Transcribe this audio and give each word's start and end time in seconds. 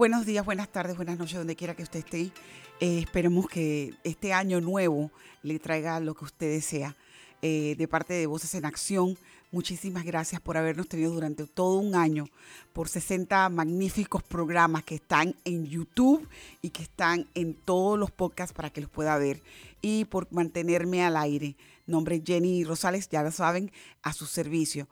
Buenos 0.00 0.24
días, 0.24 0.46
buenas 0.46 0.70
tardes, 0.70 0.96
buenas 0.96 1.18
noches, 1.18 1.36
donde 1.36 1.56
quiera 1.56 1.74
que 1.74 1.82
usted 1.82 1.98
esté. 1.98 2.32
Eh, 2.80 3.00
esperemos 3.00 3.46
que 3.46 3.92
este 4.02 4.32
año 4.32 4.58
nuevo 4.62 5.10
le 5.42 5.58
traiga 5.58 6.00
lo 6.00 6.14
que 6.14 6.24
usted 6.24 6.50
desea. 6.50 6.96
Eh, 7.42 7.74
de 7.76 7.86
parte 7.86 8.14
de 8.14 8.26
Voces 8.26 8.54
en 8.54 8.64
Acción, 8.64 9.18
muchísimas 9.52 10.04
gracias 10.04 10.40
por 10.40 10.56
habernos 10.56 10.88
tenido 10.88 11.12
durante 11.12 11.46
todo 11.46 11.76
un 11.76 11.94
año, 11.94 12.28
por 12.72 12.88
60 12.88 13.50
magníficos 13.50 14.22
programas 14.22 14.84
que 14.84 14.94
están 14.94 15.36
en 15.44 15.66
YouTube 15.66 16.26
y 16.62 16.70
que 16.70 16.82
están 16.82 17.26
en 17.34 17.52
todos 17.52 17.98
los 17.98 18.10
podcasts 18.10 18.54
para 18.54 18.70
que 18.70 18.80
los 18.80 18.88
pueda 18.88 19.18
ver 19.18 19.42
y 19.82 20.06
por 20.06 20.32
mantenerme 20.32 21.04
al 21.04 21.18
aire 21.18 21.56
nombre 21.90 22.22
Jenny 22.24 22.64
Rosales, 22.64 23.08
ya 23.08 23.22
lo 23.22 23.30
saben, 23.30 23.70
a 24.02 24.12
su 24.12 24.26
servicio. 24.26 24.88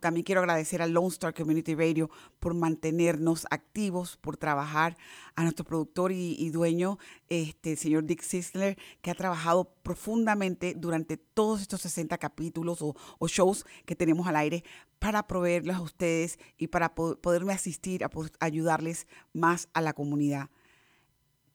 También 0.00 0.24
quiero 0.24 0.40
agradecer 0.40 0.82
a 0.82 0.86
Lone 0.86 1.08
Star 1.08 1.32
Community 1.34 1.74
Radio 1.74 2.10
por 2.40 2.54
mantenernos 2.54 3.46
activos, 3.50 4.16
por 4.16 4.36
trabajar, 4.36 4.96
a 5.36 5.42
nuestro 5.42 5.64
productor 5.64 6.10
y, 6.12 6.50
dueño, 6.50 6.98
este 7.28 7.76
señor 7.76 8.04
Dick 8.04 8.22
Sisler, 8.22 8.76
que 9.00 9.10
ha 9.10 9.14
trabajado 9.14 9.72
profundamente 9.82 10.74
durante 10.76 11.16
todos 11.16 11.60
estos 11.60 11.82
60 11.82 12.18
capítulos 12.18 12.78
o, 12.82 12.94
shows 13.28 13.64
que 13.86 13.94
tenemos 13.94 14.26
al 14.26 14.36
aire 14.36 14.64
para 14.98 15.26
proveerlos 15.26 15.76
a 15.76 15.82
ustedes 15.82 16.38
y 16.58 16.66
para 16.66 16.94
poderme 16.94 17.52
asistir, 17.52 18.04
a 18.04 18.10
ayudarles 18.40 19.06
más 19.32 19.68
a 19.72 19.80
la 19.80 19.92
comunidad. 19.92 20.50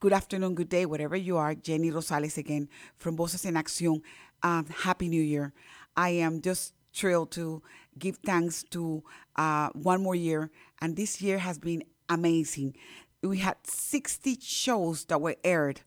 Good 0.05 0.13
afternoon, 0.13 0.53
good 0.53 0.69
day, 0.69 0.85
wherever 0.85 1.15
you 1.15 1.35
are. 1.37 1.55
Jenny 1.55 1.89
Rosales 1.89 2.37
again 2.37 2.69
from 2.99 3.17
Voces 3.17 3.43
en 3.43 3.55
Acción. 3.55 4.03
Um, 4.43 4.67
Happy 4.67 5.09
New 5.09 5.23
Year. 5.23 5.51
I 5.97 6.09
am 6.09 6.41
just 6.41 6.75
thrilled 6.93 7.31
to 7.31 7.63
give 7.97 8.17
thanks 8.17 8.61
to 8.69 9.03
uh, 9.35 9.69
one 9.73 10.03
more 10.03 10.13
year. 10.13 10.51
And 10.79 10.95
this 10.95 11.23
year 11.23 11.39
has 11.39 11.57
been 11.57 11.83
amazing. 12.07 12.75
We 13.23 13.39
had 13.39 13.55
60 13.63 14.37
shows 14.41 15.05
that 15.05 15.19
were 15.19 15.37
aired. 15.43 15.81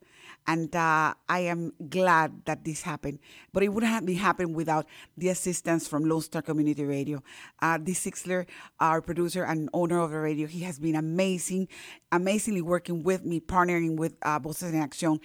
And 0.49 0.75
uh, 0.75 1.13
I 1.29 1.41
am 1.41 1.75
glad 1.91 2.47
that 2.47 2.65
this 2.65 2.81
happened. 2.81 3.19
But 3.53 3.63
it 3.63 3.69
wouldn't 3.69 3.93
have 3.93 4.07
been 4.07 4.17
happened 4.17 4.57
without 4.57 4.87
the 5.15 5.29
assistance 5.29 5.87
from 5.87 6.09
Lone 6.09 6.23
Star 6.23 6.41
Community 6.41 6.87
Radio. 6.87 7.23
Uh, 7.61 7.77
Dee 7.77 7.93
Sixler, 7.93 8.47
our 8.81 9.03
producer 9.03 9.45
and 9.45 9.69
owner 9.75 10.01
of 10.01 10.11
the 10.11 10.19
radio, 10.19 10.47
he 10.47 10.61
has 10.61 10.79
been 10.79 10.97
amazing, 10.97 11.69
amazingly 12.11 12.63
working 12.63 13.03
with 13.03 13.27
me, 13.27 13.41
partnering 13.41 13.99
with 13.99 14.15
uh, 14.23 14.39
Voces 14.39 14.73
en 14.73 14.89
Acción, 14.89 15.21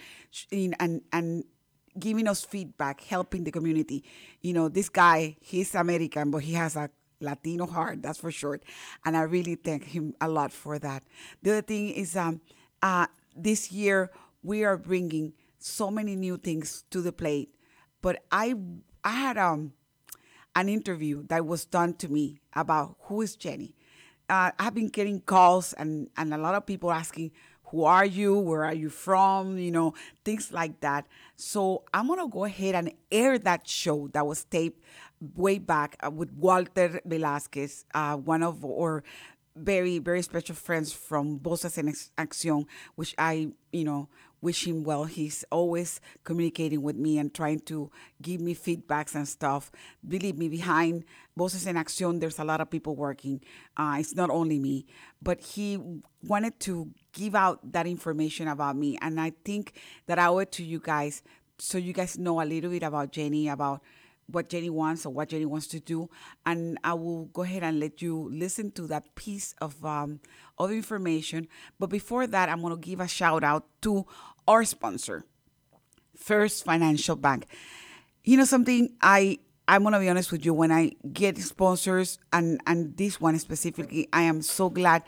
and, 0.78 1.00
and 1.10 1.44
giving 1.98 2.28
us 2.28 2.44
feedback, 2.44 3.00
helping 3.00 3.44
the 3.44 3.50
community. 3.50 4.04
You 4.42 4.52
know, 4.52 4.68
this 4.68 4.90
guy, 4.90 5.36
he's 5.40 5.74
American, 5.74 6.30
but 6.32 6.42
he 6.42 6.52
has 6.52 6.76
a 6.76 6.90
Latino 7.20 7.64
heart, 7.64 8.02
that's 8.02 8.18
for 8.18 8.30
sure. 8.30 8.60
And 9.06 9.16
I 9.16 9.22
really 9.22 9.54
thank 9.54 9.84
him 9.84 10.14
a 10.20 10.28
lot 10.28 10.52
for 10.52 10.78
that. 10.80 11.02
The 11.42 11.52
other 11.52 11.62
thing 11.62 11.88
is, 11.90 12.14
um, 12.14 12.42
uh, 12.82 13.06
this 13.34 13.72
year 13.72 14.10
we 14.44 14.62
are 14.62 14.76
bringing 14.76 15.32
so 15.58 15.90
many 15.90 16.14
new 16.14 16.36
things 16.36 16.84
to 16.90 17.00
the 17.00 17.12
plate. 17.12 17.52
But 18.02 18.22
I, 18.30 18.54
I 19.02 19.10
had 19.10 19.38
um, 19.38 19.72
an 20.54 20.68
interview 20.68 21.26
that 21.28 21.46
was 21.46 21.64
done 21.64 21.94
to 21.94 22.08
me 22.08 22.40
about 22.52 22.96
who 23.00 23.22
is 23.22 23.34
Jenny. 23.34 23.74
Uh, 24.28 24.52
I've 24.58 24.74
been 24.74 24.88
getting 24.88 25.20
calls 25.20 25.72
and, 25.72 26.08
and 26.16 26.32
a 26.32 26.38
lot 26.38 26.54
of 26.54 26.66
people 26.66 26.92
asking, 26.92 27.32
who 27.68 27.84
are 27.84 28.04
you? 28.04 28.38
Where 28.38 28.64
are 28.64 28.74
you 28.74 28.90
from? 28.90 29.58
You 29.58 29.70
know, 29.70 29.94
things 30.24 30.52
like 30.52 30.80
that. 30.80 31.06
So 31.36 31.82
I'm 31.92 32.06
going 32.06 32.20
to 32.20 32.28
go 32.28 32.44
ahead 32.44 32.74
and 32.74 32.92
air 33.10 33.38
that 33.38 33.66
show 33.66 34.08
that 34.12 34.26
was 34.26 34.44
taped 34.44 34.82
way 35.34 35.58
back 35.58 35.96
uh, 36.04 36.10
with 36.10 36.30
Walter 36.34 37.00
Velasquez, 37.04 37.86
uh, 37.94 38.16
one 38.16 38.42
of 38.42 38.64
our 38.64 39.02
very, 39.56 39.98
very 39.98 40.22
special 40.22 40.54
friends 40.54 40.92
from 40.92 41.38
Voces 41.38 41.78
en 41.78 41.92
Acción, 42.18 42.66
which 42.96 43.14
I, 43.18 43.48
you 43.72 43.84
know, 43.84 44.08
wish 44.44 44.66
him 44.66 44.84
well. 44.84 45.04
He's 45.04 45.44
always 45.50 46.00
communicating 46.22 46.82
with 46.82 46.96
me 46.96 47.18
and 47.18 47.32
trying 47.32 47.60
to 47.60 47.90
give 48.20 48.40
me 48.40 48.54
feedbacks 48.54 49.14
and 49.14 49.26
stuff. 49.26 49.72
Believe 50.06 50.36
me, 50.36 50.48
behind 50.48 51.04
Voces 51.36 51.66
en 51.66 51.76
Acción, 51.76 52.20
there's 52.20 52.38
a 52.38 52.44
lot 52.44 52.60
of 52.60 52.70
people 52.70 52.94
working. 52.94 53.40
Uh, 53.76 53.96
it's 53.98 54.14
not 54.14 54.30
only 54.30 54.58
me, 54.58 54.86
but 55.20 55.40
he 55.40 55.78
wanted 56.22 56.60
to 56.60 56.90
give 57.12 57.34
out 57.34 57.72
that 57.72 57.86
information 57.86 58.46
about 58.46 58.76
me. 58.76 58.98
And 59.00 59.20
I 59.20 59.32
think 59.44 59.72
that 60.06 60.18
I 60.18 60.26
owe 60.26 60.38
it 60.38 60.52
to 60.52 60.62
you 60.64 60.78
guys 60.78 61.22
so 61.58 61.78
you 61.78 61.92
guys 61.92 62.18
know 62.18 62.40
a 62.40 62.44
little 62.44 62.70
bit 62.70 62.82
about 62.82 63.12
Jenny, 63.12 63.48
about 63.48 63.80
what 64.26 64.48
Jenny 64.48 64.70
wants 64.70 65.04
or 65.06 65.12
what 65.12 65.28
Jenny 65.28 65.46
wants 65.46 65.66
to 65.68 65.80
do. 65.80 66.08
And 66.46 66.78
I 66.82 66.94
will 66.94 67.26
go 67.26 67.42
ahead 67.42 67.62
and 67.62 67.78
let 67.80 68.02
you 68.02 68.28
listen 68.32 68.70
to 68.72 68.86
that 68.88 69.14
piece 69.14 69.54
of, 69.60 69.84
um, 69.84 70.20
of 70.58 70.70
information. 70.70 71.48
But 71.78 71.90
before 71.90 72.26
that, 72.26 72.48
I'm 72.48 72.60
going 72.62 72.74
to 72.74 72.80
give 72.80 73.00
a 73.00 73.08
shout 73.08 73.44
out 73.44 73.66
to 73.82 74.06
our 74.46 74.64
sponsor, 74.64 75.24
First 76.16 76.64
Financial 76.64 77.16
Bank. 77.16 77.46
You 78.22 78.36
know 78.36 78.44
something, 78.44 78.94
I 79.02 79.38
I'm 79.66 79.82
gonna 79.82 80.00
be 80.00 80.08
honest 80.08 80.30
with 80.30 80.44
you. 80.44 80.52
When 80.52 80.70
I 80.70 80.92
get 81.12 81.38
sponsors, 81.38 82.18
and 82.32 82.60
and 82.66 82.96
this 82.96 83.20
one 83.20 83.38
specifically, 83.38 84.08
I 84.12 84.22
am 84.22 84.42
so 84.42 84.68
glad 84.68 85.02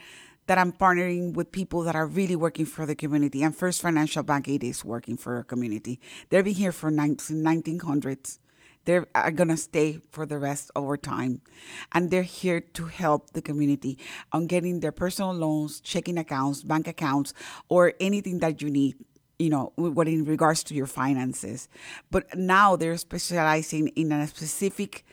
that 0.46 0.58
I'm 0.58 0.72
partnering 0.72 1.34
with 1.34 1.52
people 1.52 1.82
that 1.82 1.94
are 1.94 2.06
really 2.06 2.36
working 2.36 2.66
for 2.66 2.86
the 2.86 2.94
community. 2.94 3.42
And 3.42 3.54
First 3.54 3.82
Financial 3.82 4.22
Bank, 4.22 4.48
it 4.48 4.62
is 4.64 4.84
working 4.84 5.16
for 5.16 5.36
our 5.36 5.42
community. 5.42 6.00
They've 6.30 6.44
been 6.44 6.54
here 6.54 6.72
for 6.72 6.90
1900s. 6.90 8.38
They 8.84 9.00
are 9.16 9.32
to 9.32 9.56
stay 9.56 9.98
for 10.12 10.24
the 10.26 10.38
rest 10.38 10.70
of 10.76 10.84
our 10.84 10.96
time. 10.96 11.42
And 11.90 12.12
they're 12.12 12.22
here 12.22 12.60
to 12.60 12.84
help 12.84 13.32
the 13.32 13.42
community 13.42 13.98
on 14.30 14.46
getting 14.46 14.78
their 14.78 14.92
personal 14.92 15.32
loans, 15.32 15.80
checking 15.80 16.16
accounts, 16.16 16.62
bank 16.62 16.86
accounts, 16.86 17.34
or 17.68 17.94
anything 17.98 18.38
that 18.38 18.62
you 18.62 18.70
need 18.70 18.94
you 19.38 19.50
know, 19.50 19.72
what 19.76 20.08
in 20.08 20.24
regards 20.24 20.62
to 20.64 20.74
your 20.74 20.86
finances. 20.86 21.68
But 22.10 22.34
now 22.36 22.76
they're 22.76 22.96
specializing 22.96 23.88
in 23.88 24.12
a 24.12 24.26
specific 24.26 25.04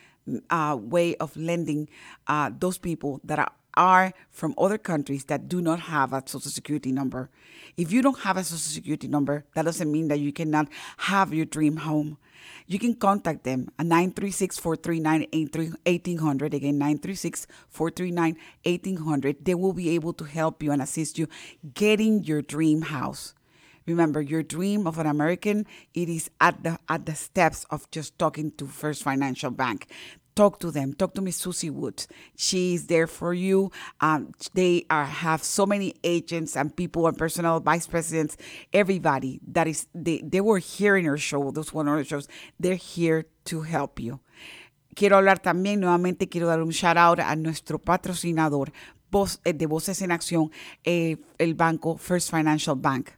uh, 0.50 0.78
way 0.80 1.16
of 1.16 1.36
lending 1.36 1.88
uh, 2.26 2.50
those 2.58 2.78
people 2.78 3.20
that 3.24 3.38
are 3.38 3.52
are 3.76 4.12
from 4.30 4.54
other 4.56 4.78
countries 4.78 5.24
that 5.24 5.48
do 5.48 5.60
not 5.60 5.80
have 5.80 6.12
a 6.12 6.22
social 6.26 6.50
security 6.50 6.92
number. 6.92 7.28
If 7.76 7.90
you 7.92 8.02
don't 8.02 8.20
have 8.20 8.36
a 8.36 8.44
social 8.44 8.58
security 8.58 9.08
number, 9.08 9.44
that 9.54 9.64
doesn't 9.64 9.90
mean 9.90 10.08
that 10.08 10.20
you 10.20 10.32
cannot 10.32 10.68
have 10.98 11.34
your 11.34 11.44
dream 11.44 11.78
home. 11.78 12.18
You 12.66 12.78
can 12.78 12.94
contact 12.94 13.44
them 13.44 13.70
at 13.78 13.86
936 13.86 14.58
439 14.58 15.26
1800. 15.32 16.54
Again, 16.54 16.78
936 16.78 17.46
439 17.68 18.36
1800. 18.64 19.44
They 19.44 19.54
will 19.54 19.72
be 19.72 19.90
able 19.90 20.12
to 20.14 20.24
help 20.24 20.62
you 20.62 20.70
and 20.70 20.80
assist 20.80 21.18
you 21.18 21.26
getting 21.74 22.22
your 22.24 22.42
dream 22.42 22.82
house. 22.82 23.34
Remember, 23.86 24.20
your 24.20 24.42
dream 24.42 24.86
of 24.86 24.98
an 24.98 25.06
American, 25.06 25.66
it 25.92 26.08
is 26.08 26.30
at 26.40 26.62
the 26.62 26.78
at 26.88 27.06
the 27.06 27.14
steps 27.14 27.66
of 27.70 27.90
just 27.90 28.18
talking 28.18 28.50
to 28.52 28.66
First 28.66 29.02
Financial 29.02 29.50
Bank 29.50 29.88
talk 30.34 30.58
to 30.60 30.70
them. 30.70 30.92
Talk 30.92 31.14
to 31.14 31.22
Miss 31.22 31.36
Susie 31.36 31.70
Woods. 31.70 32.08
is 32.52 32.86
there 32.86 33.06
for 33.06 33.34
you. 33.34 33.70
Um, 34.00 34.32
they 34.54 34.84
are 34.90 35.04
have 35.04 35.42
so 35.42 35.66
many 35.66 35.94
agents 36.02 36.56
and 36.56 36.74
people 36.74 37.06
and 37.06 37.16
personal 37.16 37.60
vice 37.60 37.86
presidents. 37.86 38.36
Everybody 38.72 39.40
that 39.48 39.66
is 39.66 39.86
they 39.94 40.20
they 40.24 40.40
were 40.40 40.58
here 40.58 40.96
in 40.96 41.04
her 41.04 41.18
show. 41.18 41.50
Those 41.50 41.72
one 41.72 41.88
of 41.88 41.96
the 41.96 42.04
shows. 42.04 42.28
They're 42.58 42.74
here 42.74 43.26
to 43.46 43.62
help 43.62 44.00
you. 44.00 44.20
Quiero 44.94 45.16
hablar 45.16 45.40
también 45.40 45.80
nuevamente. 45.80 46.28
Quiero 46.28 46.46
dar 46.46 46.60
un 46.60 46.70
shout 46.70 46.96
out 46.96 47.20
a 47.20 47.34
nuestro 47.36 47.78
patrocinador 47.78 48.72
eh, 49.44 49.52
de 49.52 49.66
Voces 49.66 50.02
en 50.02 50.10
Acción, 50.10 50.50
eh, 50.84 51.16
el 51.38 51.54
banco 51.54 51.96
First 51.96 52.30
Financial 52.30 52.76
Bank. 52.76 53.10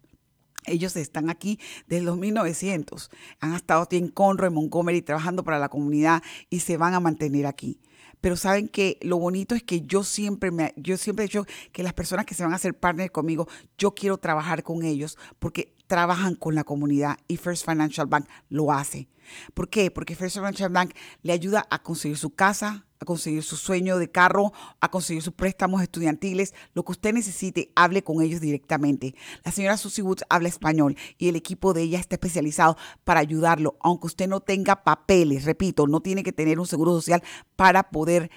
Ellos 0.66 0.96
están 0.96 1.30
aquí 1.30 1.58
desde 1.86 2.04
los 2.04 2.16
1900. 2.16 3.10
Han 3.40 3.54
estado 3.54 3.82
aquí 3.82 3.96
en 3.96 4.08
Conroe, 4.08 4.48
en 4.48 4.54
Montgomery, 4.54 5.02
trabajando 5.02 5.44
para 5.44 5.58
la 5.58 5.68
comunidad 5.68 6.22
y 6.50 6.60
se 6.60 6.76
van 6.76 6.94
a 6.94 7.00
mantener 7.00 7.46
aquí. 7.46 7.80
Pero 8.20 8.36
saben 8.36 8.68
que 8.68 8.98
lo 9.02 9.18
bonito 9.18 9.54
es 9.54 9.62
que 9.62 9.82
yo 9.82 10.02
siempre, 10.02 10.50
me, 10.50 10.72
yo 10.76 10.96
siempre 10.96 11.24
he 11.24 11.28
dicho 11.28 11.46
que 11.72 11.82
las 11.82 11.92
personas 11.92 12.26
que 12.26 12.34
se 12.34 12.42
van 12.42 12.52
a 12.52 12.56
hacer 12.56 12.74
partner 12.74 13.12
conmigo, 13.12 13.46
yo 13.78 13.94
quiero 13.94 14.18
trabajar 14.18 14.62
con 14.62 14.84
ellos 14.84 15.18
porque 15.38 15.75
trabajan 15.86 16.34
con 16.34 16.54
la 16.54 16.64
comunidad 16.64 17.18
y 17.28 17.36
First 17.36 17.64
Financial 17.64 18.06
Bank 18.06 18.26
lo 18.48 18.72
hace. 18.72 19.08
¿Por 19.54 19.68
qué? 19.68 19.90
Porque 19.90 20.14
First 20.14 20.36
Financial 20.36 20.70
Bank 20.70 20.94
le 21.22 21.32
ayuda 21.32 21.66
a 21.70 21.82
conseguir 21.82 22.16
su 22.16 22.30
casa, 22.30 22.86
a 23.00 23.04
conseguir 23.04 23.42
su 23.42 23.56
sueño 23.56 23.98
de 23.98 24.10
carro, 24.10 24.52
a 24.80 24.90
conseguir 24.90 25.22
sus 25.22 25.34
préstamos 25.34 25.82
estudiantiles, 25.82 26.54
lo 26.74 26.84
que 26.84 26.92
usted 26.92 27.12
necesite, 27.12 27.70
hable 27.74 28.02
con 28.02 28.22
ellos 28.22 28.40
directamente. 28.40 29.14
La 29.44 29.52
señora 29.52 29.76
Susie 29.76 30.02
Woods 30.02 30.24
habla 30.28 30.48
español 30.48 30.96
y 31.18 31.28
el 31.28 31.36
equipo 31.36 31.74
de 31.74 31.82
ella 31.82 31.98
está 31.98 32.14
especializado 32.14 32.76
para 33.04 33.20
ayudarlo, 33.20 33.76
aunque 33.80 34.06
usted 34.06 34.28
no 34.28 34.40
tenga 34.40 34.84
papeles, 34.84 35.44
repito, 35.44 35.86
no 35.86 36.00
tiene 36.00 36.22
que 36.22 36.32
tener 36.32 36.58
un 36.58 36.66
seguro 36.66 36.92
social 36.92 37.22
para 37.56 37.90
poder 37.90 38.30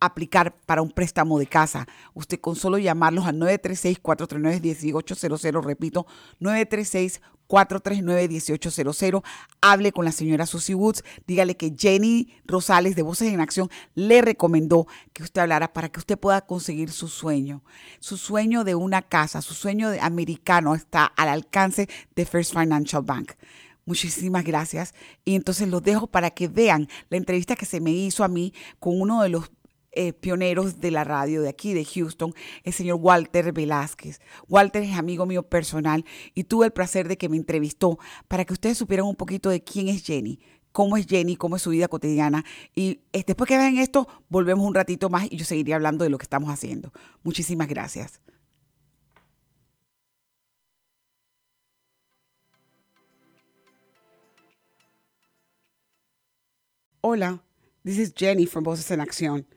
aplicar 0.00 0.56
para 0.66 0.82
un 0.82 0.90
préstamo 0.90 1.38
de 1.38 1.46
casa. 1.46 1.86
Usted 2.14 2.40
con 2.40 2.56
solo 2.56 2.78
llamarlos 2.78 3.26
al 3.26 3.36
936-439-1800, 3.36 5.64
repito, 5.64 6.06
936-439-1800, 6.40 9.22
hable 9.60 9.92
con 9.92 10.04
la 10.04 10.10
señora 10.12 10.46
Susie 10.46 10.74
Woods, 10.74 11.04
dígale 11.26 11.56
que 11.56 11.74
Jenny 11.76 12.34
Rosales 12.44 12.96
de 12.96 13.02
Voces 13.02 13.32
en 13.32 13.40
Acción 13.40 13.70
le 13.94 14.22
recomendó 14.22 14.88
que 15.12 15.22
usted 15.22 15.42
hablara 15.42 15.72
para 15.72 15.88
que 15.88 16.00
usted 16.00 16.18
pueda 16.18 16.40
conseguir 16.42 16.90
su 16.90 17.06
sueño. 17.08 17.62
Su 18.00 18.16
sueño 18.16 18.64
de 18.64 18.74
una 18.74 19.02
casa, 19.02 19.42
su 19.42 19.54
sueño 19.54 19.90
de 19.90 20.00
americano 20.00 20.74
está 20.74 21.04
al 21.06 21.28
alcance 21.28 21.88
de 22.14 22.26
First 22.26 22.54
Financial 22.54 23.02
Bank. 23.02 23.32
Muchísimas 23.86 24.42
gracias. 24.42 24.94
Y 25.24 25.36
entonces 25.36 25.68
los 25.68 25.80
dejo 25.80 26.08
para 26.08 26.30
que 26.30 26.48
vean 26.48 26.88
la 27.08 27.18
entrevista 27.18 27.54
que 27.54 27.66
se 27.66 27.80
me 27.80 27.92
hizo 27.92 28.24
a 28.24 28.28
mí 28.28 28.52
con 28.80 29.00
uno 29.00 29.22
de 29.22 29.28
los 29.28 29.48
eh, 29.96 30.12
pioneros 30.12 30.78
de 30.78 30.90
la 30.90 31.04
radio 31.04 31.40
de 31.40 31.48
aquí, 31.48 31.72
de 31.72 31.84
Houston, 31.84 32.34
el 32.64 32.72
señor 32.74 32.98
Walter 33.00 33.52
Velázquez. 33.52 34.20
Walter 34.46 34.82
es 34.82 34.96
amigo 34.96 35.24
mío 35.24 35.42
personal 35.42 36.04
y 36.34 36.44
tuve 36.44 36.66
el 36.66 36.72
placer 36.72 37.08
de 37.08 37.16
que 37.16 37.30
me 37.30 37.38
entrevistó 37.38 37.98
para 38.28 38.44
que 38.44 38.52
ustedes 38.52 38.76
supieran 38.76 39.06
un 39.06 39.16
poquito 39.16 39.48
de 39.48 39.64
quién 39.64 39.88
es 39.88 40.04
Jenny, 40.04 40.38
cómo 40.70 40.98
es 40.98 41.06
Jenny, 41.06 41.36
cómo 41.36 41.56
es 41.56 41.62
su 41.62 41.70
vida 41.70 41.88
cotidiana. 41.88 42.44
Y 42.74 43.00
eh, 43.14 43.24
después 43.26 43.48
que 43.48 43.56
vean 43.56 43.78
esto, 43.78 44.06
volvemos 44.28 44.66
un 44.66 44.74
ratito 44.74 45.08
más 45.08 45.26
y 45.30 45.38
yo 45.38 45.46
seguiré 45.46 45.72
hablando 45.72 46.04
de 46.04 46.10
lo 46.10 46.18
que 46.18 46.24
estamos 46.24 46.50
haciendo. 46.50 46.92
Muchísimas 47.22 47.66
gracias. 47.66 48.20
Hola, 57.00 57.42
this 57.82 57.98
is 57.98 58.12
Jenny 58.14 58.46
from 58.46 58.64
Voces 58.64 58.90
en 58.90 59.00
Acción. 59.00 59.55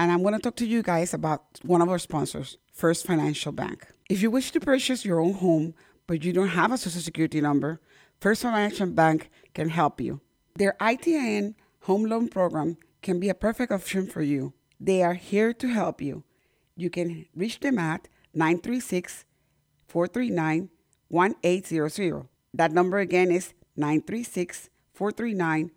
And 0.00 0.10
I'm 0.10 0.22
going 0.22 0.32
to 0.32 0.40
talk 0.40 0.56
to 0.56 0.66
you 0.66 0.82
guys 0.82 1.12
about 1.12 1.42
one 1.62 1.82
of 1.82 1.90
our 1.90 1.98
sponsors, 1.98 2.56
First 2.72 3.06
Financial 3.06 3.52
Bank. 3.52 3.86
If 4.08 4.22
you 4.22 4.30
wish 4.30 4.50
to 4.52 4.58
purchase 4.58 5.04
your 5.04 5.20
own 5.20 5.34
home, 5.34 5.74
but 6.06 6.24
you 6.24 6.32
don't 6.32 6.48
have 6.48 6.72
a 6.72 6.78
social 6.78 7.02
security 7.02 7.38
number, 7.42 7.82
First 8.18 8.40
Financial 8.40 8.86
Bank 8.86 9.28
can 9.52 9.68
help 9.68 10.00
you. 10.00 10.22
Their 10.56 10.74
ITIN 10.80 11.54
home 11.82 12.04
loan 12.06 12.28
program 12.28 12.78
can 13.02 13.20
be 13.20 13.28
a 13.28 13.34
perfect 13.34 13.72
option 13.72 14.06
for 14.06 14.22
you. 14.22 14.54
They 14.80 15.02
are 15.02 15.12
here 15.12 15.52
to 15.52 15.68
help 15.68 16.00
you. 16.00 16.24
You 16.76 16.88
can 16.88 17.26
reach 17.36 17.60
them 17.60 17.78
at 17.78 18.08
936 18.32 19.26
439 19.86 20.70
1800. 21.08 22.26
That 22.54 22.72
number 22.72 23.00
again 23.00 23.30
is 23.30 23.52
936 23.76 24.70
439 24.94 25.72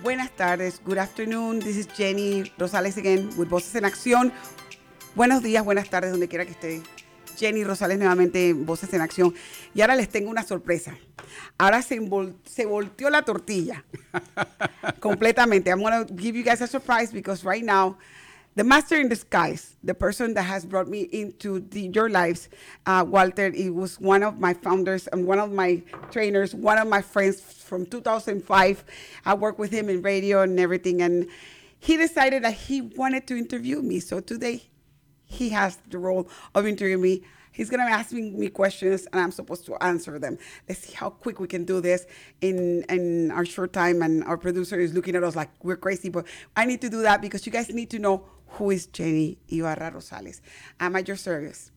Buenas 0.00 0.30
tardes, 0.36 0.80
good 0.84 0.98
afternoon. 0.98 1.58
This 1.58 1.76
is 1.76 1.88
Jenny 1.88 2.44
Rosales 2.58 2.96
again 2.96 3.30
with 3.36 3.48
Voces 3.48 3.74
en 3.74 3.84
Acción. 3.84 4.32
Buenos 5.16 5.42
días, 5.42 5.64
buenas 5.64 5.90
tardes, 5.90 6.12
donde 6.12 6.28
quiera 6.28 6.44
que 6.44 6.52
esté. 6.52 6.80
Jenny 7.36 7.64
Rosales 7.64 7.98
nuevamente 7.98 8.52
Voces 8.52 8.94
en 8.94 9.00
Acción. 9.00 9.34
Y 9.74 9.80
ahora 9.80 9.96
les 9.96 10.08
tengo 10.08 10.30
una 10.30 10.44
sorpresa. 10.44 10.96
Ahora 11.58 11.82
se, 11.82 12.00
se 12.44 12.66
volteó 12.66 13.10
la 13.10 13.22
tortilla 13.22 13.84
completamente. 15.00 15.70
I'm 15.70 15.80
going 15.80 16.06
to 16.06 16.14
give 16.14 16.38
you 16.38 16.44
guys 16.44 16.62
a 16.62 16.68
surprise 16.68 17.12
because 17.12 17.44
right 17.44 17.64
now 17.64 17.98
the 18.58 18.64
master 18.64 18.96
in 18.96 19.08
disguise, 19.08 19.76
the 19.84 19.94
person 19.94 20.34
that 20.34 20.42
has 20.42 20.66
brought 20.66 20.88
me 20.88 21.02
into 21.12 21.60
the, 21.60 21.82
your 21.94 22.10
lives, 22.10 22.48
uh, 22.86 23.04
Walter. 23.06 23.52
He 23.52 23.70
was 23.70 24.00
one 24.00 24.24
of 24.24 24.40
my 24.40 24.52
founders 24.52 25.06
and 25.06 25.28
one 25.28 25.38
of 25.38 25.52
my 25.52 25.80
trainers, 26.10 26.56
one 26.56 26.76
of 26.76 26.88
my 26.88 27.00
friends 27.00 27.40
from 27.40 27.86
2005. 27.86 28.84
I 29.24 29.34
worked 29.34 29.60
with 29.60 29.70
him 29.70 29.88
in 29.88 30.02
radio 30.02 30.42
and 30.42 30.58
everything, 30.58 31.02
and 31.02 31.28
he 31.78 31.96
decided 31.96 32.42
that 32.42 32.54
he 32.54 32.80
wanted 32.80 33.28
to 33.28 33.36
interview 33.36 33.80
me. 33.80 34.00
So 34.00 34.18
today, 34.18 34.64
he 35.24 35.50
has 35.50 35.78
the 35.88 35.98
role 35.98 36.28
of 36.52 36.66
interviewing 36.66 37.00
me. 37.00 37.22
He's 37.52 37.70
gonna 37.70 37.84
ask 37.84 38.12
me, 38.12 38.30
me 38.32 38.48
questions, 38.48 39.06
and 39.12 39.20
I'm 39.20 39.30
supposed 39.30 39.66
to 39.66 39.76
answer 39.82 40.18
them. 40.18 40.36
Let's 40.68 40.80
see 40.80 40.94
how 40.94 41.10
quick 41.10 41.38
we 41.38 41.46
can 41.46 41.64
do 41.64 41.80
this 41.80 42.06
in 42.40 42.84
in 42.88 43.30
our 43.30 43.44
short 43.44 43.72
time. 43.72 44.02
And 44.02 44.24
our 44.24 44.36
producer 44.36 44.80
is 44.80 44.94
looking 44.94 45.14
at 45.14 45.22
us 45.22 45.36
like 45.36 45.50
we're 45.62 45.76
crazy, 45.76 46.08
but 46.08 46.26
I 46.56 46.64
need 46.66 46.80
to 46.80 46.90
do 46.90 47.02
that 47.02 47.22
because 47.22 47.46
you 47.46 47.52
guys 47.52 47.68
need 47.68 47.90
to 47.90 48.00
know 48.00 48.24
who 48.56 48.70
is 48.70 48.90
Jenny 48.92 49.38
Ibarra 49.48 49.90
Rosales. 49.92 50.40
I'm 50.80 50.96
at 50.96 51.06
your 51.06 51.16
service. 51.16 51.72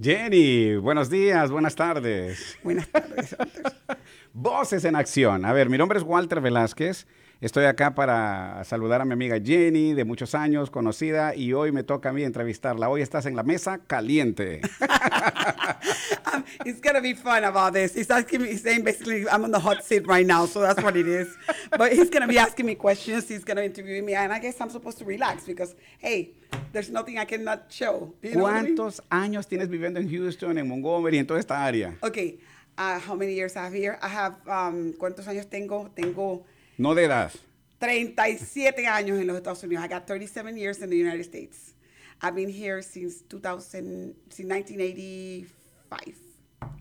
Jenny, 0.00 0.76
buenos 0.76 1.10
días, 1.10 1.50
buenas 1.50 1.74
tardes. 1.74 2.56
Buenas 2.62 2.88
tardes. 2.88 3.36
Voces 4.32 4.84
en 4.84 4.96
acción. 4.96 5.44
A 5.44 5.52
ver, 5.52 5.68
mi 5.68 5.76
nombre 5.76 5.98
es 5.98 6.04
Walter 6.04 6.40
Velázquez. 6.40 7.06
Estoy 7.42 7.64
acá 7.64 7.92
para 7.92 8.62
saludar 8.62 9.00
a 9.00 9.04
mi 9.04 9.14
amiga 9.14 9.36
Jenny, 9.44 9.94
de 9.94 10.04
muchos 10.04 10.32
años, 10.36 10.70
conocida, 10.70 11.34
y 11.34 11.52
hoy 11.52 11.72
me 11.72 11.82
toca 11.82 12.10
a 12.10 12.12
mí 12.12 12.22
entrevistarla. 12.22 12.88
Hoy 12.88 13.02
estás 13.02 13.26
en 13.26 13.34
la 13.34 13.42
mesa 13.42 13.78
caliente. 13.84 14.60
um, 16.32 16.44
it's 16.64 16.80
gonna 16.80 17.00
be 17.00 17.14
fun 17.14 17.42
about 17.42 17.72
this. 17.72 17.96
He's 17.96 18.08
asking 18.12 18.42
me, 18.42 18.48
he's 18.50 18.62
saying 18.62 18.84
basically 18.84 19.28
I'm 19.28 19.42
on 19.42 19.50
the 19.50 19.58
hot 19.58 19.82
seat 19.82 20.06
right 20.06 20.24
now, 20.24 20.46
so 20.46 20.60
that's 20.60 20.80
what 20.84 20.96
it 20.96 21.08
is. 21.08 21.36
but 21.76 21.90
he's 21.92 22.10
gonna 22.10 22.28
be 22.28 22.38
asking 22.38 22.64
me 22.64 22.76
questions. 22.76 23.28
He's 23.28 23.42
gonna 23.42 23.62
interview 23.62 24.00
me, 24.04 24.14
and 24.14 24.32
I 24.32 24.38
guess 24.38 24.60
I'm 24.60 24.70
supposed 24.70 24.98
to 24.98 25.04
relax 25.04 25.44
because 25.44 25.74
hey, 25.98 26.34
there's 26.70 26.90
nothing 26.90 27.18
I 27.18 27.24
cannot 27.24 27.64
show. 27.68 28.14
You 28.22 28.36
know 28.36 28.44
¿Cuántos 28.44 29.00
I 29.10 29.16
mean? 29.16 29.32
años 29.32 29.48
tienes 29.48 29.68
viviendo 29.68 29.98
en 29.98 30.08
Houston, 30.08 30.58
en 30.58 30.68
Montgomery, 30.68 31.18
en 31.18 31.26
toda 31.26 31.40
esta 31.40 31.56
área? 31.56 31.96
Okay, 32.04 32.38
uh, 32.78 33.00
how 33.00 33.16
many 33.16 33.34
years 33.34 33.56
I 33.56 33.64
have 33.64 33.72
here? 33.72 33.98
I 34.00 34.06
have 34.06 34.36
um, 34.46 34.92
¿cuántos 34.92 35.26
años 35.26 35.50
tengo? 35.50 35.90
Tengo 35.96 36.44
no 36.78 36.94
de 36.94 37.04
edad. 37.04 37.32
37 37.78 38.86
años 38.86 39.18
en 39.18 39.26
los 39.26 39.36
Estados 39.36 39.62
Unidos. 39.64 39.84
I 39.84 39.88
got 39.88 40.06
37 40.06 40.56
years 40.56 40.78
in 40.82 40.90
the 40.90 40.96
United 40.96 41.24
States. 41.24 41.74
I've 42.20 42.36
been 42.36 42.48
here 42.48 42.80
since 42.80 43.22
2000, 43.22 44.14
since 44.30 44.48
1985. 44.48 46.14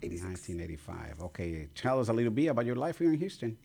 86. 0.03 0.23
1985. 0.23 1.21
Okay, 1.23 1.67
tell 1.73 1.99
us 1.99 2.09
a 2.09 2.13
little 2.13 2.31
bit 2.31 2.47
about 2.47 2.65
your 2.65 2.75
life 2.75 2.99
here 2.99 3.11
in 3.11 3.19
Houston. 3.19 3.57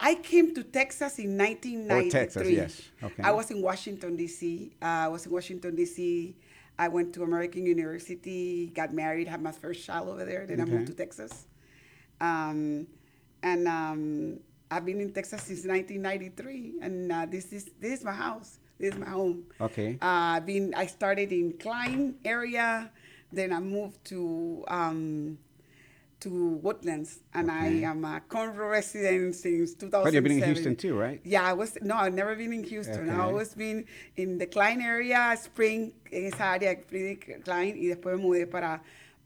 I 0.00 0.14
came 0.14 0.54
to 0.54 0.62
Texas 0.62 1.18
in 1.18 1.36
1993. 1.36 2.08
Or 2.08 2.10
Texas, 2.10 2.48
yes. 2.48 2.82
Okay. 3.02 3.22
I 3.22 3.30
was 3.32 3.50
in 3.50 3.60
Washington 3.60 4.16
D.C. 4.16 4.72
Uh, 4.80 4.84
I 4.84 5.08
was 5.08 5.26
in 5.26 5.32
Washington 5.32 5.76
D.C. 5.76 6.34
I 6.78 6.88
went 6.88 7.12
to 7.12 7.22
American 7.22 7.66
University, 7.66 8.68
got 8.68 8.94
married, 8.94 9.28
had 9.28 9.42
my 9.42 9.52
first 9.52 9.84
child 9.84 10.08
over 10.08 10.24
there. 10.24 10.46
Then 10.46 10.62
okay. 10.62 10.72
I 10.72 10.74
moved 10.74 10.86
to 10.86 10.94
Texas, 10.94 11.44
um, 12.22 12.86
and 13.42 13.68
um, 13.68 14.40
I've 14.70 14.86
been 14.86 15.00
in 15.00 15.12
Texas 15.12 15.42
since 15.42 15.66
1993, 15.66 16.74
and 16.80 17.10
uh, 17.10 17.26
this 17.26 17.52
is 17.52 17.70
this 17.80 18.00
is 18.00 18.04
my 18.04 18.12
house. 18.12 18.58
This 18.78 18.94
is 18.94 19.00
my 19.00 19.10
home. 19.10 19.44
Okay. 19.60 19.98
Uh, 20.00 20.38
I've 20.38 20.46
been. 20.46 20.72
I 20.74 20.86
started 20.86 21.32
in 21.32 21.54
Klein 21.58 22.14
area, 22.24 22.90
then 23.32 23.52
I 23.52 23.58
moved 23.58 24.04
to 24.06 24.64
um, 24.68 25.38
to 26.20 26.60
Woodlands, 26.62 27.18
and 27.34 27.50
okay. 27.50 27.84
I 27.84 27.90
am 27.90 28.04
a 28.04 28.22
Conroe 28.28 28.70
resident 28.70 29.34
since 29.34 29.74
2007. 29.74 30.04
But 30.04 30.14
you've 30.14 30.22
been 30.22 30.38
in 30.38 30.44
Houston 30.44 30.76
too, 30.76 30.96
right? 30.96 31.20
Yeah, 31.24 31.42
I 31.42 31.52
was. 31.52 31.76
No, 31.82 31.96
I've 31.96 32.14
never 32.14 32.36
been 32.36 32.52
in 32.52 32.62
Houston. 32.62 33.08
Okay. 33.08 33.10
I've 33.10 33.20
always 33.20 33.54
been 33.54 33.86
in 34.16 34.38
the 34.38 34.46
Klein 34.46 34.80
area, 34.80 35.36
Spring, 35.42 35.92
esa 36.12 36.44
área, 36.44 36.76
Klein, 37.44 37.74
y 37.76 37.88
después 37.88 38.16
me 38.16 38.22
mudé 38.22 38.48
para 38.48 38.80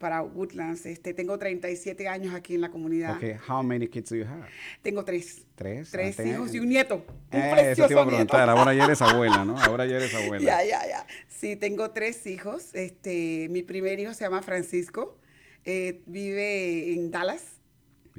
para 0.04 0.20
Woodlands. 0.20 0.84
Este, 0.84 1.14
tengo 1.14 1.38
37 1.38 2.08
años 2.08 2.34
aquí 2.34 2.56
en 2.56 2.60
la 2.60 2.70
comunidad. 2.70 3.16
Okay, 3.16 3.36
how 3.48 3.62
many 3.62 3.88
kids 3.88 4.10
do 4.10 4.16
you 4.16 4.26
have? 4.26 4.44
Tengo 4.82 5.02
tres. 5.02 5.46
¿Tres? 5.54 5.90
Tres 5.90 6.20
ah, 6.20 6.24
hijos 6.24 6.54
y 6.54 6.58
un 6.58 6.68
nieto. 6.68 6.96
Un 7.32 7.40
eh, 7.40 7.50
precioso 7.50 7.70
eso 7.72 7.86
te 7.86 7.94
iba 7.94 8.02
a 8.02 8.06
preguntar. 8.06 8.50
Ahora 8.50 8.74
ya 8.74 8.84
eres 8.84 9.00
abuela, 9.02 9.46
¿no? 9.46 9.58
Ahora 9.58 9.86
ya 9.86 9.96
eres 9.96 10.14
abuela. 10.14 10.44
Ya, 10.44 10.62
ya, 10.62 10.86
ya. 10.86 11.06
Sí, 11.26 11.56
tengo 11.56 11.92
tres 11.92 12.26
hijos. 12.26 12.74
Este, 12.74 13.48
mi 13.48 13.62
primer 13.62 13.98
hijo 13.98 14.12
se 14.12 14.24
llama 14.24 14.42
Francisco. 14.42 15.16
Eh, 15.64 16.02
vive 16.04 16.92
en 16.92 17.10
Dallas. 17.10 17.62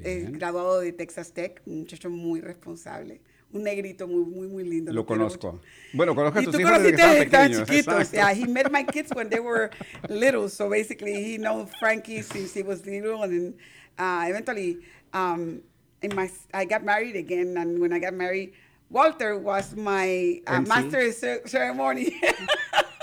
Es 0.02 0.32
graduado 0.32 0.80
de 0.80 0.92
Texas 0.92 1.34
Tech. 1.34 1.62
Un 1.66 1.78
muchacho 1.82 2.10
muy 2.10 2.40
responsable 2.40 3.20
un 3.56 3.64
negrito 3.64 4.06
muy, 4.06 4.24
muy, 4.24 4.48
muy 4.48 4.64
lindo. 4.64 4.92
Lo, 4.92 5.04
conozco. 5.04 5.60
Bueno, 5.92 6.14
conozco 6.14 6.38
a 6.38 6.42
tus 6.42 6.60
hijos 6.60 6.82
desde 6.82 6.96
que 6.96 7.22
estaban 7.22 7.52
chiquitos. 7.52 8.12
Yeah, 8.12 8.32
he 8.32 8.46
met 8.46 8.70
my 8.70 8.84
kids 8.84 9.10
when 9.14 9.28
they 9.28 9.40
were 9.40 9.70
little. 10.08 10.48
So 10.48 10.68
basically, 10.70 11.14
he 11.14 11.38
knows 11.38 11.68
Frankie 11.80 12.22
since 12.22 12.54
he 12.54 12.62
was 12.62 12.84
little. 12.86 13.22
And 13.22 13.32
then 13.32 13.54
uh, 13.98 14.26
eventually, 14.28 14.78
um, 15.12 15.62
in 16.02 16.14
my, 16.14 16.30
I 16.52 16.64
got 16.64 16.84
married 16.84 17.16
again. 17.16 17.56
And 17.56 17.80
when 17.80 17.92
I 17.92 17.98
got 17.98 18.14
married, 18.14 18.52
Walter 18.90 19.38
was 19.38 19.74
my 19.74 20.40
uh, 20.46 20.60
master 20.60 21.10
ceremony. 21.46 22.20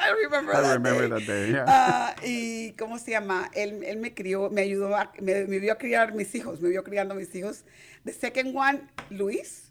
I 0.03 0.11
remember 0.11 0.55
I 0.55 0.61
that 0.61 0.73
remember 0.73 1.07
day. 1.07 1.15
that 1.15 1.25
day, 1.25 1.51
yeah. 1.51 1.63
Uh, 1.65 2.13
y, 2.23 2.73
¿cómo 2.77 2.99
se 2.99 3.11
llama? 3.11 3.49
Él, 3.55 3.83
él 3.85 3.97
me 3.97 4.13
crió, 4.13 4.49
me 4.51 4.61
ayudó, 4.61 4.93
a, 4.93 5.09
me, 5.21 5.45
me 5.45 5.59
vio 5.59 5.71
a 5.71 5.77
criar 5.77 6.13
mis 6.13 6.33
hijos, 6.35 6.59
me 6.59 6.69
vio 6.69 6.83
criando 6.83 7.15
mis 7.15 7.33
hijos. 7.33 7.63
The 8.03 8.11
second 8.11 8.53
one, 8.53 8.89
Luis, 9.09 9.62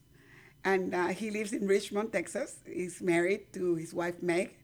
and 0.65 0.95
uh, 0.95 1.09
he 1.09 1.31
lives 1.31 1.53
in 1.53 1.67
Richmond, 1.67 2.13
Texas. 2.13 2.57
He's 2.67 3.01
married 3.03 3.53
to 3.55 3.75
his 3.75 3.93
wife 3.93 4.23
Meg, 4.23 4.55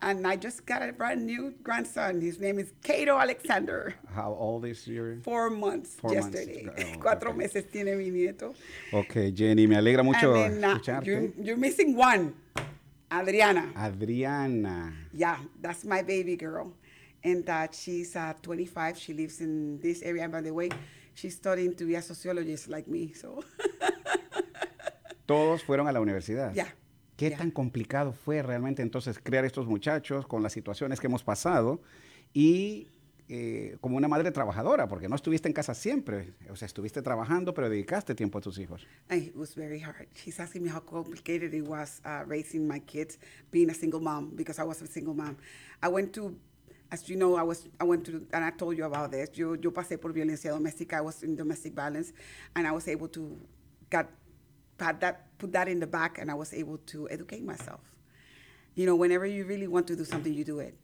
and 0.00 0.26
I 0.26 0.36
just 0.36 0.64
got 0.66 0.88
a 0.88 0.92
brand 0.92 1.26
new 1.26 1.54
grandson. 1.62 2.20
His 2.20 2.40
name 2.40 2.58
is 2.58 2.72
Cato 2.82 3.18
Alexander. 3.18 3.94
How 4.14 4.34
old 4.38 4.64
is 4.64 4.86
your? 4.86 5.18
Four 5.22 5.50
months. 5.50 5.94
Four 5.94 6.14
yesterday. 6.14 6.64
months. 6.64 6.84
Oh, 6.84 6.98
Cuatro 7.00 7.28
okay. 7.28 7.38
meses 7.38 7.64
tiene 7.70 7.96
mi 7.96 8.10
nieto. 8.10 8.54
Okay, 8.92 9.30
Jenny, 9.30 9.66
me 9.66 9.76
alegra 9.76 10.04
mucho 10.04 10.34
and 10.34 10.62
then, 10.62 10.64
uh, 10.64 10.78
escucharte. 10.78 11.06
You're, 11.06 11.30
you're 11.40 11.56
missing 11.56 11.96
one, 11.96 12.34
Adriana. 13.12 13.70
Adriana. 13.76 14.92
Yeah, 15.12 15.36
that's 15.60 15.84
my 15.84 16.02
baby 16.02 16.36
girl, 16.36 16.72
and 17.22 17.48
uh, 17.48 17.68
she's 17.70 18.16
uh, 18.16 18.32
25. 18.42 18.98
She 18.98 19.12
lives 19.12 19.40
in 19.40 19.80
this 19.80 20.02
area. 20.02 20.22
And 20.24 20.32
by 20.32 20.40
the 20.40 20.52
way, 20.52 20.70
she's 21.14 21.36
studying 21.36 21.74
to 21.76 21.84
be 21.84 21.94
a 21.94 22.02
sociologist 22.02 22.68
like 22.68 22.88
me. 22.88 23.12
So. 23.12 23.44
Todos 25.26 25.62
fueron 25.62 25.88
a 25.88 25.92
la 25.92 26.00
universidad. 26.00 26.52
Ya. 26.54 26.74
¿Qué 27.16 27.30
ya. 27.30 27.36
tan 27.36 27.50
complicado 27.50 28.12
fue 28.12 28.42
realmente 28.42 28.82
entonces 28.82 29.18
crear 29.22 29.44
estos 29.44 29.66
muchachos 29.66 30.26
con 30.26 30.42
las 30.42 30.52
situaciones 30.52 30.98
que 30.98 31.06
hemos 31.06 31.22
pasado 31.22 31.80
y 32.32 32.88
eh, 33.28 33.78
como 33.80 33.96
una 33.96 34.08
madre 34.08 34.30
trabajadora, 34.30 34.88
porque 34.88 35.08
no 35.08 35.16
estuviste 35.16 35.48
en 35.48 35.54
casa 35.54 35.72
siempre, 35.72 36.34
o 36.50 36.56
sea, 36.56 36.66
estuviste 36.66 37.00
trabajando, 37.00 37.54
pero 37.54 37.70
dedicaste 37.70 38.14
tiempo 38.14 38.36
a 38.36 38.40
tus 38.42 38.58
hijos. 38.58 38.86
It 39.10 39.34
was 39.34 39.54
very 39.54 39.80
hard. 39.80 40.06
She's 40.14 40.38
asking 40.38 40.62
me 40.62 40.70
how 40.70 40.80
complicated 40.80 41.54
it 41.54 41.66
was 41.66 42.02
uh, 42.04 42.24
raising 42.26 42.66
my 42.66 42.80
kids, 42.80 43.18
being 43.50 43.70
a 43.70 43.74
single 43.74 44.00
mom, 44.00 44.36
because 44.36 44.60
I 44.60 44.64
was 44.64 44.82
a 44.82 44.86
single 44.86 45.14
mom. 45.14 45.38
I 45.82 45.88
went 45.88 46.12
to, 46.14 46.36
as 46.90 47.08
you 47.08 47.16
know, 47.16 47.36
I 47.36 47.42
was, 47.42 47.68
I 47.80 47.84
went 47.84 48.04
to, 48.06 48.26
and 48.34 48.44
I 48.44 48.50
told 48.50 48.76
you 48.76 48.84
about 48.84 49.12
this. 49.12 49.30
Yo, 49.32 49.54
yo 49.54 49.70
pasé 49.70 49.98
por 49.98 50.12
violencia 50.12 50.50
doméstica. 50.50 50.98
I 50.98 51.02
was 51.02 51.22
in 51.22 51.34
domestic 51.34 51.74
violence, 51.74 52.12
and 52.54 52.66
I 52.66 52.72
was 52.72 52.86
able 52.86 53.08
to 53.08 53.38
get 53.88 54.08
had 54.78 55.00
that 55.00 55.38
put 55.38 55.52
that 55.52 55.68
in 55.68 55.80
the 55.80 55.86
back 55.86 56.18
and 56.18 56.30
I 56.30 56.34
was 56.34 56.52
able 56.52 56.78
to 56.86 57.08
educate 57.10 57.44
myself. 57.44 57.80
You 58.74 58.86
know, 58.86 58.96
whenever 58.96 59.26
you 59.26 59.44
really 59.44 59.68
want 59.68 59.86
to 59.88 59.96
do 59.96 60.04
something, 60.04 60.32
you 60.32 60.44
do 60.44 60.60
it. 60.60 60.74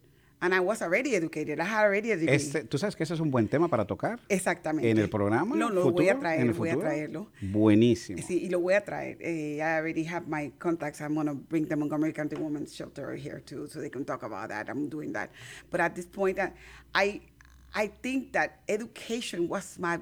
And 0.40 0.54
I 0.54 0.60
was 0.60 0.82
already 0.82 1.16
educated. 1.16 1.58
I 1.58 1.64
had 1.64 1.82
already 1.84 2.10
degree. 2.10 2.28
Este, 2.28 2.62
¿Tú 2.62 2.78
sabes 2.78 2.94
que 2.94 3.02
ese 3.02 3.14
es 3.14 3.20
un 3.20 3.32
buen 3.32 3.48
tema 3.48 3.66
para 3.66 3.86
tocar? 3.86 4.20
Exactamente. 4.28 4.88
¿En 4.88 4.98
el 4.98 5.08
programa? 5.08 5.56
No, 5.56 5.68
lo 5.68 5.82
futuro? 5.82 5.92
voy 5.94 6.08
a 6.10 6.18
traer, 6.20 6.40
¿En 6.42 6.48
el 6.48 6.52
voy 6.54 6.68
a 6.68 6.76
traerlo. 6.78 7.26
Buenísimo. 7.40 8.22
Sí, 8.22 8.44
y 8.44 8.48
lo 8.48 8.60
voy 8.60 8.74
a 8.74 8.84
traer. 8.84 9.18
Eh, 9.20 9.56
I 9.56 9.78
already 9.78 10.04
have 10.04 10.28
my 10.28 10.52
contacts. 10.60 11.00
I'm 11.00 11.14
going 11.14 11.26
to 11.26 11.34
bring 11.34 11.66
the 11.66 11.74
Montgomery 11.74 12.12
County 12.12 12.36
Women's 12.36 12.72
Shelter 12.72 13.16
here 13.16 13.40
too, 13.44 13.66
so 13.66 13.80
they 13.80 13.90
can 13.90 14.04
talk 14.04 14.22
about 14.22 14.50
that. 14.50 14.68
I'm 14.68 14.88
doing 14.88 15.12
that. 15.14 15.30
But 15.72 15.80
at 15.80 15.96
this 15.96 16.06
point, 16.06 16.38
I, 16.94 17.20
I 17.74 17.86
think 18.00 18.32
that 18.34 18.60
education 18.68 19.48
was 19.48 19.76
my, 19.80 19.98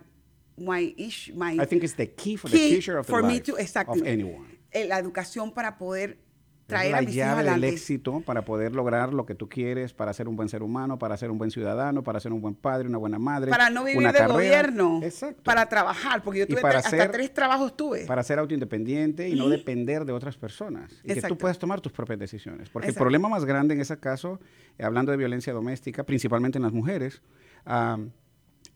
my 0.56 0.94
issue. 0.96 1.34
My 1.34 1.52
I 1.60 1.66
think 1.66 1.82
it's 1.84 1.96
the 1.96 2.10
key 2.12 2.36
for 2.36 2.50
key 2.50 2.56
the 2.70 2.74
future 2.74 2.98
of 2.98 3.06
the 3.06 3.10
for 3.12 3.22
me 3.22 3.34
life 3.34 3.44
to, 3.44 3.58
exactly. 3.58 4.00
of 4.00 4.06
anyone. 4.06 4.58
Eh, 4.72 4.86
La 4.86 4.98
educación 4.98 5.52
para 5.52 5.76
poder 5.78 6.18
traer 6.66 6.90
la 6.90 6.98
a 6.98 7.00
mis 7.02 7.10
hijos 7.10 7.16
llave 7.16 7.38
del 7.44 7.48
adelante. 7.50 7.68
éxito 7.76 8.22
para 8.22 8.44
poder 8.44 8.74
lograr 8.74 9.14
lo 9.14 9.24
que 9.24 9.36
tú 9.36 9.48
quieres, 9.48 9.92
para 9.94 10.12
ser 10.12 10.26
un 10.26 10.34
buen 10.34 10.48
ser 10.48 10.64
humano, 10.64 10.98
para 10.98 11.16
ser 11.16 11.30
un 11.30 11.38
buen 11.38 11.52
ciudadano, 11.52 12.02
para 12.02 12.18
ser 12.18 12.32
un 12.32 12.40
buen 12.40 12.56
padre, 12.56 12.88
una 12.88 12.98
buena 12.98 13.20
madre. 13.20 13.52
Para 13.52 13.70
no 13.70 13.84
vivir 13.84 14.00
de 14.04 14.12
carrera. 14.12 14.32
gobierno. 14.32 15.00
Exacto. 15.04 15.44
Para 15.44 15.68
trabajar, 15.68 16.24
porque 16.24 16.40
yo 16.40 16.44
Y 16.46 16.48
tuve 16.48 16.60
para 16.62 16.80
tre- 16.82 16.90
ser- 16.90 17.00
hasta 17.02 17.12
tres 17.12 17.32
trabajos 17.32 17.76
tuve. 17.76 18.04
para 18.06 18.24
ser 18.24 18.40
autoindependiente 18.40 19.28
y 19.28 19.36
no 19.36 19.48
depender 19.48 20.04
de 20.04 20.12
otras 20.12 20.36
personas. 20.36 20.90
Y 20.90 20.96
que 20.96 21.12
tú 21.12 21.12
Exacto. 21.12 21.38
puedas 21.38 21.58
tomar 21.60 21.80
tus 21.80 21.92
propias 21.92 22.18
decisiones. 22.18 22.68
Porque 22.68 22.88
Exacto. 22.88 22.98
el 22.98 23.04
problema 23.04 23.28
más 23.28 23.44
grande 23.44 23.74
en 23.74 23.80
ese 23.80 24.00
caso, 24.00 24.40
eh, 24.76 24.82
hablando 24.82 25.12
de 25.12 25.18
violencia 25.18 25.52
doméstica, 25.52 26.02
principalmente 26.04 26.58
en 26.58 26.64
las 26.64 26.72
mujeres, 26.72 27.22
am, 27.64 28.10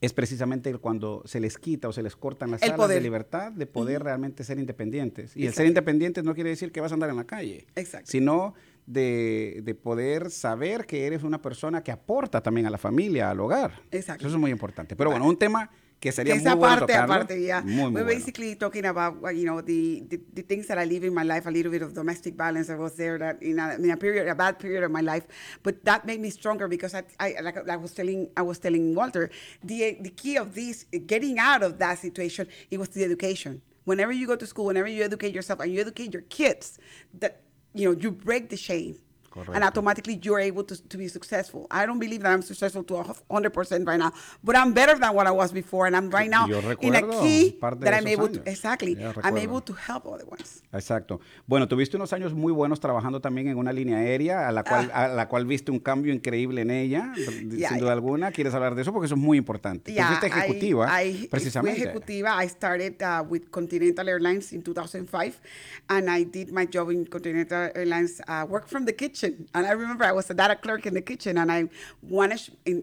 es 0.01 0.13
precisamente 0.13 0.73
cuando 0.79 1.23
se 1.27 1.41
les 1.41 1.59
quita 1.59 1.89
o 1.89 1.93
se 1.93 2.03
les 2.03 2.17
cortan 2.17 2.51
las 2.51 2.63
El 2.63 2.71
alas 2.71 2.79
poder. 2.79 2.97
de 2.99 3.03
libertad 3.03 3.53
de 3.53 3.67
poder 3.67 4.03
realmente 4.03 4.45
ser 4.45 4.59
independientes. 4.59 5.37
Y 5.37 5.47
el 5.47 5.53
ser 5.53 5.67
independiente 5.67 6.23
no 6.23 6.35
quiere 6.35 6.51
decir 6.51 6.73
que 6.73 6.81
vas 6.81 6.91
a 6.93 6.95
andar 6.95 7.11
en 7.11 7.17
la 7.17 7.25
calle, 7.25 7.67
Exacto. 7.77 8.11
sino 8.11 8.55
de, 8.87 9.61
de 9.63 9.75
poder 9.75 10.31
saber 10.31 10.87
que 10.87 11.07
eres 11.07 11.23
una 11.23 11.41
persona 11.43 11.83
que 11.83 11.93
aporta 11.93 12.43
también 12.43 12.67
a 12.67 12.71
la 12.71 12.79
familia, 12.79 13.31
al 13.31 13.41
hogar. 13.41 13.83
Exacto. 13.91 14.27
Eso 14.27 14.37
es 14.37 14.41
muy 14.41 14.51
importante. 14.51 14.97
Pero 14.97 15.11
bueno, 15.11 15.27
un 15.27 15.37
tema 15.37 15.71
que 16.01 16.13
sería 16.13 16.35
muy 16.35 16.41
esa 16.43 16.55
bueno 16.55 16.77
parte, 16.77 16.93
tocarlo. 16.95 17.15
aparte, 17.15 17.41
yeah. 17.43 17.61
Muy, 17.61 17.75
muy 17.75 17.83
We're 17.93 18.05
bueno. 18.05 18.07
basically 18.07 18.57
talking 18.57 18.87
about, 18.87 19.21
you 19.37 19.45
know, 19.45 19.61
the, 19.61 20.03
the, 20.09 20.19
the 20.33 20.43
things 20.43 20.67
that 20.69 20.79
I 20.79 20.87
live 20.87 21.05
in 21.05 21.13
my 21.13 21.23
life, 21.23 21.47
a 21.47 21.51
little 21.51 21.71
bit 21.71 21.83
of 21.83 21.93
domestic 21.93 22.37
violence. 22.37 22.71
I 22.71 22.77
was 22.77 22.95
there 22.97 23.19
that 23.19 23.43
in 23.43 23.59
a, 23.59 23.75
in 23.75 23.91
a 23.91 23.97
period, 23.99 24.27
a 24.27 24.35
bad 24.35 24.59
period 24.59 24.83
of 24.83 24.91
my 24.91 25.03
life, 25.03 25.27
but 25.63 25.85
that 25.85 26.07
made 26.07 26.21
me 26.21 26.31
stronger 26.31 26.69
because 26.69 26.95
I, 26.95 27.03
I 27.21 27.41
like 27.43 27.69
I 27.69 27.77
was 27.77 27.93
telling, 27.93 28.31
I 28.37 28.43
was 28.43 28.59
telling 28.59 28.95
Walter, 28.95 29.31
the 29.63 29.99
the 30.01 30.11
key 30.11 30.37
of 30.39 30.55
this, 30.55 30.87
getting 31.07 31.39
out 31.39 31.63
of 31.63 31.79
that 31.79 31.99
situation, 31.99 32.49
it 32.71 32.79
was 32.79 32.89
the 32.89 33.05
education. 33.05 33.61
Whenever 33.85 34.13
you 34.13 34.27
go 34.27 34.37
to 34.37 34.47
school, 34.47 34.67
whenever 34.67 34.89
you 34.89 35.05
educate 35.05 35.35
yourself 35.35 35.61
and 35.61 35.73
you 35.73 35.81
educate 35.81 36.15
your 36.15 36.23
kids, 36.23 36.79
that 37.19 37.43
you 37.75 37.85
know, 37.93 38.01
you 38.01 38.11
break 38.11 38.49
the 38.49 38.57
shame. 38.57 38.97
Correcto. 39.31 39.55
And 39.55 39.65
automatically 39.65 40.19
you're 40.23 40.41
able 40.41 40.65
to, 40.65 40.77
to 40.89 40.99
be 40.99 41.09
successful. 41.09 41.67
I 41.71 41.87
don't 41.87 41.99
believe 41.99 42.23
that 42.23 42.33
I'm 42.33 42.43
successful 42.43 42.85
to 42.85 42.95
100% 43.31 43.87
right 43.87 43.99
now, 43.99 44.13
but 44.43 44.57
I'm 44.57 44.73
better 44.73 44.99
than 44.99 45.15
what 45.15 45.27
I 45.27 45.31
was 45.31 45.53
before. 45.53 45.87
And 45.87 45.97
I'm 45.97 46.11
right 46.11 46.31
now 46.31 46.47
in 46.47 46.95
a 46.95 47.03
key 47.21 47.57
that 47.61 47.95
I'm 47.95 48.07
able 48.07 48.29
años. 48.29 48.45
to, 48.45 48.51
exactly, 48.51 48.97
I'm 49.23 49.37
able 49.39 49.61
to 49.61 49.73
help 49.73 50.07
other 50.07 50.27
ones. 50.27 50.63
Exacto. 50.73 51.21
Bueno, 51.47 51.67
tuviste 51.67 51.97
unos 51.97 52.13
años 52.13 52.33
muy 52.33 52.53
buenos 52.53 52.81
trabajando 52.81 53.21
también 53.21 53.49
en 53.49 53.59
una 53.59 53.73
línea 53.73 53.99
aérea, 53.99 54.49
a 54.49 54.53
la 54.53 54.63
cual, 54.65 54.91
a 54.93 55.09
la 55.09 55.29
cual 55.29 55.47
viste 55.47 55.71
un 55.71 55.81
cambio 55.81 56.13
increíble 56.13 56.63
en 56.63 56.71
ella, 56.71 57.11
Ah. 57.11 57.15
Yeah, 57.17 57.31
sin 57.69 57.79
duda 57.79 57.89
yeah. 57.89 57.93
alguna. 57.93 58.33
¿Quieres 58.33 58.55
hablar 58.55 58.75
de 58.75 58.83
eso? 58.83 58.93
Porque 58.93 59.07
eso 59.07 59.15
es 59.15 59.21
muy 59.21 59.39
importante. 59.39 59.93
Yeah, 59.93 60.09
fuiste 60.09 60.27
ejecutiva, 60.27 61.03
I, 61.03 61.25
I, 61.25 61.29
precisamente. 61.29 61.81
Fui 61.81 61.89
ejecutiva. 61.89 62.43
I 62.43 62.49
started 62.49 63.03
uh, 63.03 63.23
with 63.29 63.51
Continental 63.51 64.09
Airlines 64.09 64.53
in 64.53 64.63
2005, 64.63 65.41
and 65.89 66.11
I 66.11 66.25
did 66.25 66.53
my 66.53 66.67
job 66.67 66.91
in 66.91 67.07
Continental 67.07 67.71
Airlines. 67.75 68.21
Uh, 68.27 68.47
work 68.49 68.69
from 68.69 68.85
the 68.85 68.93
kitchen, 68.93 69.20
and 69.23 69.67
I 69.67 69.71
remember 69.73 70.05
I 70.05 70.13
was 70.13 70.31
a 70.31 70.35
data 70.35 70.57
clerk 70.57 70.87
in 70.87 70.95
the 70.95 71.01
kitchen, 71.01 71.39
and 71.39 71.51
I 71.51 71.69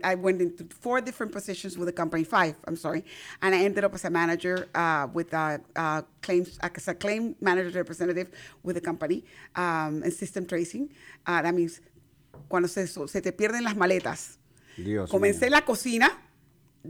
I 0.03 0.15
went 0.15 0.41
into 0.41 0.65
four 0.79 1.01
different 1.01 1.31
positions 1.31 1.77
with 1.77 1.87
the 1.87 1.93
company, 1.93 2.23
five. 2.23 2.55
I'm 2.65 2.75
sorry, 2.75 3.03
and 3.41 3.53
I 3.55 3.59
ended 3.59 3.83
up 3.83 3.93
as 3.93 4.05
a 4.05 4.09
manager 4.09 4.67
uh, 4.75 5.07
with 5.13 5.33
uh, 5.33 5.57
uh, 5.75 6.01
claims 6.21 6.57
as 6.61 6.87
a 6.87 6.93
claim 6.95 7.35
manager 7.41 7.77
representative 7.77 8.29
with 8.63 8.75
the 8.75 8.81
company 8.81 9.23
um, 9.55 10.03
and 10.03 10.13
system 10.13 10.45
tracing. 10.45 10.89
Uh, 11.25 11.41
that 11.41 11.53
means 11.53 11.81
cuando 12.49 12.67
se, 12.67 12.87
se 12.87 13.21
te 13.21 13.31
pierden 13.31 13.63
las 13.63 13.75
maletas. 13.75 14.37
Dios 14.77 15.09
Comencé 15.09 15.47
mío. 15.47 15.51
la 15.51 15.61
cocina 15.61 16.11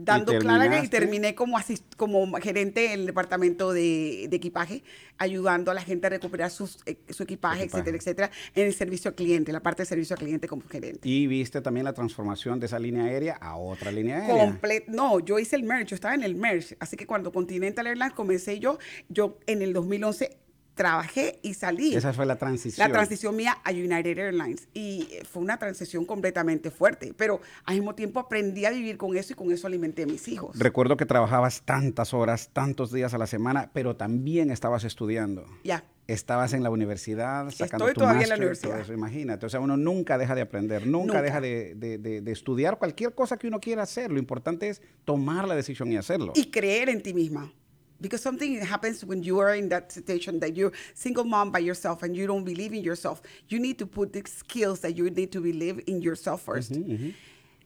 dando 0.06 0.32
claras 0.40 0.84
y 0.84 0.88
terminé 0.90 1.36
como, 1.36 1.58
asist- 1.58 1.96
como 1.98 2.32
gerente 2.40 2.94
en 2.94 3.02
el 3.02 3.06
departamento 3.08 3.74
de, 3.74 4.28
de 4.30 4.36
equipaje, 4.36 4.84
ayudando 5.18 5.72
a 5.72 5.74
la 5.74 5.82
gente 5.82 6.08
a 6.08 6.10
recuperar 6.10 6.52
sus, 6.52 6.80
eh, 6.86 6.98
su 7.10 7.24
equipaje, 7.24 7.64
Equipaje. 7.64 7.82
etcétera, 7.90 7.98
etcétera, 7.98 8.32
en 8.56 8.68
el 8.68 8.74
servicio 8.74 9.10
al 9.10 9.16
cliente, 9.16 9.52
la 9.52 9.62
parte 9.62 9.82
de 9.84 9.86
servicio 9.88 10.14
al 10.16 10.20
cliente 10.20 10.48
como 10.48 10.62
gerente. 10.68 11.08
Y 11.08 11.28
viste 11.28 11.62
también 11.62 11.84
la 11.86 11.94
transformación 11.94 12.60
de 12.60 12.66
esa 12.68 12.80
línea 12.80 13.06
aérea 13.06 13.36
a 13.36 13.58
otra 13.58 13.92
línea 13.92 14.18
aérea. 14.20 14.46
Comple- 14.46 14.86
no, 14.88 15.20
yo 15.20 15.40
hice 15.40 15.56
el 15.56 15.64
merge, 15.64 15.86
yo 15.86 15.96
estaba 15.96 16.14
en 16.16 16.24
el 16.24 16.36
merge, 16.36 16.78
así 16.80 16.96
que 16.98 17.06
cuando 17.08 17.32
Continental 17.32 17.88
Airlines 17.88 18.14
comencé 18.14 18.60
yo, 18.60 18.78
yo 19.10 19.40
en 19.48 19.62
el 19.62 19.74
2011 19.74 20.38
trabajé 20.78 21.40
y 21.44 21.54
salí. 21.56 21.94
Esa 21.94 22.14
fue 22.14 22.26
la 22.26 22.38
transición. 22.38 22.88
La 22.88 22.94
transición 22.94 23.36
mía 23.36 23.58
a 23.66 23.72
United 23.72 24.18
Airlines 24.18 24.70
y 24.74 25.10
fue 25.30 25.44
una 25.44 25.58
transición 25.60 26.06
completamente 26.06 26.72
fuerte, 26.72 27.14
pero 27.18 27.42
al 27.66 27.76
mismo 27.76 27.94
tiempo 27.96 28.22
aprendí 28.22 28.64
a 28.64 28.70
vivir 28.70 28.96
con 28.96 29.18
eso 29.18 29.34
y 29.34 29.36
con 29.36 29.52
eso 29.52 29.68
alimenté 29.68 30.04
a 30.04 30.06
mis 30.06 30.26
hijos. 30.30 30.58
Recuerdo 30.58 30.96
que 30.96 31.06
trabajabas 31.06 31.64
tantas 31.64 32.14
horas, 32.14 32.52
tantos 32.54 32.94
días 32.94 33.14
a 33.14 33.18
la 33.18 33.28
semana, 33.28 33.72
pero 33.74 33.98
también 33.98 34.52
estabas 34.52 34.86
estudiando. 34.86 35.46
Ya. 35.66 35.84
Estabas 36.08 36.54
en 36.54 36.64
la 36.64 36.70
universidad 36.70 37.50
sacando 37.52 37.86
Estoy 37.90 37.94
tu 37.96 38.00
todavía 38.00 38.24
en 38.24 38.30
la 38.30 38.36
universidad. 38.38 38.80
eso, 38.80 38.94
imagínate. 38.94 39.46
O 39.46 39.50
sea, 39.50 39.60
uno 39.60 39.76
nunca 39.76 40.18
deja 40.18 40.36
de 40.36 40.42
aprender, 40.42 40.88
nunca, 40.88 41.08
Nunca. 41.16 41.22
deja 41.22 41.42
de, 41.42 41.76
de- 41.76 41.98
de- 41.98 42.22
de 42.22 42.32
estudiar 42.32 42.78
cualquier 42.78 43.14
cosa 43.14 43.36
que 43.36 43.48
uno 43.48 43.60
quiera 43.60 43.84
hacer. 43.84 44.10
Lo 44.12 44.20
importante 44.20 44.70
es 44.70 44.82
tomar 45.04 45.48
la 45.50 45.56
decisión 45.56 45.92
y 45.92 45.98
hacerlo. 45.98 46.32
y 46.36 46.50
creer 46.50 46.88
en 46.88 47.02
ti 47.04 47.14
misma. 47.14 47.52
Because 48.00 48.22
something 48.22 48.60
happens 48.62 49.04
when 49.04 49.24
you 49.24 49.40
are 49.40 49.56
in 49.56 49.70
that 49.70 49.92
situation 49.92 50.40
that 50.40 50.56
you're 50.56 50.72
single 50.94 51.24
mom 51.24 51.52
by 51.52 51.60
yourself 51.60 52.04
and 52.04 52.16
you 52.16 52.28
don't 52.28 52.44
believe 52.44 52.74
in 52.74 52.84
yourself. 52.84 53.22
You 53.50 53.60
need 53.60 53.80
to 53.80 53.86
put 53.86 54.14
the 54.14 54.24
skills 54.26 54.82
that 54.82 54.96
you 54.96 55.10
need 55.10 55.32
to 55.32 55.42
believe 55.42 55.82
in 55.88 56.02
yourself 56.02 56.46
1st 56.46 56.72
mm-hmm, 56.72 56.92
mm-hmm. 56.92 57.10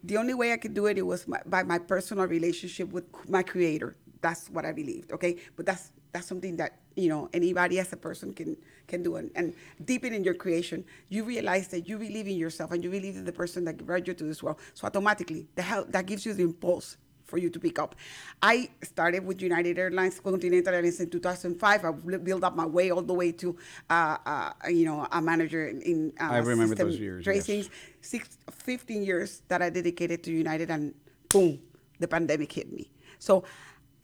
The 0.03 0.17
only 0.17 0.33
way 0.33 0.51
I 0.51 0.57
could 0.57 0.73
do 0.73 0.87
it, 0.87 0.97
it 0.97 1.03
was 1.03 1.27
my, 1.27 1.39
by 1.45 1.61
my 1.61 1.77
personal 1.77 2.25
relationship 2.25 2.91
with 2.91 3.05
my 3.29 3.43
creator. 3.43 3.95
That's 4.21 4.49
what 4.49 4.65
I 4.65 4.71
believed, 4.71 5.11
okay? 5.11 5.37
But 5.55 5.65
that's 5.67 5.91
that's 6.11 6.27
something 6.27 6.57
that, 6.57 6.79
you 6.95 7.07
know, 7.07 7.29
anybody 7.33 7.79
as 7.79 7.93
a 7.93 7.97
person 7.97 8.33
can 8.33 8.57
can 8.87 9.03
do. 9.03 9.15
And, 9.15 9.31
and 9.35 9.53
deepen 9.85 10.13
in 10.13 10.23
your 10.23 10.33
creation, 10.33 10.83
you 11.09 11.23
realize 11.23 11.67
that 11.69 11.87
you 11.87 11.97
believe 11.97 12.27
in 12.27 12.35
yourself 12.35 12.71
and 12.71 12.83
you 12.83 12.89
believe 12.89 13.15
in 13.15 13.25
the 13.25 13.31
person 13.31 13.63
that 13.65 13.77
brought 13.85 14.07
you 14.07 14.13
to 14.13 14.23
this 14.23 14.41
world. 14.41 14.57
So 14.73 14.87
automatically, 14.87 15.47
the 15.55 15.61
help, 15.61 15.91
that 15.91 16.05
gives 16.07 16.25
you 16.25 16.33
the 16.33 16.43
impulse 16.43 16.97
for 17.31 17.37
you 17.43 17.49
to 17.49 17.59
pick 17.59 17.79
up. 17.79 17.95
I 18.43 18.55
started 18.83 19.21
with 19.25 19.41
United 19.41 19.79
Airlines, 19.79 20.19
Continental 20.19 20.73
Airlines 20.75 20.99
in 20.99 21.09
2005. 21.09 21.85
I 21.85 21.91
built 22.17 22.43
up 22.43 22.55
my 22.55 22.65
way 22.77 22.91
all 22.91 23.01
the 23.01 23.13
way 23.21 23.31
to, 23.41 23.47
uh, 23.89 24.17
uh, 24.25 24.51
you 24.69 24.85
know, 24.85 25.07
a 25.11 25.21
manager 25.21 25.63
in, 25.67 26.11
uh, 26.19 26.37
I 26.37 26.39
remember 26.39 26.75
those 26.75 26.99
years, 26.99 27.23
tracing. 27.23 27.61
yes. 27.61 27.69
Six, 28.01 28.37
15 28.51 29.03
years 29.03 29.41
that 29.47 29.61
I 29.61 29.69
dedicated 29.69 30.23
to 30.25 30.31
United, 30.31 30.69
and 30.69 30.93
boom, 31.29 31.59
the 31.99 32.07
pandemic 32.07 32.51
hit 32.51 32.71
me. 32.71 32.91
So 33.19 33.43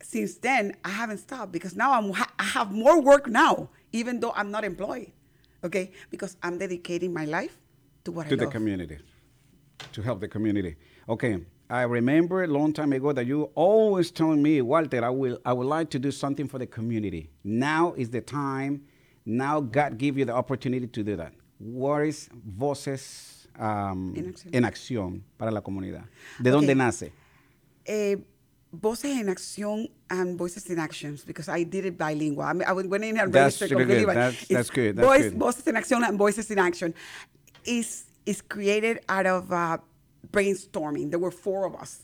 since 0.02 0.32
then, 0.38 0.74
I 0.84 0.90
haven't 1.00 1.18
stopped 1.18 1.52
because 1.52 1.74
now 1.76 1.90
I'm, 1.98 2.12
ha- 2.12 2.32
I 2.38 2.44
have 2.44 2.72
more 2.72 3.00
work 3.10 3.28
now, 3.28 3.68
even 3.92 4.20
though 4.20 4.32
I'm 4.34 4.50
not 4.50 4.64
employed. 4.64 5.12
Okay, 5.64 5.90
because 6.14 6.36
I'm 6.44 6.56
dedicating 6.56 7.12
my 7.12 7.24
life 7.26 7.54
to 8.04 8.12
what 8.12 8.28
to 8.28 8.34
I 8.34 8.36
the 8.36 8.44
love. 8.44 8.52
community, 8.52 8.98
to 9.94 10.00
help 10.02 10.20
the 10.20 10.28
community. 10.28 10.76
Okay, 11.08 11.34
I 11.70 11.82
remember 11.82 12.44
a 12.44 12.46
long 12.46 12.72
time 12.72 12.92
ago 12.94 13.12
that 13.12 13.26
you 13.26 13.50
always 13.54 14.10
telling 14.10 14.42
me, 14.42 14.62
Walter, 14.62 15.04
I 15.04 15.10
will, 15.10 15.38
I 15.44 15.52
would 15.52 15.66
like 15.66 15.90
to 15.90 15.98
do 15.98 16.10
something 16.10 16.48
for 16.48 16.58
the 16.58 16.66
community. 16.66 17.28
Now 17.44 17.92
is 17.96 18.08
the 18.10 18.22
time. 18.22 18.82
Now 19.26 19.60
God 19.60 19.98
give 19.98 20.16
you 20.16 20.24
the 20.24 20.32
opportunity 20.34 20.86
to 20.86 21.02
do 21.02 21.16
that. 21.16 21.32
What 21.58 22.06
is 22.06 22.30
Voces 22.32 23.46
um, 23.58 24.14
En 24.16 24.32
Acción. 24.32 24.54
en 24.54 24.64
Acción 24.64 25.20
para 25.36 25.50
la 25.50 25.60
comunidad? 25.60 26.04
¿De 26.40 26.50
dónde 26.50 26.70
Okay. 26.70 26.74
nace? 26.74 27.12
eh, 27.84 28.16
voces 28.72 29.18
en 29.18 29.28
acción 29.28 29.88
and 30.10 30.38
voices 30.38 30.68
in 30.70 30.78
actions 30.78 31.24
because 31.24 31.48
I 31.48 31.64
did 31.64 31.84
it 31.86 31.96
bilingual. 31.98 32.44
I, 32.44 32.52
mean, 32.52 32.68
I 32.68 32.72
went 32.72 33.02
in 33.04 33.18
and 33.18 33.32
That's 33.32 33.60
registered 33.60 33.78
really 33.78 34.04
good. 34.04 34.14
That's- 34.16 34.46
that's 34.48 34.70
good. 34.70 34.96
That's 34.96 35.06
voice, 35.06 35.22
good. 35.30 35.38
Voices 35.38 35.66
in 35.66 35.76
action 35.76 36.04
and 36.04 36.16
voices 36.18 36.50
in 36.50 36.58
action 36.58 36.94
is 37.64 38.04
is 38.26 38.42
created 38.42 39.00
out 39.08 39.24
of 39.26 39.50
uh, 39.50 39.78
brainstorming. 40.32 41.10
There 41.10 41.18
were 41.18 41.30
four 41.30 41.66
of 41.66 41.74
us 41.74 42.02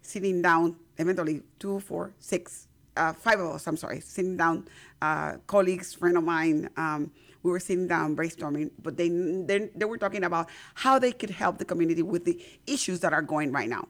sitting 0.00 0.42
down, 0.42 0.76
eventually 0.98 1.42
two, 1.58 1.80
four, 1.80 2.12
six, 2.18 2.66
uh, 2.96 3.12
five 3.12 3.40
of 3.40 3.54
us, 3.54 3.66
I'm 3.66 3.76
sorry, 3.76 4.00
sitting 4.00 4.36
down, 4.36 4.68
uh, 5.00 5.36
colleagues, 5.46 5.94
friend 5.94 6.16
of 6.16 6.24
mine, 6.24 6.68
um, 6.76 7.10
we 7.42 7.50
were 7.50 7.60
sitting 7.60 7.88
down 7.88 8.14
brainstorming, 8.14 8.70
but 8.82 8.96
they, 8.96 9.08
they, 9.08 9.70
they 9.74 9.84
were 9.84 9.98
talking 9.98 10.24
about 10.24 10.48
how 10.74 10.98
they 10.98 11.12
could 11.12 11.30
help 11.30 11.58
the 11.58 11.64
community 11.64 12.02
with 12.02 12.24
the 12.24 12.40
issues 12.66 13.00
that 13.00 13.12
are 13.12 13.22
going 13.22 13.50
right 13.50 13.68
now. 13.68 13.88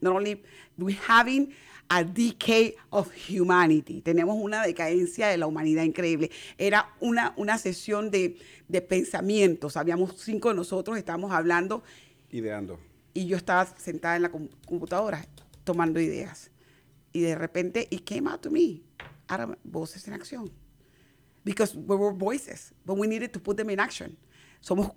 Not 0.00 0.14
only 0.14 0.42
we 0.76 0.94
having 0.94 1.54
a 1.88 2.04
decay 2.04 2.74
of 2.92 3.10
humanity, 3.12 4.02
tenemos 4.02 4.42
una 4.42 4.58
decadencia 4.58 5.30
de 5.30 5.36
la 5.38 5.46
humanidad 5.46 5.84
increíble. 5.84 6.30
Era 6.58 6.86
una, 7.00 7.32
una 7.36 7.56
sesión 7.56 8.10
de, 8.10 8.36
de 8.68 8.80
pensamientos, 8.82 9.76
habíamos 9.76 10.14
cinco 10.18 10.50
de 10.50 10.56
nosotros, 10.56 10.98
estábamos 10.98 11.32
hablando 11.32 11.82
Ideando. 12.32 12.78
Y 13.14 13.26
yo 13.26 13.36
estaba 13.36 13.66
sentada 13.76 14.16
en 14.16 14.22
la 14.22 14.28
com- 14.30 14.48
computadora 14.66 15.24
tomando 15.64 16.00
ideas. 16.00 16.50
Y 17.12 17.20
de 17.20 17.34
repente, 17.34 17.86
it 17.90 18.04
came 18.04 18.28
out 18.28 18.40
to 18.40 18.50
me, 18.50 18.82
out 19.28 19.40
of 19.40 19.56
voces 19.64 20.06
en 20.08 20.14
acción. 20.14 20.50
Because 21.44 21.74
we 21.76 21.96
were 21.96 22.12
voices, 22.12 22.72
but 22.86 22.96
we 22.96 23.06
needed 23.06 23.32
to 23.32 23.40
put 23.40 23.56
them 23.56 23.68
in 23.70 23.80
action. 23.80 24.16
Somos 24.60 24.92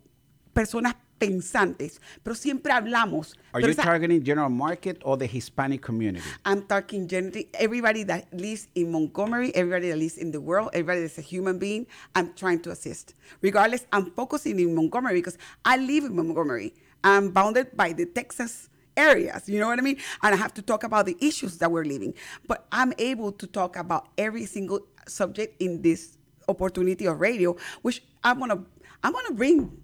personas 0.53 0.95
pensantes, 1.19 1.99
pero 2.23 2.35
siempre 2.35 2.71
hablamos. 2.71 3.33
Are 3.51 3.61
pero 3.61 3.67
you 3.67 3.71
esa- 3.73 3.81
targeting 3.83 4.23
general 4.23 4.49
market 4.49 5.01
or 5.03 5.17
the 5.17 5.25
Hispanic 5.27 5.81
community? 5.81 6.23
I'm 6.45 6.61
talking 6.67 7.07
generally 7.07 7.49
everybody 7.55 8.03
that 8.03 8.31
lives 8.33 8.67
in 8.75 8.91
Montgomery, 8.91 9.51
everybody 9.55 9.89
that 9.89 9.97
lives 9.97 10.17
in 10.17 10.31
the 10.31 10.39
world, 10.39 10.69
everybody 10.73 11.01
that's 11.01 11.17
a 11.17 11.21
human 11.21 11.57
being, 11.57 11.87
I'm 12.15 12.33
trying 12.35 12.59
to 12.61 12.71
assist. 12.71 13.15
Regardless, 13.41 13.85
I'm 13.91 14.11
focusing 14.11 14.59
in 14.59 14.75
Montgomery 14.75 15.15
because 15.15 15.37
I 15.65 15.77
live 15.77 16.03
in 16.05 16.15
Montgomery. 16.15 16.73
I'm 17.05 17.29
bounded 17.29 17.77
by 17.77 17.93
the 17.93 18.07
Texas 18.07 18.67
areas, 18.97 19.47
you 19.47 19.59
know 19.59 19.67
what 19.67 19.77
I 19.77 19.81
mean? 19.83 19.97
And 20.23 20.33
I 20.33 20.37
have 20.37 20.53
to 20.55 20.61
talk 20.61 20.83
about 20.83 21.05
the 21.05 21.15
issues 21.21 21.59
that 21.59 21.71
we're 21.71 21.85
living. 21.85 22.15
But 22.47 22.65
I'm 22.71 22.93
able 22.97 23.31
to 23.33 23.45
talk 23.45 23.75
about 23.77 24.09
every 24.17 24.45
single 24.45 24.79
subject 25.07 25.61
in 25.61 25.81
this 25.83 26.17
opportunity 26.49 27.05
of 27.05 27.21
radio, 27.21 27.55
which 27.83 28.01
I'm 28.23 28.39
gonna 28.39 28.63
I'm 29.03 29.13
gonna 29.13 29.35
bring 29.35 29.77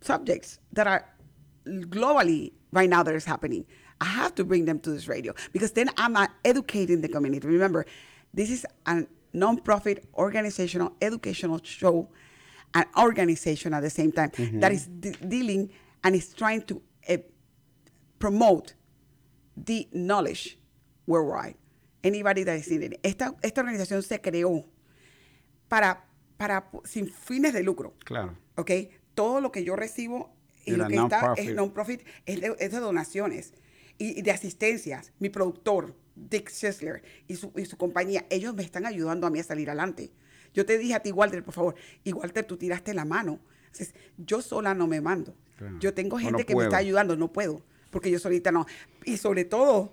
subjects 0.00 0.60
that 0.72 0.86
are 0.86 1.04
globally 1.66 2.52
right 2.72 2.88
now 2.88 3.02
that 3.02 3.14
is 3.14 3.24
happening. 3.24 3.66
I 4.00 4.06
have 4.06 4.34
to 4.36 4.44
bring 4.44 4.64
them 4.64 4.78
to 4.80 4.90
this 4.90 5.08
radio 5.08 5.34
because 5.52 5.72
then 5.72 5.90
I'm 5.96 6.16
educating 6.44 7.00
the 7.00 7.08
community. 7.08 7.46
Remember, 7.48 7.84
this 8.32 8.50
is 8.50 8.64
a 8.86 9.06
non-profit 9.32 10.06
organizational 10.14 10.92
educational 11.02 11.60
show, 11.64 12.08
an 12.74 12.84
organization 12.96 13.74
at 13.74 13.80
the 13.80 13.90
same 13.90 14.12
time 14.12 14.30
mm-hmm. 14.30 14.60
that 14.60 14.72
is 14.72 14.86
de- 14.86 15.12
dealing 15.12 15.70
and 16.02 16.14
is 16.14 16.34
trying 16.34 16.62
to 16.62 16.82
uh, 17.08 17.18
promote 18.18 18.74
the 19.56 19.88
knowledge 19.92 20.58
worldwide. 21.06 21.56
Anybody 22.02 22.44
that 22.44 22.56
is 22.56 22.68
in 22.68 22.82
it. 22.82 23.00
Esta, 23.02 23.34
esta 23.42 23.60
organización 23.60 24.02
se 24.02 24.20
creó 24.20 24.64
para, 25.68 26.04
para, 26.38 26.70
sin 26.84 27.08
fines 27.08 27.52
de 27.52 27.62
lucro. 27.62 27.94
Claro. 28.04 28.36
¿ok? 28.56 28.70
Todo 29.14 29.40
lo 29.40 29.50
que 29.50 29.64
yo 29.64 29.76
recibo 29.76 30.34
y 30.64 30.72
lo 30.72 30.86
que 30.86 30.96
está 30.96 31.20
non-profit. 31.20 31.48
es 31.48 31.54
non-profit 31.54 32.02
es 32.26 32.40
de, 32.40 32.56
es 32.58 32.72
de 32.72 32.78
donaciones 32.78 33.54
y, 33.98 34.18
y 34.18 34.22
de 34.22 34.30
asistencias. 34.30 35.12
Mi 35.18 35.28
productor, 35.28 35.94
Dick 36.14 36.48
Sessler, 36.48 37.02
y 37.26 37.36
su, 37.36 37.52
y 37.56 37.64
su 37.64 37.76
compañía, 37.76 38.26
ellos 38.30 38.54
me 38.54 38.62
están 38.62 38.86
ayudando 38.86 39.26
a 39.26 39.30
mí 39.30 39.40
a 39.40 39.44
salir 39.44 39.68
adelante. 39.68 40.12
Yo 40.52 40.66
te 40.66 40.78
dije 40.78 40.94
a 40.94 41.00
ti, 41.00 41.12
Walter, 41.12 41.42
por 41.42 41.54
favor, 41.54 41.74
y 42.04 42.12
Walter, 42.12 42.44
tú 42.44 42.56
tiraste 42.56 42.92
la 42.92 43.04
mano 43.04 43.40
Entonces, 43.66 43.94
yo 44.16 44.42
sola 44.42 44.74
no 44.74 44.86
me 44.86 45.00
mando. 45.00 45.36
Claro. 45.60 45.78
Yo 45.78 45.92
tengo 45.94 46.16
gente 46.18 46.32
no 46.32 46.38
que 46.38 46.54
me 46.56 46.62
está 46.62 46.70
puedo. 46.70 46.76
ayudando, 46.80 47.16
no 47.16 47.32
puedo, 47.32 47.60
porque 47.90 48.10
yo 48.10 48.18
solita 48.18 48.50
no. 48.50 48.66
Y 49.04 49.16
sobre 49.18 49.44
todo, 49.44 49.92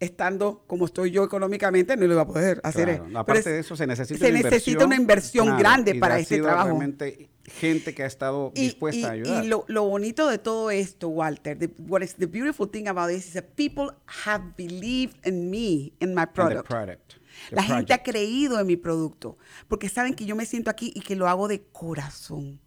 estando 0.00 0.64
como 0.66 0.84
estoy 0.86 1.10
yo 1.12 1.22
económicamente, 1.24 1.96
no 1.96 2.06
lo 2.06 2.14
voy 2.14 2.22
a 2.22 2.26
poder 2.26 2.60
hacer. 2.64 2.84
Claro. 2.88 3.04
Pero 3.06 3.18
Aparte 3.20 3.38
es- 3.40 3.44
de 3.46 3.58
eso, 3.60 3.76
se 3.76 3.86
necesita 3.86 4.18
se 4.18 4.30
una 4.30 4.38
necesita 4.42 4.70
inversión. 4.70 4.86
una 4.86 4.96
inversión 4.96 5.44
Claro, 5.46 5.58
grande 5.60 5.94
para 5.94 6.18
este 6.18 6.40
trabajo. 6.40 6.66
realmente 6.68 7.30
gente 7.44 7.94
que 7.94 8.02
ha 8.02 8.06
estado 8.06 8.52
dispuesta 8.54 9.10
a 9.12 9.16
y- 9.16 9.20
ayudar. 9.20 9.44
y 9.44 9.48
lo, 9.48 9.64
lo 9.68 9.84
bonito 9.84 10.28
de 10.28 10.38
todo 10.38 10.70
esto, 10.70 11.08
Walter, 11.08 11.58
the, 11.58 11.70
what 11.88 12.02
is 12.02 12.14
the 12.16 12.26
beautiful 12.26 12.68
thing 12.68 12.86
about 12.88 13.08
this 13.08 13.26
is 13.28 13.32
that 13.34 13.44
people 13.56 13.94
have 14.26 14.44
believed 14.56 15.16
in 15.26 15.50
me, 15.50 15.92
in 16.00 16.14
my 16.14 16.22
And 16.22 16.28
the 16.28 16.34
product. 16.34 16.68
product, 16.68 17.12
the 17.50 17.56
La 17.56 17.62
gente 17.62 17.92
ha 17.94 17.96
project. 18.02 18.06
creído 18.08 18.60
en 18.60 18.66
mi 18.66 18.76
producto, 18.76 19.38
porque 19.68 19.88
saben 19.88 20.14
que 20.14 20.24
yo 20.26 20.36
me 20.36 20.44
siento 20.46 20.68
aquí 20.70 20.92
y 20.94 21.00
que 21.00 21.16
lo 21.16 21.28
hago 21.28 21.48
de 21.48 21.62
corazón. 21.72 22.60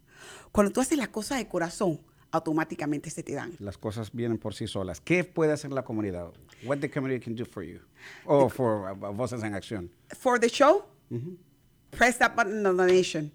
Cuando 0.52 0.72
tú 0.72 0.80
haces 0.80 0.96
las 0.96 1.08
cosas 1.08 1.36
de 1.38 1.46
corazón, 1.48 2.00
automáticamente 2.36 3.10
se 3.10 3.22
te 3.22 3.34
dan. 3.34 3.52
Las 3.58 3.76
cosas 3.76 4.10
vienen 4.12 4.38
por 4.38 4.54
sí 4.54 4.66
solas. 4.66 5.00
¿Qué 5.00 5.24
puede 5.24 5.52
hacer 5.52 5.72
la 5.72 5.82
comunidad? 5.82 6.32
What 6.64 6.78
the 6.78 6.90
community 6.90 7.24
can 7.24 7.34
do 7.34 7.44
for 7.44 7.62
you? 7.62 7.80
O 8.26 8.48
for 8.48 8.90
uh, 8.90 9.12
Voces 9.12 9.42
en 9.42 9.54
Acción. 9.54 9.90
For 10.16 10.38
the 10.38 10.48
show, 10.48 10.84
press 11.90 12.18
that 12.18 12.34
button 12.36 12.64
on 12.66 12.76
donation. 12.76 13.30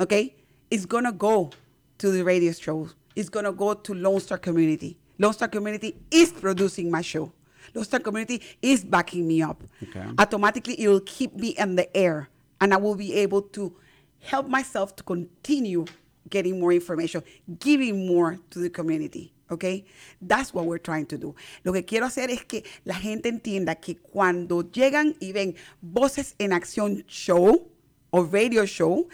Okay? 0.00 0.34
It's 0.70 0.86
gonna 0.86 1.12
go 1.12 1.50
to 1.98 2.10
the 2.10 2.22
radio 2.22 2.52
show. 2.52 2.88
It's 3.16 3.28
gonna 3.28 3.52
go 3.52 3.74
to 3.74 3.94
Lone 3.94 4.20
Star 4.20 4.38
Community. 4.38 4.96
Lone 5.18 5.32
Star 5.32 5.48
Community 5.48 5.96
is 6.10 6.30
producing 6.30 6.90
my 6.90 7.02
show. 7.02 7.32
Lone 7.74 7.84
Star 7.84 8.00
Community 8.00 8.40
is 8.62 8.84
backing 8.84 9.26
me 9.26 9.42
up. 9.42 9.62
Okay. 9.82 10.04
Automatically, 10.18 10.74
it 10.80 10.88
will 10.88 11.00
keep 11.00 11.34
me 11.34 11.48
in 11.58 11.74
the 11.74 11.94
air, 11.96 12.28
and 12.60 12.72
I 12.72 12.76
will 12.76 12.94
be 12.94 13.14
able 13.14 13.42
to 13.42 13.72
help 14.20 14.48
myself 14.48 14.94
to 14.96 15.02
continue 15.02 15.84
getting 16.30 16.58
more 16.60 16.72
information, 16.72 17.22
giving 17.58 18.06
more 18.06 18.38
to 18.50 18.60
the 18.60 18.70
community. 18.70 19.32
Okay? 19.50 19.84
That's 20.20 20.52
what 20.52 20.66
we're 20.66 20.78
trying 20.78 21.06
to 21.06 21.18
do. 21.18 21.34
Lo 21.64 21.72
que 21.72 21.84
quiero 21.84 22.06
hacer 22.06 22.30
es 22.30 22.44
que 22.44 22.64
la 22.84 22.94
gente 22.94 23.28
entienda 23.28 23.76
que 23.76 23.96
cuando 23.96 24.70
llegan 24.70 25.16
y 25.20 25.32
ven 25.32 25.54
Voces 25.80 26.34
en 26.38 26.52
Acción 26.52 27.04
Show 27.06 27.70
o 28.10 28.24
Radio 28.24 28.66
Show, 28.66 29.08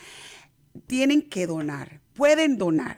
tienen 0.86 1.22
que 1.22 1.46
donar. 1.46 2.00
Pueden 2.14 2.58
donar. 2.58 2.96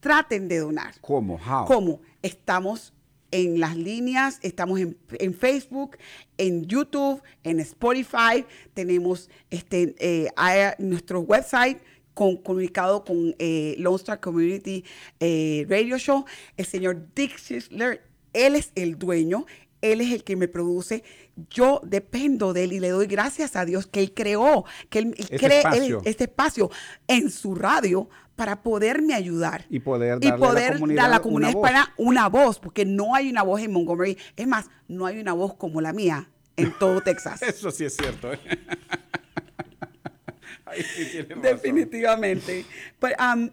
Traten 0.00 0.48
de 0.48 0.58
donar. 0.58 0.94
¿Cómo? 1.00 1.36
How? 1.36 1.66
¿Cómo? 1.66 2.00
Estamos 2.22 2.92
en 3.34 3.58
las 3.58 3.76
líneas, 3.76 4.38
estamos 4.42 4.78
en, 4.78 4.96
en 5.18 5.34
Facebook, 5.34 5.96
en 6.38 6.66
YouTube, 6.66 7.20
en 7.42 7.58
Spotify, 7.58 8.46
tenemos 8.74 9.28
este, 9.50 9.96
eh, 9.98 10.30
nuestro 10.78 11.20
website 11.20 11.80
con, 12.14 12.36
comunicado 12.38 13.04
con 13.04 13.34
eh, 13.38 13.74
Lone 13.78 13.96
Star 13.96 14.20
Community 14.20 14.84
eh, 15.20 15.66
Radio 15.68 15.98
Show. 15.98 16.24
El 16.56 16.64
señor 16.66 17.08
Dick 17.14 17.36
Schisler, 17.38 18.02
él 18.32 18.56
es 18.56 18.70
el 18.74 18.98
dueño, 18.98 19.46
él 19.82 20.00
es 20.00 20.12
el 20.12 20.24
que 20.24 20.36
me 20.36 20.48
produce. 20.48 21.02
Yo 21.50 21.80
dependo 21.84 22.52
de 22.52 22.64
él 22.64 22.72
y 22.72 22.80
le 22.80 22.88
doy 22.90 23.06
gracias 23.06 23.56
a 23.56 23.64
Dios 23.64 23.86
que 23.86 24.00
él 24.00 24.14
creó, 24.14 24.64
que 24.88 25.00
él, 25.00 25.06
él 25.18 25.26
Este 25.30 25.36
cree 25.38 25.58
él- 25.60 25.66
espacio. 25.66 26.02
este 26.04 26.24
espacio 26.24 26.70
en 27.08 27.30
su 27.30 27.54
radio 27.54 28.08
para 28.36 28.62
poderme 28.64 29.14
ayudar 29.14 29.64
Y 29.70 29.78
poder 29.78 30.18
y 30.20 30.26
darle 30.26 30.28
a 30.28 30.30
la 30.32 30.36
poder 30.38 30.72
comunidad 30.74 31.02
dar 31.02 31.06
a 31.06 31.08
la 31.10 31.16
una 31.16 31.22
comunidad 31.22 31.52
voz. 31.52 31.62
hispana 31.70 31.94
una 31.98 32.28
voz, 32.28 32.58
porque 32.58 32.84
no 32.84 33.14
hay 33.14 33.28
una 33.30 33.42
voz 33.42 33.60
en 33.60 33.72
Montgomery. 33.72 34.16
Es 34.36 34.46
más, 34.46 34.66
no 34.88 35.06
hay 35.06 35.18
una 35.20 35.32
voz 35.34 35.54
como 35.54 35.80
la 35.80 35.92
mía 35.92 36.28
en 36.56 36.72
todo 36.78 37.00
Texas. 37.04 37.42
Eso 37.42 37.70
sí 37.70 37.84
es 37.84 37.94
cierto. 37.96 38.32
¿eh? 38.32 38.38
Definitivamente. 41.42 42.64
But 43.00 43.18
um, 43.20 43.50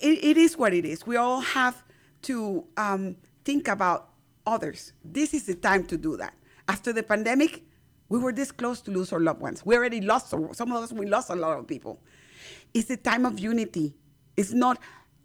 it, 0.00 0.24
it 0.24 0.36
is 0.36 0.56
what 0.56 0.72
it 0.72 0.84
is. 0.84 1.06
We 1.06 1.16
all 1.16 1.40
have 1.40 1.82
to 2.22 2.64
um, 2.76 3.16
think 3.44 3.68
about 3.68 4.10
others. 4.46 4.92
This 5.04 5.34
is 5.34 5.44
the 5.46 5.54
time 5.54 5.84
to 5.86 5.96
do 5.96 6.16
that. 6.16 6.34
After 6.68 6.92
the 6.92 7.02
pandemic, 7.02 7.62
we 8.08 8.18
were 8.18 8.32
this 8.32 8.52
close 8.52 8.80
to 8.82 8.90
lose 8.90 9.12
our 9.12 9.20
loved 9.20 9.40
ones. 9.40 9.64
We 9.64 9.76
already 9.76 10.00
lost, 10.00 10.30
some 10.30 10.72
of 10.72 10.82
us, 10.82 10.92
we 10.92 11.06
lost 11.06 11.30
a 11.30 11.36
lot 11.36 11.58
of 11.58 11.66
people. 11.66 12.00
It's 12.74 12.88
the 12.88 12.96
time 12.96 13.24
of 13.26 13.38
unity. 13.38 13.94
It's 14.36 14.52
not 14.52 14.78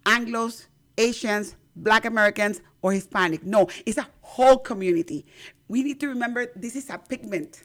Anglos, 0.06 0.68
Asians, 0.98 1.56
Black 1.76 2.06
Americans, 2.06 2.62
or 2.82 2.92
Hispanic. 2.92 3.44
No, 3.46 3.68
it's 3.86 3.98
a 3.98 4.08
whole 4.22 4.58
community. 4.58 5.26
We 5.68 5.84
need 5.84 6.00
to 6.00 6.08
remember 6.08 6.48
this 6.56 6.76
is 6.76 6.90
a 6.90 6.98
pigment. 6.98 7.64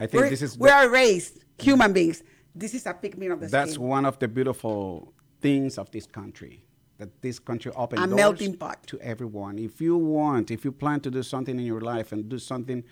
I 0.00 0.06
think 0.06 0.22
We're, 0.22 0.30
this 0.30 0.42
is 0.42 0.58
we 0.58 0.68
the- 0.68 0.74
are 0.74 0.88
raised 0.88 1.44
human 1.58 1.92
beings. 1.92 2.22
This 2.58 2.74
is 2.74 2.86
a 2.86 2.94
pigment 2.94 3.30
of 3.32 3.40
the 3.40 3.46
That's 3.46 3.74
skin. 3.74 3.86
one 3.96 4.04
of 4.04 4.18
the 4.18 4.26
beautiful 4.26 5.12
things 5.40 5.78
of 5.78 5.90
this 5.92 6.06
country. 6.06 6.64
That 6.98 7.10
this 7.22 7.38
country 7.38 7.70
opens 7.76 8.02
A 8.02 8.06
doors 8.08 8.16
melting 8.16 8.56
pot. 8.56 8.84
to 8.88 8.98
everyone. 9.00 9.56
If 9.58 9.80
you 9.80 9.96
want, 9.96 10.50
if 10.50 10.64
you 10.64 10.72
plan 10.72 10.98
to 11.06 11.10
do 11.10 11.22
something 11.22 11.56
in 11.56 11.64
your 11.64 11.80
life 11.80 12.10
and 12.10 12.28
do 12.28 12.38
something 12.40 12.82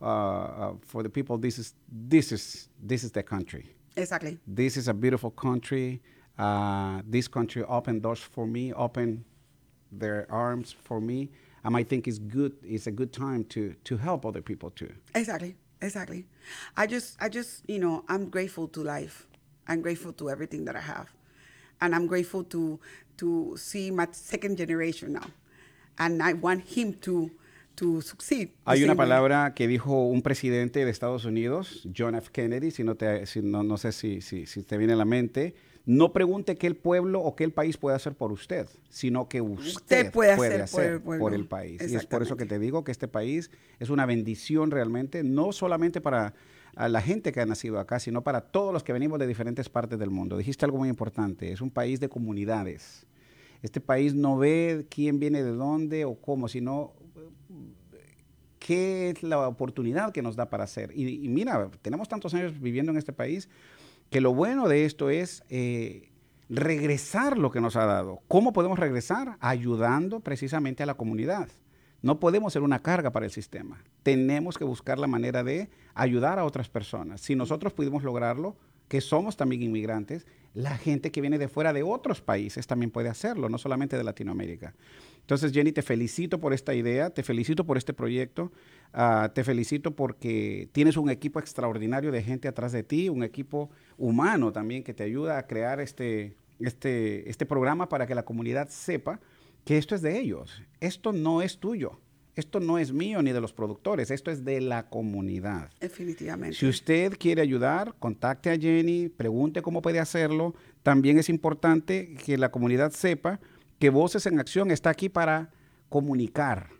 uh, 0.00 0.04
uh, 0.04 0.72
for 0.80 1.02
the 1.02 1.10
people, 1.10 1.36
this 1.36 1.58
is 1.58 1.74
this 1.92 2.32
is 2.32 2.68
this 2.82 3.04
is 3.04 3.10
the 3.12 3.22
country. 3.22 3.64
Exactly. 3.96 4.38
This 4.46 4.78
is 4.78 4.88
a 4.88 4.94
beautiful 4.94 5.30
country. 5.30 6.00
Uh, 6.38 7.02
this 7.06 7.28
country 7.28 7.62
opened 7.64 8.00
doors 8.02 8.20
for 8.20 8.46
me, 8.46 8.72
opened 8.72 9.24
their 9.92 10.26
arms 10.30 10.72
for 10.86 10.98
me. 10.98 11.28
And 11.62 11.76
I 11.76 11.82
think 11.82 12.08
it's 12.08 12.18
good. 12.18 12.52
It's 12.62 12.86
a 12.86 12.94
good 13.00 13.12
time 13.12 13.44
to 13.54 13.74
to 13.88 13.98
help 13.98 14.24
other 14.24 14.40
people 14.40 14.70
too. 14.70 14.92
Exactly. 15.14 15.54
Exactly. 15.82 16.26
I 16.76 16.86
just, 16.86 17.16
I 17.20 17.28
just, 17.28 17.68
you 17.68 17.78
know, 17.78 18.04
I'm 18.08 18.28
grateful 18.30 18.68
to 18.68 18.82
life. 18.82 19.26
I'm 19.66 19.80
grateful 19.82 20.12
to 20.14 20.30
everything 20.30 20.64
that 20.64 20.76
I 20.76 20.80
have, 20.80 21.08
and 21.80 21.94
I'm 21.94 22.06
grateful 22.06 22.44
to 22.44 22.80
to 23.18 23.54
see 23.56 23.90
my 23.90 24.08
second 24.10 24.56
generation 24.56 25.12
now, 25.12 25.26
and 25.98 26.22
I 26.22 26.32
want 26.32 26.64
him 26.64 26.94
to 27.02 27.30
to 27.76 28.02
succeed. 28.02 28.50
Hay 28.66 28.82
una 28.82 28.92
same 28.92 28.98
way. 28.98 29.08
palabra 29.08 29.54
que 29.54 29.68
dijo 29.68 30.08
un 30.08 30.22
presidente 30.22 30.84
de 30.84 30.90
Estados 30.90 31.24
Unidos, 31.24 31.86
John 31.96 32.14
F. 32.14 32.30
Kennedy, 32.32 32.70
si 32.70 32.82
no, 32.82 32.96
te, 32.96 33.26
si 33.26 33.42
no, 33.42 33.62
no 33.62 33.76
sé 33.76 33.92
si, 33.92 34.20
si, 34.20 34.46
si 34.46 34.62
te 34.62 34.76
viene 34.76 34.94
a 34.94 34.96
la 34.96 35.04
mente. 35.04 35.54
No 35.86 36.12
pregunte 36.12 36.56
qué 36.56 36.66
el 36.66 36.76
pueblo 36.76 37.20
o 37.20 37.34
qué 37.34 37.44
el 37.44 37.52
país 37.52 37.76
puede 37.76 37.96
hacer 37.96 38.14
por 38.14 38.32
usted, 38.32 38.68
sino 38.90 39.28
que 39.28 39.40
usted, 39.40 40.12
puede 40.12 40.36
puede, 40.36 40.62
hacer 40.62 41.00
por 41.00 41.34
el 41.34 41.40
por 41.40 41.48
país. 41.48 41.82
Y 41.90 41.96
es 41.96 42.06
por 42.06 42.22
eso 42.22 42.36
que 42.36 42.46
te 42.46 42.58
digo 42.58 42.84
que 42.84 42.92
este 42.92 43.08
país 43.08 43.50
es 43.78 43.90
una 43.90 44.06
bendición 44.06 44.70
realmente, 44.70 45.22
no 45.22 45.52
solamente 45.52 46.00
para 46.00 46.34
a 46.76 46.88
la 46.88 47.00
gente 47.00 47.32
que 47.32 47.40
ha 47.40 47.46
nacido 47.46 47.78
acá, 47.78 47.98
sino 47.98 48.22
para 48.22 48.40
todos 48.40 48.72
los 48.72 48.84
que 48.84 48.92
venimos 48.92 49.18
de 49.18 49.26
diferentes 49.26 49.68
partes 49.68 49.98
del 49.98 50.10
mundo. 50.10 50.36
Dijiste 50.36 50.64
algo 50.64 50.78
muy 50.78 50.88
importante, 50.88 51.52
es 51.52 51.60
un 51.60 51.70
país 51.70 52.00
de 52.00 52.08
comunidades. 52.08 53.06
Este 53.62 53.80
país 53.80 54.14
no 54.14 54.38
ve 54.38 54.86
quién 54.88 55.18
viene 55.18 55.42
de 55.42 55.50
dónde 55.50 56.04
o 56.04 56.14
cómo, 56.14 56.48
sino 56.48 56.94
qué 58.58 59.10
es 59.10 59.22
la 59.22 59.48
oportunidad 59.48 60.12
que 60.12 60.22
nos 60.22 60.36
da 60.36 60.48
para 60.48 60.64
hacer. 60.64 60.92
Y, 60.94 61.24
y 61.24 61.28
mira, 61.28 61.70
tenemos 61.82 62.08
tantos 62.08 62.32
años 62.34 62.58
viviendo 62.60 62.92
en 62.92 62.98
este 62.98 63.12
país 63.12 63.48
que 64.10 64.20
lo 64.20 64.34
bueno 64.34 64.68
de 64.68 64.84
esto 64.84 65.08
es 65.08 65.44
eh, 65.48 66.10
regresar 66.48 67.38
lo 67.38 67.50
que 67.50 67.60
nos 67.60 67.76
ha 67.76 67.86
dado. 67.86 68.20
¿Cómo 68.28 68.52
podemos 68.52 68.78
regresar? 68.78 69.36
Ayudando 69.40 70.20
precisamente 70.20 70.82
a 70.82 70.86
la 70.86 70.94
comunidad. 70.94 71.48
No 72.02 72.18
podemos 72.18 72.52
ser 72.52 72.62
una 72.62 72.80
carga 72.80 73.12
para 73.12 73.26
el 73.26 73.32
sistema. 73.32 73.84
Tenemos 74.02 74.58
que 74.58 74.64
buscar 74.64 74.98
la 74.98 75.06
manera 75.06 75.44
de 75.44 75.70
ayudar 75.94 76.38
a 76.38 76.44
otras 76.44 76.68
personas. 76.68 77.20
Si 77.20 77.36
nosotros 77.36 77.72
pudimos 77.72 78.02
lograrlo, 78.02 78.56
que 78.88 79.00
somos 79.00 79.36
también 79.36 79.62
inmigrantes, 79.62 80.26
la 80.54 80.76
gente 80.76 81.10
que 81.10 81.20
viene 81.20 81.38
de 81.38 81.48
fuera 81.48 81.72
de 81.72 81.82
otros 81.82 82.20
países 82.20 82.66
también 82.66 82.90
puede 82.90 83.08
hacerlo, 83.08 83.48
no 83.48 83.58
solamente 83.58 83.96
de 83.96 84.04
Latinoamérica. 84.04 84.74
Entonces, 85.20 85.52
Jenny, 85.52 85.72
te 85.72 85.82
felicito 85.82 86.40
por 86.40 86.52
esta 86.52 86.74
idea, 86.74 87.10
te 87.10 87.22
felicito 87.22 87.64
por 87.64 87.76
este 87.76 87.92
proyecto, 87.92 88.50
ah, 88.92 89.30
te 89.32 89.44
felicito 89.44 89.94
porque 89.94 90.68
tienes 90.72 90.96
un 90.96 91.08
equipo 91.08 91.38
extraordinario 91.38 92.10
de 92.10 92.22
gente 92.22 92.48
atrás 92.48 92.72
de 92.72 92.82
ti, 92.82 93.08
un 93.08 93.22
equipo 93.22 93.70
humano 93.96 94.52
también 94.52 94.82
que 94.82 94.94
te 94.94 95.04
ayuda 95.04 95.38
a 95.38 95.46
crear 95.46 95.80
este, 95.80 96.34
este, 96.58 97.30
este 97.30 97.46
programa 97.46 97.88
para 97.88 98.06
que 98.06 98.14
la 98.14 98.24
comunidad 98.24 98.68
sepa 98.70 99.20
que 99.64 99.78
esto 99.78 99.94
es 99.94 100.02
de 100.02 100.18
ellos, 100.18 100.62
esto 100.80 101.12
no 101.12 101.42
es 101.42 101.58
tuyo, 101.58 102.00
esto 102.40 102.58
no 102.58 102.78
es 102.78 102.92
mío 102.92 103.22
ni 103.22 103.30
de 103.30 103.40
los 103.40 103.52
productores, 103.52 104.10
esto 104.10 104.30
es 104.30 104.44
de 104.44 104.60
la 104.60 104.88
comunidad. 104.88 105.70
Definitivamente. 105.80 106.56
Si 106.56 106.66
usted 106.66 107.16
quiere 107.16 107.42
ayudar, 107.42 107.94
contacte 107.98 108.50
a 108.50 108.58
Jenny, 108.58 109.08
pregunte 109.08 109.62
cómo 109.62 109.80
puede 109.80 110.00
hacerlo. 110.00 110.54
También 110.82 111.18
es 111.18 111.28
importante 111.28 112.14
que 112.24 112.36
la 112.36 112.50
comunidad 112.50 112.90
sepa 112.90 113.38
que 113.78 113.90
Voces 113.90 114.26
en 114.26 114.40
Acción 114.40 114.70
está 114.70 114.90
aquí 114.90 115.08
para 115.08 115.50
comunicar, 115.88 116.70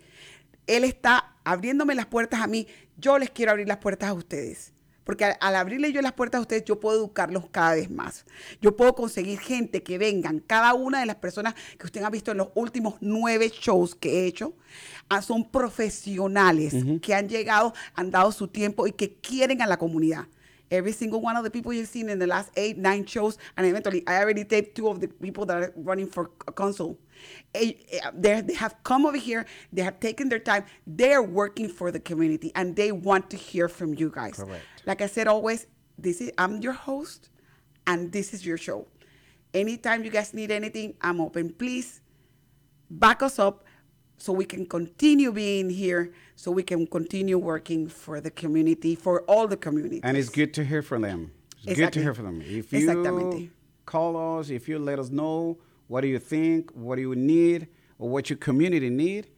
Él 0.66 0.84
está 0.84 1.36
abriéndome 1.44 1.94
las 1.94 2.06
puertas 2.06 2.40
a 2.42 2.46
mí, 2.46 2.66
yo 2.96 3.18
les 3.18 3.30
quiero 3.30 3.52
abrir 3.52 3.68
las 3.68 3.78
puertas 3.78 4.10
a 4.10 4.12
ustedes. 4.14 4.72
Porque 5.08 5.24
al, 5.24 5.38
al 5.40 5.56
abrirle 5.56 5.90
yo 5.90 6.02
las 6.02 6.12
puertas 6.12 6.38
a 6.38 6.42
ustedes, 6.42 6.66
yo 6.66 6.78
puedo 6.78 6.98
educarlos 6.98 7.44
cada 7.50 7.76
vez 7.76 7.90
más. 7.90 8.26
Yo 8.60 8.76
puedo 8.76 8.94
conseguir 8.94 9.38
gente 9.38 9.82
que 9.82 9.96
vengan. 9.96 10.40
Cada 10.40 10.74
una 10.74 11.00
de 11.00 11.06
las 11.06 11.16
personas 11.16 11.54
que 11.78 11.86
usted 11.86 12.02
ha 12.02 12.10
visto 12.10 12.30
en 12.30 12.36
los 12.36 12.48
últimos 12.54 12.96
nueve 13.00 13.50
shows 13.50 13.94
que 13.94 14.10
he 14.10 14.26
hecho, 14.26 14.52
ah, 15.08 15.22
son 15.22 15.50
profesionales 15.50 16.74
que 17.00 17.14
han 17.14 17.26
llegado, 17.26 17.72
han 17.94 18.10
dado 18.10 18.32
su 18.32 18.48
tiempo 18.48 18.86
y 18.86 18.92
que 18.92 19.14
quieren 19.14 19.62
a 19.62 19.66
la 19.66 19.78
comunidad. 19.78 20.26
Every 20.70 20.92
single 20.92 21.20
one 21.22 21.34
of 21.38 21.44
the 21.44 21.50
people 21.50 21.72
you've 21.72 21.88
seen 21.88 22.10
in 22.10 22.18
the 22.18 22.26
last 22.26 22.50
eight, 22.54 22.76
nine 22.76 23.06
shows, 23.06 23.38
and 23.56 23.66
eventually 23.66 24.02
I 24.06 24.18
already 24.18 24.44
taped 24.44 24.74
two 24.74 24.88
of 24.88 25.00
the 25.00 25.08
people 25.08 25.46
that 25.46 25.56
are 25.56 25.72
running 25.74 26.06
for 26.06 26.28
council. 26.54 26.98
Eh, 27.54 27.72
eh, 27.90 28.10
They 28.12 28.42
they 28.42 28.52
have 28.54 28.74
come 28.84 29.06
over 29.06 29.16
here, 29.16 29.46
they 29.72 29.82
have 29.82 29.98
taken 29.98 30.28
their 30.28 30.38
time, 30.42 30.64
they 30.86 31.14
are 31.14 31.22
working 31.22 31.70
for 31.70 31.90
the 31.90 31.98
community, 31.98 32.52
and 32.54 32.76
they 32.76 32.92
want 32.92 33.30
to 33.30 33.38
hear 33.38 33.66
from 33.70 33.94
you 33.94 34.10
guys. 34.10 34.36
Correct. 34.36 34.62
Like 34.88 35.02
I 35.02 35.06
said 35.06 35.28
always, 35.28 35.66
this 35.98 36.22
is 36.22 36.32
I'm 36.38 36.62
your 36.62 36.72
host, 36.72 37.28
and 37.86 38.10
this 38.10 38.32
is 38.32 38.46
your 38.46 38.56
show. 38.56 38.86
Anytime 39.52 40.02
you 40.02 40.10
guys 40.10 40.32
need 40.32 40.50
anything, 40.50 40.94
I'm 41.02 41.20
open. 41.20 41.52
Please 41.52 42.00
back 42.90 43.22
us 43.22 43.38
up 43.38 43.64
so 44.16 44.32
we 44.32 44.46
can 44.46 44.64
continue 44.64 45.30
being 45.30 45.68
here, 45.68 46.14
so 46.36 46.50
we 46.50 46.62
can 46.62 46.86
continue 46.86 47.36
working 47.36 47.86
for 47.86 48.18
the 48.22 48.30
community, 48.30 48.94
for 48.94 49.20
all 49.24 49.46
the 49.46 49.58
community. 49.58 50.00
And 50.02 50.16
it's 50.16 50.30
good 50.30 50.54
to 50.54 50.64
hear 50.64 50.80
from 50.80 51.02
them. 51.02 51.32
It's 51.66 51.78
good 51.78 51.92
to 51.92 52.02
hear 52.02 52.14
from 52.14 52.24
them. 52.24 52.40
If 52.40 52.72
you 52.72 52.88
Exactamente. 52.88 53.50
call 53.84 54.38
us, 54.38 54.48
if 54.48 54.70
you 54.70 54.78
let 54.78 54.98
us 54.98 55.10
know 55.10 55.58
what 55.88 56.00
do 56.00 56.08
you 56.08 56.18
think, 56.18 56.70
what 56.70 56.96
do 56.96 57.02
you 57.02 57.14
need, 57.14 57.68
or 57.98 58.08
what 58.08 58.30
your 58.30 58.38
community 58.38 58.88
need, 58.88 59.28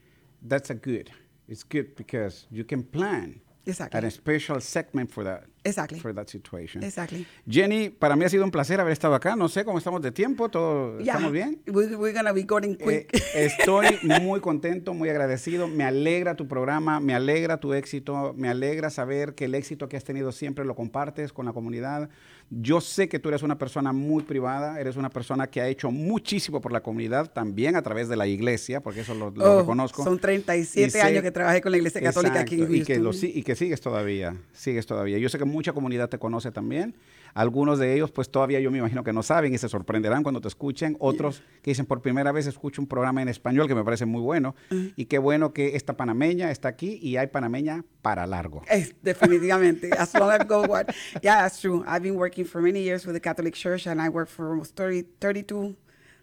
that's 0.42 0.70
a 0.70 0.74
good. 0.74 1.10
It's 1.48 1.64
good 1.64 1.96
because 1.96 2.46
you 2.52 2.62
can 2.62 2.84
plan 2.84 3.40
Exactly. 3.70 3.98
and 3.98 4.06
a 4.06 4.10
special 4.10 4.60
segment 4.60 5.10
for 5.10 5.24
that. 5.24 5.44
Exactly. 5.62 6.00
For 6.00 6.14
that 6.14 6.28
situation. 6.28 6.82
Exactly. 6.82 7.26
Jenny, 7.48 7.90
para 7.90 8.16
mí 8.16 8.24
ha 8.24 8.28
sido 8.30 8.44
un 8.44 8.50
placer 8.50 8.80
haber 8.80 8.92
estado 8.94 9.14
acá. 9.14 9.36
No 9.36 9.48
sé 9.48 9.64
cómo 9.64 9.76
estamos 9.78 10.00
de 10.00 10.10
tiempo. 10.10 10.48
¿Todo, 10.48 10.98
Yeah, 11.00 11.14
¿Estamos 11.14 11.32
bien? 11.32 11.60
We, 11.66 11.94
we're 11.96 12.12
gonna 12.16 12.32
be 12.32 12.44
going 12.44 12.74
quick. 12.76 13.14
Eh, 13.14 13.20
estoy 13.34 13.98
muy 14.22 14.40
contento, 14.40 14.94
muy 14.94 15.08
agradecido. 15.10 15.68
Me 15.68 15.84
alegra 15.84 16.34
tu 16.34 16.48
programa, 16.48 16.98
me 17.00 17.14
alegra 17.14 17.58
tu 17.60 17.74
éxito, 17.74 18.34
me 18.36 18.48
alegra 18.48 18.88
saber 18.90 19.34
que 19.34 19.44
el 19.44 19.54
éxito 19.54 19.88
que 19.88 19.96
has 19.98 20.04
tenido 20.04 20.32
siempre 20.32 20.64
lo 20.64 20.74
compartes 20.74 21.32
con 21.32 21.44
la 21.46 21.52
comunidad. 21.52 22.08
Yo 22.52 22.80
sé 22.80 23.08
que 23.08 23.20
tú 23.20 23.28
eres 23.28 23.42
una 23.44 23.58
persona 23.58 23.92
muy 23.92 24.24
privada, 24.24 24.80
eres 24.80 24.96
una 24.96 25.08
persona 25.10 25.46
que 25.48 25.60
ha 25.60 25.68
hecho 25.68 25.92
muchísimo 25.92 26.60
por 26.60 26.72
la 26.72 26.82
comunidad, 26.82 27.30
también 27.32 27.76
a 27.76 27.82
través 27.82 28.08
de 28.08 28.16
la 28.16 28.26
iglesia, 28.26 28.80
porque 28.80 29.00
eso 29.02 29.14
lo, 29.14 29.30
lo 29.30 29.44
Oh, 29.44 29.60
reconozco. 29.60 30.02
Son 30.02 30.18
37 30.18 30.86
Y 30.88 30.90
sé- 30.90 31.00
años 31.02 31.22
que 31.22 31.30
trabajé 31.30 31.60
con 31.60 31.70
la 31.70 31.78
Iglesia 31.78 32.00
Católica 32.00 32.40
aquí 32.40 32.54
en 32.56 32.60
Exacto, 32.62 32.76
y 32.76 32.84
que, 32.84 32.94
Houston. 32.94 33.28
lo 33.30 33.38
y 33.38 33.42
que 33.44 33.54
sigues 33.54 33.80
todavía, 33.80 34.34
sigues 34.52 34.84
todavía. 34.86 35.18
Yo 35.18 35.28
sé 35.28 35.38
que 35.38 35.44
mucha 35.50 35.72
comunidad 35.72 36.08
te 36.08 36.18
conoce 36.18 36.50
también. 36.50 36.94
Algunos 37.34 37.78
de 37.78 37.94
ellos, 37.94 38.10
pues 38.10 38.30
todavía 38.30 38.60
yo 38.60 38.70
me 38.70 38.78
imagino 38.78 39.04
que 39.04 39.12
no 39.12 39.22
saben 39.22 39.54
y 39.54 39.58
se 39.58 39.68
sorprenderán 39.68 40.22
cuando 40.22 40.40
te 40.40 40.48
escuchen. 40.48 40.96
Otros 40.98 41.42
que 41.62 41.70
dicen 41.70 41.86
por 41.86 42.00
primera 42.02 42.32
vez 42.32 42.46
escucho 42.46 42.82
un 42.82 42.88
programa 42.88 43.22
en 43.22 43.28
español 43.28 43.68
que 43.68 43.74
me 43.74 43.84
parece 43.84 44.06
muy 44.06 44.20
bueno. 44.20 44.54
Y 44.96 45.06
qué 45.06 45.18
bueno 45.18 45.52
que 45.52 45.76
esta 45.76 45.96
panameña 45.96 46.50
está 46.50 46.68
aquí 46.68 46.98
y 47.02 47.16
hay 47.16 47.28
panameña 47.28 47.84
para 48.02 48.26
largo. 48.26 48.62
Es, 48.68 48.94
definitivamente. 49.02 49.90
As 49.98 50.14
long 50.14 50.30
as 50.30 50.46
go 50.46 50.62
what. 50.62 50.86
Yeah, 51.22 51.42
that's 51.42 51.60
true. 51.60 51.84
I've 51.86 52.02
been 52.02 52.16
working 52.16 52.44
for 52.44 52.60
many 52.60 52.82
years 52.82 53.06
with 53.06 53.14
the 53.14 53.20
Catholic 53.20 53.54
Church, 53.54 53.86
and 53.86 54.00
I 54.00 54.08
worked 54.08 54.32
for 54.32 54.50
almost 54.50 54.76
30, 54.76 55.04
32 55.20 55.76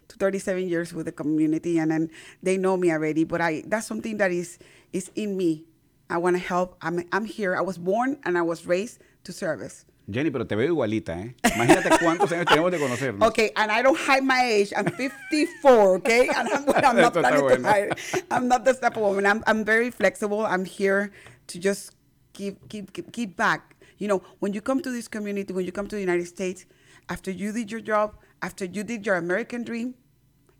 to 0.08 0.16
37 0.16 0.68
years 0.68 0.92
with 0.92 1.06
the 1.06 1.12
community, 1.12 1.78
and 1.78 1.90
then 1.90 2.10
they 2.42 2.56
know 2.56 2.76
me 2.76 2.90
already. 2.90 3.24
But 3.24 3.40
I 3.40 3.62
that's 3.66 3.86
something 3.86 4.16
that 4.18 4.32
is 4.32 4.58
is 4.92 5.10
in 5.14 5.36
me. 5.36 5.64
I 6.10 6.16
want 6.16 6.36
to 6.36 6.42
help. 6.42 6.76
I'm 6.80 7.04
I'm 7.12 7.24
here. 7.24 7.54
I 7.56 7.60
was 7.60 7.78
born 7.78 8.18
and 8.24 8.38
I 8.38 8.42
was 8.42 8.66
raised 8.66 9.00
to 9.24 9.32
service. 9.32 9.84
Jenny, 10.10 10.30
pero 10.30 10.46
te 10.46 10.56
veo 10.56 10.68
igualita, 10.68 11.20
¿eh? 11.20 11.34
Imagínate 11.54 11.90
cuántos 12.02 12.32
años 12.32 12.46
tenemos 12.46 12.72
de 12.72 12.78
conocernos. 12.78 13.28
Okay, 13.28 13.50
and 13.56 13.70
I 13.70 13.82
don't 13.82 13.98
hide 13.98 14.22
my 14.22 14.40
age. 14.42 14.72
I'm 14.74 14.86
54, 14.86 15.96
okay? 15.96 16.28
And 16.28 16.48
I'm, 16.48 16.64
I'm 16.84 16.96
not 16.96 17.12
planning 17.12 17.40
bueno. 17.40 17.56
to 17.56 17.68
hide. 17.68 18.24
I'm 18.30 18.48
not 18.48 18.64
this 18.64 18.78
type 18.78 18.96
of 18.96 19.02
woman. 19.02 19.26
I'm, 19.26 19.44
I'm 19.46 19.64
very 19.64 19.90
flexible. 19.90 20.46
I'm 20.46 20.64
here 20.64 21.12
to 21.48 21.58
just 21.58 21.92
give, 22.32 22.56
keep, 22.70 22.90
keep, 22.94 23.12
keep 23.12 23.36
back. 23.36 23.76
You 23.98 24.08
know, 24.08 24.22
when 24.38 24.54
you 24.54 24.62
come 24.62 24.80
to 24.80 24.90
this 24.90 25.08
community, 25.08 25.52
when 25.52 25.66
you 25.66 25.72
come 25.72 25.86
to 25.88 25.96
the 25.96 26.00
United 26.00 26.26
States, 26.26 26.64
after 27.10 27.30
you 27.30 27.52
did 27.52 27.70
your 27.70 27.80
job, 27.82 28.16
after 28.40 28.64
you 28.64 28.84
did 28.84 29.04
your 29.04 29.16
American 29.16 29.62
dream, 29.62 29.94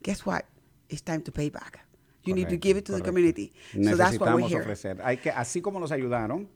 guess 0.02 0.26
what? 0.26 0.44
It's 0.90 1.00
time 1.00 1.22
to 1.22 1.32
pay 1.32 1.48
back. 1.48 1.80
You 2.24 2.34
need 2.34 2.50
to 2.50 2.58
give 2.58 2.76
it 2.76 2.84
to 2.86 2.92
the 2.92 3.00
community. 3.00 3.54
So 3.72 3.96
that's 3.96 4.18
why 4.18 4.34
we're 4.34 4.42
Necesitamos 4.42 4.48
here. 4.50 4.60
ofrecer. 4.60 5.00
Hay 5.02 5.16
que, 5.16 5.30
así 5.30 5.62
como 5.62 5.80
nos 5.80 5.90
ayudaron, 5.90 6.46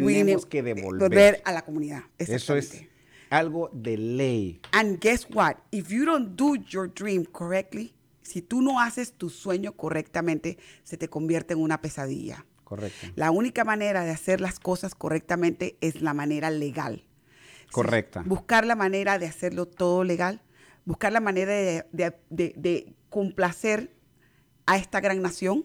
tenemos 0.00 0.46
que 0.46 0.62
devolver. 0.62 1.00
Volver 1.08 1.42
a 1.44 1.52
la 1.52 1.62
comunidad. 1.62 2.02
Eso 2.18 2.56
es 2.56 2.84
algo 3.30 3.70
de 3.72 3.96
ley. 3.96 4.60
And 4.72 4.98
guess 5.00 5.26
what? 5.32 5.56
If 5.70 5.88
you 5.90 6.04
don't 6.04 6.36
do 6.36 6.56
your 6.56 6.92
dream 6.92 7.24
correctly, 7.24 7.94
si 8.22 8.40
tú 8.42 8.62
no 8.62 8.80
haces 8.80 9.12
tu 9.12 9.30
sueño 9.30 9.72
correctamente, 9.72 10.58
se 10.84 10.96
te 10.96 11.08
convierte 11.08 11.54
en 11.54 11.60
una 11.60 11.80
pesadilla. 11.80 12.44
Correcto. 12.64 13.06
La 13.16 13.30
única 13.30 13.64
manera 13.64 14.04
de 14.04 14.10
hacer 14.10 14.40
las 14.40 14.58
cosas 14.58 14.94
correctamente 14.94 15.76
es 15.80 16.00
la 16.02 16.14
manera 16.14 16.50
legal. 16.50 17.04
Si- 17.66 17.72
Correcta. 17.72 18.22
buscar 18.26 18.64
la 18.66 18.76
manera 18.76 19.18
de 19.18 19.26
hacerlo 19.26 19.66
todo 19.66 20.04
legal, 20.04 20.40
buscar 20.84 21.12
la 21.12 21.20
manera 21.20 21.52
de, 21.52 21.84
de- 21.92 22.14
de- 22.30 22.54
de 22.56 22.94
complacer 23.10 23.94
a 24.66 24.76
esta 24.78 25.00
gran 25.00 25.20
nación 25.22 25.64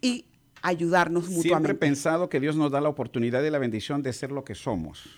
y 0.00 0.26
ayudarnos 0.62 1.24
Siempre 1.26 1.40
he 1.42 1.44
mutuamente. 1.54 1.74
pensado 1.74 2.28
que 2.28 2.40
Dios 2.40 2.56
nos 2.56 2.70
da 2.70 2.80
la 2.80 2.88
oportunidad 2.88 3.42
y 3.44 3.50
la 3.50 3.58
bendición 3.58 4.02
de 4.02 4.12
ser 4.12 4.32
lo 4.32 4.44
que 4.44 4.54
somos, 4.54 5.14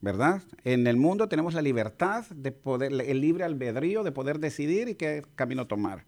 ¿verdad? 0.00 0.42
En 0.64 0.86
el 0.86 0.96
mundo 0.96 1.28
tenemos 1.28 1.54
la 1.54 1.62
libertad 1.62 2.24
de 2.30 2.52
poder, 2.52 2.92
el 2.92 3.20
libre 3.20 3.44
albedrío 3.44 4.02
de 4.04 4.12
poder 4.12 4.38
decidir 4.38 4.88
y 4.88 4.94
qué 4.94 5.22
camino 5.34 5.66
tomar. 5.66 6.04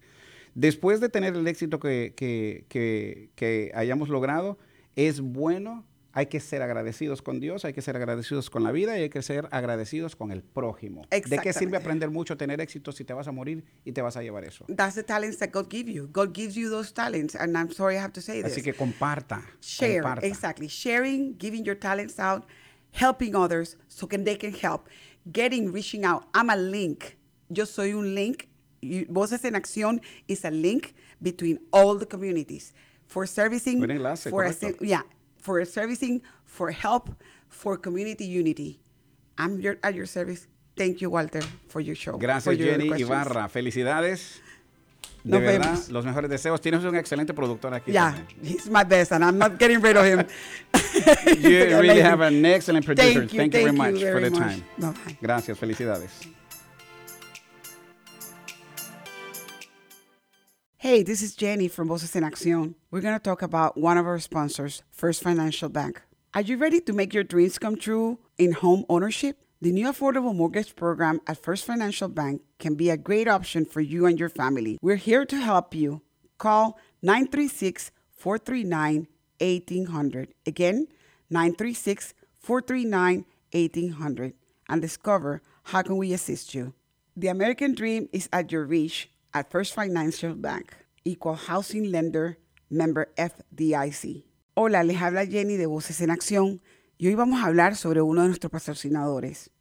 Después 0.55 0.99
de 1.01 1.09
tener 1.09 1.35
el 1.35 1.47
éxito 1.47 1.79
que, 1.79 2.13
que- 2.15 2.65
que- 2.69 3.29
que 3.35 3.71
hayamos 3.75 4.09
logrado, 4.09 4.57
es 4.95 5.21
bueno, 5.21 5.85
hay 6.17 6.25
que 6.25 6.39
ser 6.39 6.63
agradecidos 6.63 7.21
con 7.21 7.39
Dios, 7.39 7.63
hay 7.63 7.73
que 7.73 7.81
ser 7.83 7.95
agradecidos 7.95 8.49
con 8.49 8.63
la 8.63 8.71
vida 8.71 8.97
y 8.97 9.03
hay 9.03 9.09
que 9.09 9.21
ser 9.21 9.47
agradecidos 9.51 10.15
con 10.15 10.31
el 10.31 10.41
prójimo. 10.41 11.05
¿De 11.11 11.37
qué 11.37 11.53
sirve 11.53 11.77
aprender 11.77 12.09
mucho, 12.09 12.35
tener 12.35 12.59
éxito 12.59 12.91
si 12.91 13.03
te 13.03 13.13
vas 13.13 13.27
a 13.27 13.31
morir 13.31 13.63
y 13.85 13.91
te 13.91 14.01
vas 14.01 14.17
a 14.17 14.23
llevar 14.23 14.43
eso? 14.43 14.65
That's 14.65 14.95
the 14.95 15.03
talents 15.03 15.37
that 15.37 15.51
God 15.51 15.69
gives 15.69 15.93
you. 15.93 16.09
God 16.11 16.33
gives 16.33 16.55
you 16.55 16.71
those 16.71 16.91
talents, 16.91 17.35
and 17.35 17.55
I'm 17.55 17.71
sorry 17.71 17.97
I 17.97 17.99
have 17.99 18.13
to 18.13 18.21
say 18.21 18.41
this. 18.41 18.53
Así 18.53 18.63
que 18.63 18.73
comparta. 18.73 19.43
share 19.61 20.01
comparta. 20.01 20.25
exactly 20.25 20.67
sharing 20.67 21.37
giving 21.37 21.63
your 21.63 21.77
talents 21.77 22.19
out 22.19 22.47
helping 22.93 23.35
others 23.35 23.77
so 23.87 24.07
can 24.07 24.23
they 24.23 24.37
can 24.37 24.53
help 24.53 24.89
getting 25.31 25.71
reaching 25.71 26.03
out 26.03 26.23
i'm 26.33 26.49
a 26.49 26.55
link 26.55 27.17
yo 27.49 27.65
soy 27.65 27.93
un 27.93 28.15
link 28.15 28.47
voces 29.09 29.43
en 29.45 29.53
acción 29.53 30.01
is 30.27 30.45
a 30.45 30.51
link 30.51 30.95
between 31.21 31.59
all 31.71 31.95
the 31.95 32.07
communities 32.07 32.73
for 33.05 33.27
servicing 33.27 33.83
enlace, 33.83 34.29
for 34.29 34.47
yeah 34.81 35.01
for 35.47 35.63
servicing 35.77 36.15
for 36.55 36.67
help 36.85 37.05
for 37.59 37.73
community 37.85 38.25
unity 38.39 38.69
i'm 39.41 39.53
your, 39.63 39.75
at 39.87 39.93
your 39.99 40.05
service 40.17 40.41
thank 40.79 40.93
you 41.01 41.09
walter 41.17 41.43
for 41.71 41.79
your 41.87 41.95
show 42.03 42.15
Gracias, 42.17 42.57
your 42.59 42.67
Jenny 42.71 42.87
questions. 42.89 43.09
Ibarra. 43.09 43.47
Felicidades. 43.49 44.21
De 45.23 45.31
Nos 45.31 45.41
verdad, 45.41 45.71
vemos. 45.73 45.89
los 45.91 46.05
mejores 46.05 46.29
deseos. 46.29 46.61
Tienes 46.61 46.83
un 46.85 46.95
excelente 46.95 47.33
productor 47.33 47.73
aquí. 47.73 47.91
Yeah, 47.91 48.13
también. 48.13 48.45
he's 48.49 48.69
my 48.69 48.83
best, 48.83 49.11
and 49.11 49.23
I'm 49.25 49.37
not 49.37 49.57
getting 49.57 49.81
rid 49.81 49.97
of 49.97 50.05
him. 50.05 50.25
You 51.43 51.79
really 51.81 52.01
have 52.01 52.21
an 52.21 52.45
excellent 52.45 52.85
producer. 52.85 53.19
Thank 53.27 53.33
you, 53.33 53.39
Thank 53.39 53.53
you 53.53 53.59
very 53.61 53.75
thank 53.75 53.77
much 53.77 54.01
you 54.01 54.07
for 54.11 54.19
very 54.21 54.29
the 54.29 54.39
much. 54.39 54.61
time. 54.79 55.17
Gracias, 55.21 55.57
felicidades. 55.59 56.11
Hey, 60.79 61.01
this 61.01 61.23
is 61.23 61.35
Jenny 61.35 61.67
from 61.67 61.87
Voces 61.87 62.15
en 62.15 62.21
Acción. 62.21 62.75
We're 62.91 63.01
going 63.01 63.15
to 63.15 63.19
talk 63.19 63.41
about 63.41 63.77
one 63.77 63.97
of 63.97 64.05
our 64.05 64.19
sponsors, 64.19 64.83
First 64.91 65.23
Financial 65.23 65.69
Bank. 65.69 66.03
Are 66.35 66.41
you 66.41 66.55
ready 66.55 66.79
to 66.81 66.93
make 66.93 67.15
your 67.15 67.23
dreams 67.23 67.57
come 67.57 67.77
true 67.77 68.19
in 68.37 68.51
home 68.51 68.85
ownership? 68.87 69.39
The 69.59 69.71
new 69.71 69.87
affordable 69.87 70.35
mortgage 70.35 70.75
program 70.75 71.19
at 71.25 71.41
First 71.41 71.65
Financial 71.65 72.07
Bank 72.07 72.43
can 72.59 72.75
be 72.75 72.91
a 72.91 72.95
great 72.95 73.27
option 73.27 73.65
for 73.65 73.81
you 73.81 74.05
and 74.05 74.19
your 74.19 74.29
family. 74.29 74.77
We're 74.79 74.97
here 74.97 75.25
to 75.25 75.37
help 75.37 75.73
you. 75.73 76.03
Call 76.37 76.77
936 77.01 77.89
439 78.11 79.07
1800. 79.39 80.33
Again, 80.45 80.87
936 81.31 82.13
439 82.37 83.25
1800 83.51 84.33
and 84.69 84.79
discover 84.79 85.41
how 85.63 85.81
can 85.81 85.97
we 85.97 86.13
assist 86.13 86.53
you. 86.53 86.75
The 87.15 87.29
American 87.29 87.73
dream 87.73 88.09
is 88.13 88.29
at 88.31 88.51
your 88.51 88.63
reach 88.63 89.09
at 89.37 89.51
First 89.51 89.75
Financial 89.75 90.33
Bank, 90.33 90.71
Equal 91.03 91.35
Housing 91.35 91.91
Lender, 91.91 92.39
member 92.71 93.13
FDIC. 93.17 94.25
Hola, 94.55 94.83
les 94.83 94.99
habla 94.99 95.27
Jenny 95.27 95.57
de 95.57 95.67
Voces 95.67 96.01
en 96.01 96.09
Acción 96.09 96.59
y 96.97 97.07
hoy 97.07 97.13
vamos 97.13 97.39
a 97.39 97.45
hablar 97.45 97.75
sobre 97.75 98.01
uno 98.01 98.23
de 98.23 98.29
nuestros 98.29 98.51
patrocinadores, 98.51 99.51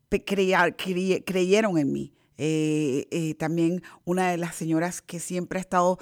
creyeron 0.08 1.78
en 1.78 1.92
mí. 1.92 2.14
Eh, 2.38 3.06
eh, 3.10 3.34
también 3.34 3.82
una 4.04 4.30
de 4.30 4.36
las 4.36 4.54
señoras 4.54 5.02
que 5.02 5.20
siempre 5.20 5.58
ha 5.58 5.60
estado 5.60 5.98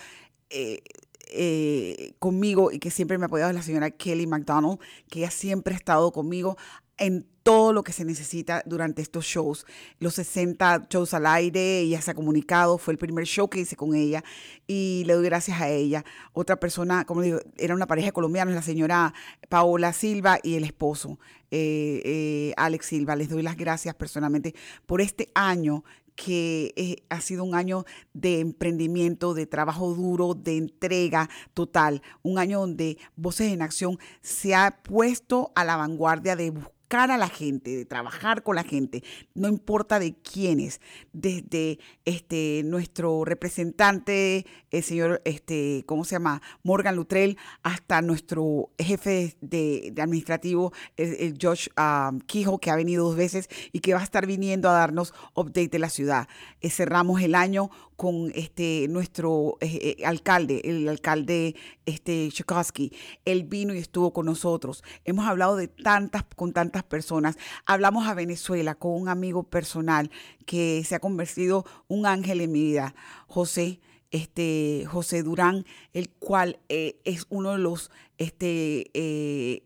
eh, 0.50 0.82
eh, 1.34 2.12
conmigo 2.18 2.72
y 2.72 2.78
que 2.78 2.90
siempre 2.90 3.16
me 3.16 3.24
ha 3.24 3.26
apoyado 3.26 3.50
es 3.50 3.56
la 3.56 3.62
señora 3.62 3.90
Kelly 3.90 4.26
McDonald, 4.26 4.78
que 5.08 5.20
ella 5.20 5.30
siempre 5.30 5.74
ha 5.74 5.78
estado 5.78 6.12
conmigo 6.12 6.58
en 6.98 7.26
todo 7.42 7.72
lo 7.72 7.82
que 7.82 7.92
se 7.92 8.04
necesita 8.04 8.62
durante 8.66 9.00
estos 9.00 9.24
shows. 9.24 9.66
Los 9.98 10.14
60 10.14 10.88
shows 10.90 11.14
al 11.14 11.26
aire, 11.26 11.80
ella 11.80 12.02
se 12.02 12.10
ha 12.10 12.14
comunicado, 12.14 12.76
fue 12.76 12.92
el 12.92 12.98
primer 12.98 13.24
show 13.24 13.48
que 13.48 13.60
hice 13.60 13.76
con 13.76 13.94
ella 13.94 14.22
y 14.66 15.04
le 15.06 15.14
doy 15.14 15.24
gracias 15.24 15.60
a 15.60 15.70
ella. 15.70 16.04
Otra 16.34 16.60
persona, 16.60 17.04
como 17.06 17.22
digo, 17.22 17.40
era 17.56 17.74
una 17.74 17.86
pareja 17.86 18.08
de 18.08 18.12
colombianos, 18.12 18.54
la 18.54 18.62
señora 18.62 19.14
Paola 19.48 19.92
Silva 19.94 20.38
y 20.42 20.56
el 20.56 20.64
esposo, 20.64 21.18
eh, 21.50 22.02
eh, 22.04 22.52
Alex 22.58 22.86
Silva. 22.86 23.16
Les 23.16 23.30
doy 23.30 23.42
las 23.42 23.56
gracias 23.56 23.94
personalmente 23.94 24.54
por 24.86 25.00
este 25.00 25.28
año 25.34 25.82
que 26.14 26.72
eh, 26.76 26.96
ha 27.08 27.20
sido 27.20 27.44
un 27.44 27.54
año 27.54 27.84
de 28.12 28.40
emprendimiento, 28.40 29.34
de 29.34 29.46
trabajo 29.46 29.94
duro, 29.94 30.34
de 30.34 30.56
entrega 30.56 31.28
total, 31.54 32.02
un 32.22 32.38
año 32.38 32.60
donde 32.60 32.98
Voces 33.16 33.52
en 33.52 33.62
Acción 33.62 33.98
se 34.20 34.54
ha 34.54 34.82
puesto 34.82 35.52
a 35.54 35.64
la 35.64 35.76
vanguardia 35.76 36.36
de 36.36 36.50
buscar 36.50 36.81
a 36.92 37.16
la 37.16 37.28
gente, 37.28 37.74
de 37.74 37.84
trabajar 37.86 38.42
con 38.42 38.54
la 38.54 38.64
gente, 38.64 39.02
no 39.34 39.48
importa 39.48 39.98
de 39.98 40.14
quiénes, 40.14 40.80
desde 41.14 41.78
este 42.04 42.62
nuestro 42.66 43.24
representante, 43.24 44.44
el 44.70 44.82
señor, 44.82 45.22
este, 45.24 45.84
¿cómo 45.86 46.04
se 46.04 46.16
llama? 46.16 46.42
Morgan 46.62 46.96
Lutrell, 46.96 47.38
hasta 47.62 48.02
nuestro 48.02 48.70
jefe 48.78 49.36
de, 49.40 49.94
administrativo, 49.96 50.72
el, 50.98 51.14
el 51.14 51.38
Josh 51.40 51.68
um, 51.78 52.20
Quijo, 52.20 52.58
que 52.58 52.70
ha 52.70 52.76
venido 52.76 53.06
dos 53.06 53.16
veces 53.16 53.48
y 53.72 53.80
que 53.80 53.94
va 53.94 54.00
a 54.00 54.04
estar 54.04 54.26
viniendo 54.26 54.68
a 54.68 54.72
darnos 54.72 55.14
update 55.34 55.68
de 55.68 55.78
la 55.78 55.88
ciudad. 55.88 56.28
Eh, 56.60 56.68
cerramos 56.68 57.22
el 57.22 57.34
año 57.34 57.70
con 58.02 58.32
este 58.34 58.88
nuestro 58.88 59.58
eh, 59.60 59.96
eh, 60.00 60.04
alcalde, 60.04 60.60
el 60.64 60.88
alcalde 60.88 61.54
este 61.86 62.30
Chukowski. 62.32 62.92
Él 63.24 63.44
vino 63.44 63.74
y 63.74 63.78
estuvo 63.78 64.12
con 64.12 64.26
nosotros. 64.26 64.82
Hemos 65.04 65.26
hablado 65.26 65.54
de 65.54 65.68
tantas 65.68 66.24
con 66.34 66.52
tantas 66.52 66.81
personas. 66.84 67.36
Hablamos 67.66 68.06
a 68.06 68.14
Venezuela 68.14 68.74
con 68.74 68.92
un 68.92 69.08
amigo 69.08 69.42
personal 69.42 70.10
que 70.46 70.82
se 70.84 70.94
ha 70.94 71.00
convertido 71.00 71.64
un 71.88 72.06
ángel 72.06 72.40
en 72.40 72.52
mi 72.52 72.62
vida, 72.62 72.94
José 73.26 73.80
este 74.12 74.84
José 74.86 75.22
Durán, 75.22 75.64
el 75.94 76.10
cual 76.10 76.58
eh, 76.68 77.00
es 77.04 77.26
uno 77.30 77.52
de 77.52 77.58
los 77.58 77.90
este, 78.22 78.90
eh, 78.94 79.62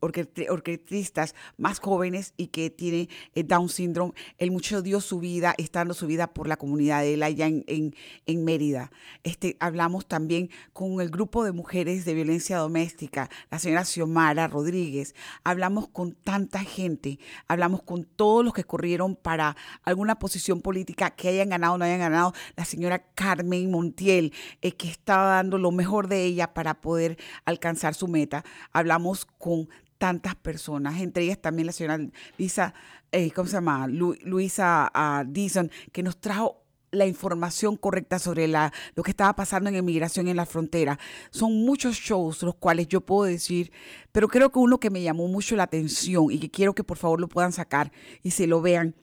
orquest- 0.00 0.50
orquestistas 0.50 1.34
más 1.56 1.78
jóvenes 1.78 2.34
y 2.36 2.48
que 2.48 2.68
tiene 2.70 3.08
eh, 3.34 3.44
Down 3.44 3.68
syndrome. 3.68 4.12
Él 4.38 4.50
mucho 4.50 4.82
dio 4.82 5.00
su 5.00 5.18
vida, 5.20 5.54
está 5.56 5.80
dando 5.80 5.94
su 5.94 6.06
vida 6.06 6.34
por 6.34 6.48
la 6.48 6.56
comunidad 6.56 7.00
de 7.00 7.14
él 7.14 7.22
allá 7.22 7.46
en 7.46 8.44
Mérida. 8.44 8.90
Este, 9.22 9.56
hablamos 9.58 10.06
también 10.06 10.50
con 10.72 11.00
el 11.00 11.08
grupo 11.08 11.44
de 11.44 11.52
mujeres 11.52 12.04
de 12.04 12.14
violencia 12.14 12.58
doméstica, 12.58 13.30
la 13.50 13.58
señora 13.58 13.84
Xiomara 13.84 14.48
Rodríguez. 14.48 15.14
Hablamos 15.42 15.88
con 15.88 16.12
tanta 16.12 16.60
gente, 16.60 17.18
hablamos 17.48 17.82
con 17.82 18.04
todos 18.04 18.44
los 18.44 18.52
que 18.52 18.64
corrieron 18.64 19.16
para 19.16 19.56
alguna 19.82 20.18
posición 20.18 20.60
política 20.60 21.10
que 21.10 21.28
hayan 21.28 21.48
ganado 21.48 21.74
o 21.74 21.78
no 21.78 21.84
hayan 21.84 22.00
ganado. 22.00 22.34
La 22.56 22.64
señora 22.64 22.98
Carmen 23.14 23.70
Montiel, 23.70 24.32
eh, 24.60 24.72
que 24.72 24.88
estaba 24.88 25.36
dando 25.36 25.56
lo 25.56 25.70
mejor 25.70 26.08
de 26.08 26.24
ella 26.24 26.52
para 26.52 26.80
poder 26.80 27.16
alcanzar 27.46 27.61
su 27.94 28.08
meta. 28.08 28.44
Hablamos 28.72 29.26
con 29.38 29.68
tantas 29.98 30.34
personas, 30.34 31.00
entre 31.00 31.24
ellas 31.24 31.40
también 31.40 31.66
la 31.66 31.72
señora 31.72 31.98
Lisa, 32.36 32.74
eh, 33.12 33.30
¿cómo 33.30 33.46
se 33.46 33.54
llama? 33.54 33.86
Lu- 33.86 34.16
Luisa 34.22 34.90
ah, 34.92 35.24
Dixon, 35.26 35.70
que 35.92 36.02
nos 36.02 36.20
trajo 36.20 36.58
la 36.90 37.06
información 37.06 37.76
correcta 37.76 38.18
sobre 38.18 38.48
la, 38.48 38.72
lo 38.96 39.02
que 39.02 39.12
estaba 39.12 39.34
pasando 39.34 39.70
en 39.70 39.76
inmigración 39.76 40.28
en 40.28 40.36
la 40.36 40.44
frontera. 40.44 40.98
Son 41.30 41.52
muchos 41.64 41.94
shows 41.96 42.42
los 42.42 42.56
cuales 42.56 42.88
yo 42.88 43.00
puedo 43.00 43.22
decir, 43.30 43.70
pero 44.10 44.28
creo 44.28 44.50
que 44.50 44.58
uno 44.58 44.78
que 44.78 44.90
me 44.90 45.02
llamó 45.02 45.26
mucho 45.28 45.56
la 45.56 45.62
atención 45.62 46.30
y 46.30 46.38
que 46.38 46.50
quiero 46.50 46.74
que 46.74 46.84
por 46.84 46.98
favor 46.98 47.20
lo 47.20 47.28
puedan 47.28 47.52
sacar 47.52 47.92
y 48.22 48.32
se 48.32 48.46
lo 48.46 48.60
vean, 48.60 48.94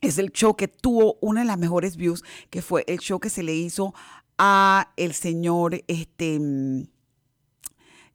es 0.00 0.18
el 0.18 0.32
show 0.32 0.56
que 0.56 0.66
tuvo 0.66 1.18
una 1.20 1.40
de 1.42 1.46
las 1.46 1.58
mejores 1.58 1.96
views, 1.96 2.24
que 2.50 2.62
fue 2.62 2.84
el 2.88 2.98
show 2.98 3.20
que 3.20 3.30
se 3.30 3.42
le 3.42 3.54
hizo 3.54 3.94
a 4.38 4.92
el 4.96 5.12
señor, 5.12 5.82
este, 5.88 6.38
mm, 6.40 6.84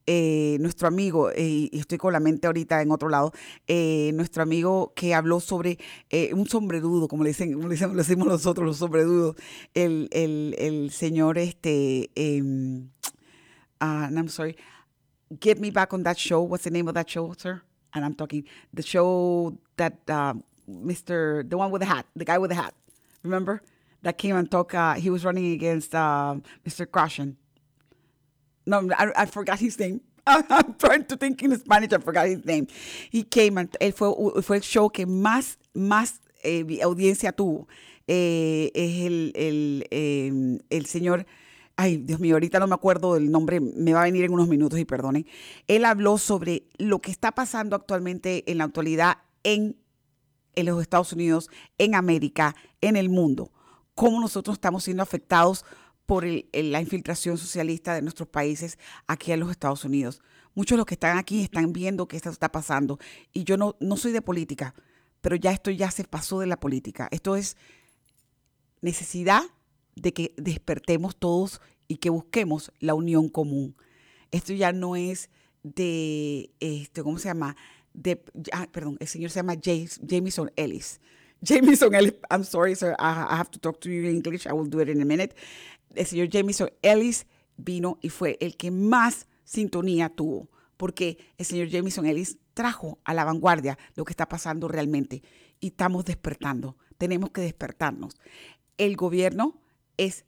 eh, 0.06 0.56
nuestro 0.60 0.88
amigo, 0.88 1.30
eh, 1.30 1.70
estoy 1.72 1.98
con 1.98 2.12
la 2.12 2.20
mente 2.20 2.46
ahorita 2.46 2.82
en 2.82 2.90
otro 2.90 3.08
lado, 3.08 3.32
eh, 3.66 4.12
nuestro 4.14 4.42
amigo 4.42 4.92
que 4.94 5.14
habló 5.14 5.40
sobre 5.40 5.78
eh, 6.10 6.32
un 6.34 6.46
sombredudo, 6.46 7.08
como 7.08 7.24
le 7.24 7.30
dicen, 7.30 7.54
como 7.54 7.68
le 7.68 7.74
decimos, 7.74 7.96
le 7.96 8.02
decimos 8.02 8.26
nosotros 8.26 8.66
los 8.66 8.76
sombredudos, 8.78 9.36
el, 9.74 10.08
el, 10.12 10.54
el 10.58 10.90
señor, 10.90 11.38
este, 11.38 12.10
ah, 13.80 14.04
and 14.06 14.18
I'm 14.18 14.28
sorry, 14.28 14.56
get 15.40 15.58
me 15.58 15.70
back 15.70 15.92
on 15.92 16.02
that 16.04 16.18
show. 16.18 16.42
What's 16.42 16.64
the 16.64 16.70
name 16.70 16.88
of 16.88 16.94
that 16.94 17.08
show, 17.08 17.32
sir? 17.36 17.62
And 17.92 18.04
I'm 18.04 18.14
talking 18.14 18.44
the 18.72 18.82
show 18.82 19.56
that 19.76 19.98
uh, 20.08 20.34
Mr. 20.68 21.48
the 21.48 21.56
one 21.56 21.70
with 21.70 21.80
the 21.80 21.86
hat, 21.86 22.06
the 22.16 22.24
guy 22.24 22.38
with 22.38 22.50
the 22.50 22.56
hat. 22.56 22.74
Remember 23.22 23.62
that 24.02 24.18
came 24.18 24.36
and 24.36 24.50
talked. 24.50 24.74
Uh, 24.74 24.94
he 24.94 25.10
was 25.10 25.24
running 25.24 25.52
against 25.52 25.94
uh, 25.94 26.36
Mr. 26.66 26.86
Krashen. 26.86 27.36
No, 28.66 28.88
I, 28.98 29.26
forgot 29.26 29.58
his 29.58 29.78
name. 29.78 30.00
I'm 30.26 30.74
trying 30.78 31.04
to 31.04 31.16
think 31.16 31.42
in 31.42 31.56
Spanish. 31.58 31.92
I 31.92 31.98
forgot 31.98 32.26
his 32.26 32.44
name. 32.44 32.66
He 33.10 33.24
came 33.24 33.58
and 33.58 33.70
él 33.78 33.92
fue, 33.92 34.42
fue 34.42 34.56
el 34.56 34.62
show 34.62 34.90
que 34.90 35.06
más 35.06 35.58
más 35.74 36.20
eh, 36.42 36.80
audiencia 36.82 37.32
tuvo. 37.32 37.68
Eh, 38.06 38.70
es 38.74 39.06
el 39.06 39.32
el, 39.34 39.86
eh, 39.90 40.58
el 40.70 40.86
señor. 40.86 41.26
Ay, 41.76 41.96
Dios 41.96 42.20
mío, 42.20 42.36
ahorita 42.36 42.60
no 42.60 42.68
me 42.68 42.74
acuerdo 42.74 43.14
del 43.14 43.32
nombre, 43.32 43.58
me 43.60 43.92
va 43.92 44.02
a 44.02 44.04
venir 44.04 44.24
en 44.24 44.32
unos 44.32 44.46
minutos 44.46 44.78
y 44.78 44.84
perdonen. 44.84 45.26
Él 45.66 45.84
habló 45.84 46.18
sobre 46.18 46.68
lo 46.78 47.00
que 47.00 47.10
está 47.10 47.32
pasando 47.32 47.74
actualmente 47.74 48.48
en 48.50 48.58
la 48.58 48.64
actualidad 48.64 49.18
en, 49.42 49.76
en 50.54 50.66
los 50.66 50.80
Estados 50.80 51.12
Unidos, 51.12 51.50
en 51.78 51.96
América, 51.96 52.54
en 52.80 52.94
el 52.94 53.08
mundo. 53.08 53.50
Cómo 53.96 54.20
nosotros 54.20 54.54
estamos 54.54 54.84
siendo 54.84 55.02
afectados 55.02 55.64
por 56.06 56.24
el- 56.24 56.46
la 56.52 56.80
infiltración 56.80 57.38
socialista 57.38 57.94
de 57.94 58.02
nuestros 58.02 58.28
países 58.28 58.78
aquí 59.06 59.32
en 59.32 59.40
los 59.40 59.50
Estados 59.50 59.84
Unidos. 59.84 60.20
Muchos 60.54 60.76
de 60.76 60.78
los 60.78 60.86
que 60.86 60.94
están 60.94 61.18
aquí 61.18 61.42
están 61.42 61.72
viendo 61.72 62.06
que 62.06 62.16
esto 62.16 62.30
está 62.30 62.50
pasando. 62.52 62.98
Y 63.32 63.44
yo 63.44 63.56
no, 63.56 63.76
no 63.80 63.96
soy 63.96 64.12
de 64.12 64.22
política, 64.22 64.74
pero 65.20 65.36
ya 65.36 65.50
esto 65.50 65.70
ya 65.70 65.90
se 65.90 66.04
pasó 66.04 66.38
de 66.40 66.46
la 66.46 66.60
política. 66.60 67.08
Esto 67.10 67.34
es 67.36 67.56
necesidad 68.80 69.42
de 69.96 70.12
que 70.12 70.34
despertemos 70.36 71.16
todos 71.16 71.60
y 71.88 71.96
que 71.96 72.10
busquemos 72.10 72.72
la 72.80 72.94
unión 72.94 73.28
común. 73.28 73.76
Esto 74.30 74.52
ya 74.52 74.72
no 74.72 74.96
es 74.96 75.30
de, 75.62 76.50
este, 76.60 77.02
¿cómo 77.02 77.18
se 77.18 77.28
llama? 77.28 77.56
De, 77.92 78.22
ah, 78.52 78.66
perdón, 78.70 78.96
el 79.00 79.06
señor 79.06 79.30
se 79.30 79.36
llama 79.36 79.54
James, 79.62 80.00
Jameson 80.02 80.50
Ellis. 80.56 81.00
Jameson 81.40 81.94
Ellis, 81.94 82.14
I'm 82.30 82.44
sorry, 82.44 82.74
sir, 82.74 82.94
I 82.98 83.36
have 83.36 83.50
to 83.50 83.58
talk 83.58 83.78
to 83.80 83.88
you 83.88 84.00
in 84.08 84.16
English, 84.16 84.46
I 84.46 84.52
will 84.52 84.68
do 84.68 84.80
it 84.80 84.88
in 84.88 85.00
a 85.00 85.04
minute. 85.04 85.34
El 85.94 86.06
señor 86.06 86.28
Jameson 86.28 86.70
Ellis 86.82 87.26
vino 87.56 87.98
y 88.02 88.08
fue 88.08 88.36
el 88.40 88.56
que 88.56 88.70
más 88.70 89.26
sintonía 89.44 90.08
tuvo, 90.08 90.50
porque 90.76 91.18
el 91.38 91.46
señor 91.46 91.68
Jameson 91.68 92.06
Ellis 92.06 92.38
trajo 92.54 92.98
a 93.04 93.14
la 93.14 93.24
vanguardia 93.24 93.78
lo 93.94 94.04
que 94.04 94.12
está 94.12 94.28
pasando 94.28 94.68
realmente 94.68 95.22
y 95.60 95.68
estamos 95.68 96.04
despertando. 96.04 96.76
Tenemos 96.98 97.30
que 97.30 97.40
despertarnos. 97.40 98.14
El 98.78 98.96
gobierno 98.96 99.60
es 99.96 100.24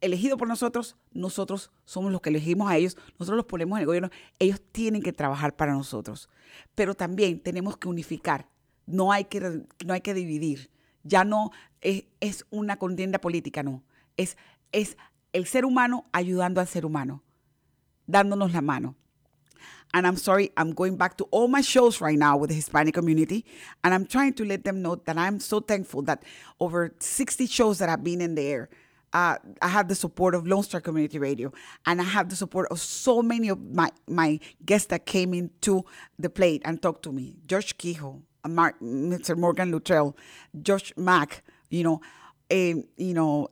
elegido 0.00 0.36
por 0.36 0.48
nosotros, 0.48 0.96
nosotros 1.12 1.70
somos 1.86 2.12
los 2.12 2.20
que 2.20 2.28
elegimos 2.28 2.70
a 2.70 2.76
ellos, 2.76 2.96
nosotros 3.18 3.36
los 3.36 3.46
ponemos 3.46 3.78
en 3.78 3.80
el 3.80 3.86
gobierno, 3.86 4.10
ellos 4.38 4.60
tienen 4.72 5.02
que 5.02 5.12
trabajar 5.12 5.56
para 5.56 5.72
nosotros. 5.72 6.28
Pero 6.74 6.94
también 6.94 7.40
tenemos 7.40 7.78
que 7.78 7.88
unificar, 7.88 8.48
no 8.86 9.12
hay 9.12 9.24
que, 9.24 9.40
no 9.84 9.94
hay 9.94 10.00
que 10.02 10.14
dividir. 10.14 10.70
Ya 11.04 11.24
no 11.24 11.50
es, 11.80 12.04
es 12.20 12.44
una 12.50 12.78
contienda 12.78 13.18
política, 13.18 13.62
no. 13.62 13.82
Es, 14.16 14.36
es 14.72 14.96
el 15.32 15.46
ser 15.46 15.64
humano 15.64 16.06
ayudando 16.12 16.60
al 16.60 16.66
ser 16.66 16.84
humano, 16.86 17.22
dándonos 18.06 18.52
la 18.52 18.60
mano. 18.60 18.94
And 19.94 20.08
I'm 20.08 20.16
sorry, 20.16 20.50
I'm 20.56 20.72
going 20.72 20.96
back 20.96 21.16
to 21.18 21.24
all 21.30 21.46
my 21.46 21.60
shows 21.60 22.00
right 22.00 22.18
now 22.18 22.36
with 22.36 22.50
the 22.50 22.56
Hispanic 22.56 22.94
community. 22.94 23.44
And 23.84 23.94
I'm 23.94 24.06
trying 24.06 24.32
to 24.34 24.44
let 24.44 24.64
them 24.64 24.82
know 24.82 24.96
that 24.96 25.16
I'm 25.16 25.38
so 25.38 25.60
thankful 25.60 26.02
that 26.02 26.24
over 26.58 26.92
60 26.98 27.46
shows 27.46 27.78
that 27.78 27.88
I've 27.88 28.02
been 28.02 28.20
in 28.20 28.34
the 28.34 28.42
air, 28.42 28.68
uh, 29.12 29.36
I 29.62 29.68
have 29.68 29.86
the 29.86 29.94
support 29.94 30.34
of 30.34 30.48
Lone 30.48 30.64
Star 30.64 30.80
Community 30.80 31.20
Radio. 31.20 31.52
And 31.86 32.00
I 32.00 32.04
have 32.04 32.28
the 32.28 32.34
support 32.34 32.66
of 32.72 32.80
so 32.80 33.22
many 33.22 33.48
of 33.48 33.60
my, 33.72 33.90
my 34.08 34.40
guests 34.66 34.88
that 34.88 35.06
came 35.06 35.32
into 35.32 35.84
the 36.18 36.28
plate 36.28 36.62
and 36.64 36.82
talked 36.82 37.04
to 37.04 37.12
me. 37.12 37.36
George 37.46 37.78
Kehoe, 37.78 38.20
Mark, 38.48 38.80
Mr. 38.80 39.38
Morgan 39.38 39.70
Luttrell, 39.70 40.16
Josh 40.60 40.92
Mack, 40.96 41.44
you 41.70 41.84
know, 41.84 42.00
um, 42.50 42.84
you 42.96 43.14
know, 43.14 43.48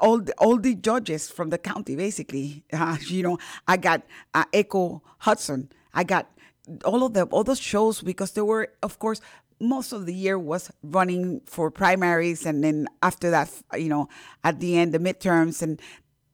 all 0.00 0.20
the, 0.20 0.32
all 0.38 0.58
the 0.58 0.74
judges 0.74 1.30
from 1.30 1.50
the 1.50 1.58
county, 1.58 1.96
basically. 1.96 2.64
Uh, 2.72 2.96
you 3.08 3.22
know, 3.22 3.38
I 3.66 3.76
got 3.76 4.02
uh, 4.34 4.44
Echo 4.52 5.02
Hudson. 5.18 5.70
I 5.94 6.04
got 6.04 6.30
all 6.84 7.04
of 7.04 7.14
them, 7.14 7.28
all 7.30 7.44
those 7.44 7.60
shows 7.60 8.02
because 8.02 8.32
they 8.32 8.42
were, 8.42 8.68
of 8.82 8.98
course, 8.98 9.20
most 9.58 9.92
of 9.92 10.04
the 10.04 10.12
year 10.12 10.38
was 10.38 10.70
running 10.82 11.40
for 11.46 11.70
primaries, 11.70 12.44
and 12.44 12.62
then 12.62 12.88
after 13.02 13.30
that, 13.30 13.50
you 13.74 13.88
know, 13.88 14.08
at 14.44 14.60
the 14.60 14.76
end, 14.76 14.92
the 14.92 14.98
midterms 14.98 15.62
and 15.62 15.80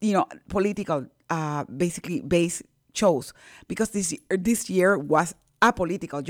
you 0.02 0.12
know, 0.12 0.26
political, 0.48 1.06
uh, 1.30 1.64
basically 1.64 2.20
based 2.20 2.62
shows 2.92 3.32
because 3.68 3.90
this 3.90 4.14
this 4.28 4.68
year 4.68 4.98
was 4.98 5.34
a 5.62 5.72
political 5.72 6.20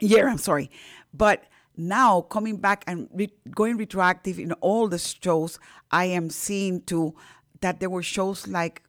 year. 0.00 0.28
I'm 0.28 0.38
sorry, 0.38 0.70
but 1.12 1.44
now 1.76 2.22
coming 2.22 2.56
back 2.56 2.84
and 2.86 3.08
re- 3.12 3.32
going 3.54 3.76
retroactive 3.76 4.38
in 4.38 4.52
all 4.54 4.88
the 4.88 4.98
shows, 4.98 5.58
I 5.90 6.06
am 6.06 6.30
seeing 6.30 6.82
too 6.82 7.14
that 7.60 7.80
there 7.80 7.90
were 7.90 8.02
shows 8.02 8.46
like 8.46 8.82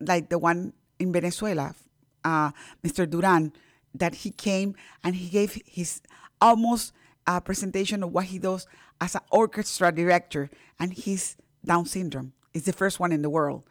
like 0.00 0.28
the 0.28 0.38
one 0.38 0.72
in 0.98 1.12
Venezuela, 1.12 1.74
uh, 2.24 2.50
Mr. 2.84 3.08
Duran, 3.08 3.52
that 3.94 4.14
he 4.16 4.30
came 4.30 4.74
and 5.02 5.16
he 5.16 5.28
gave 5.28 5.60
his 5.66 6.00
almost 6.40 6.92
uh, 7.26 7.40
presentation 7.40 8.02
of 8.02 8.12
what 8.12 8.26
he 8.26 8.38
does 8.38 8.66
as 9.00 9.14
an 9.14 9.20
orchestra 9.30 9.92
director, 9.92 10.50
and 10.78 10.92
his 10.94 11.36
Down 11.64 11.86
syndrome 11.86 12.32
is 12.54 12.64
the 12.64 12.72
first 12.72 12.98
one 13.00 13.12
in 13.12 13.22
the 13.22 13.30
world. 13.30 13.64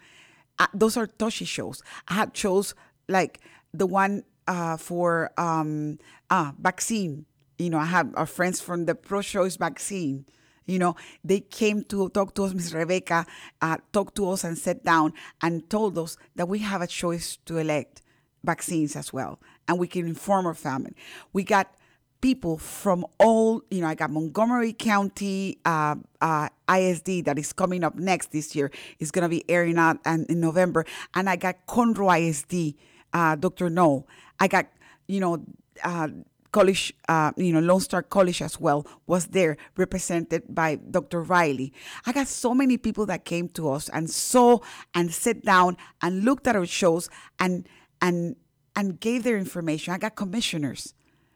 Uh, 0.60 0.68
those 0.74 0.98
are 0.98 1.08
Toshi 1.08 1.48
shows. 1.48 1.82
I 2.08 2.16
had 2.16 2.36
shows 2.36 2.76
like 3.08 3.40
the 3.74 3.86
one 3.86 4.24
uh, 4.48 4.78
for 4.78 5.32
um, 5.38 6.00
uh, 6.30 6.52
vaccine. 6.60 7.26
You 7.58 7.70
know, 7.70 7.80
I 7.80 7.86
have 7.86 8.14
our 8.16 8.26
friends 8.26 8.62
from 8.62 8.86
the 8.86 8.96
Pro 8.96 9.22
Choice 9.22 9.58
Vaccine. 9.58 10.26
You 10.66 10.80
know, 10.80 10.96
they 11.24 11.40
came 11.40 11.84
to 11.86 12.10
talk 12.10 12.36
to 12.36 12.44
us, 12.44 12.54
Miss 12.54 12.74
Rebecca, 12.74 13.26
uh, 13.62 13.78
talked 13.94 14.16
to 14.16 14.30
us 14.32 14.44
and 14.44 14.58
sat 14.58 14.84
down 14.84 15.14
and 15.42 15.68
told 15.70 15.98
us 15.98 16.18
that 16.36 16.48
we 16.50 16.60
have 16.60 16.82
a 16.82 16.88
choice 16.88 17.38
to 17.46 17.58
elect 17.58 18.02
vaccines 18.44 18.96
as 18.96 19.14
well. 19.14 19.40
And 19.68 19.80
we 19.80 19.88
can 19.88 20.08
inform 20.08 20.46
our 20.46 20.54
family. 20.54 20.94
We 21.34 21.44
got 21.44 21.74
people 22.22 22.58
from 22.58 23.06
all, 23.20 23.62
you 23.72 23.82
know, 23.82 23.88
I 23.88 23.96
got 23.96 24.10
Montgomery 24.10 24.74
County 24.74 25.60
uh, 25.66 25.96
uh, 26.22 26.50
ISD 26.70 27.26
that 27.26 27.38
is 27.38 27.54
coming 27.54 27.84
up 27.84 27.96
next 27.96 28.32
this 28.32 28.56
year. 28.56 28.72
It's 29.00 29.12
going 29.12 29.24
to 29.24 29.30
be 29.30 29.50
airing 29.50 29.78
out 29.78 30.00
and 30.06 30.26
in 30.30 30.40
November. 30.40 30.86
And 31.14 31.30
I 31.30 31.36
got 31.36 31.66
Conroe 31.68 32.30
ISD, 32.30 32.76
uh, 33.14 33.36
Dr. 33.36 33.70
No. 33.70 34.06
I 34.40 34.48
got, 34.48 34.68
you 35.08 35.20
know, 35.20 35.44
uh, 35.84 36.10
college, 36.58 36.92
uh, 37.08 37.32
you 37.38 37.54
know, 37.54 37.60
Lone 37.60 37.80
Star 37.80 38.02
College 38.02 38.42
as 38.42 38.60
well 38.60 38.88
was 39.06 39.28
there, 39.28 39.58
represented 39.76 40.42
by 40.50 40.78
Dr. 40.78 41.22
Riley. 41.22 41.72
I 42.08 42.12
got 42.12 42.28
so 42.28 42.56
many 42.56 42.78
people 42.78 43.06
that 43.06 43.26
came 43.26 43.48
to 43.50 43.70
us 43.70 43.90
and 43.90 44.10
saw 44.10 44.58
and 44.96 45.14
sat 45.14 45.44
down 45.44 45.78
and 46.02 46.26
looked 46.26 46.48
at 46.48 46.56
our 46.56 46.66
shows 46.66 47.12
and 47.40 47.70
and 48.02 48.38
and 48.76 49.00
gave 49.00 49.22
their 49.24 49.38
information. 49.38 49.94
I 49.94 50.00
got 50.00 50.16
commissioners. 50.16 50.96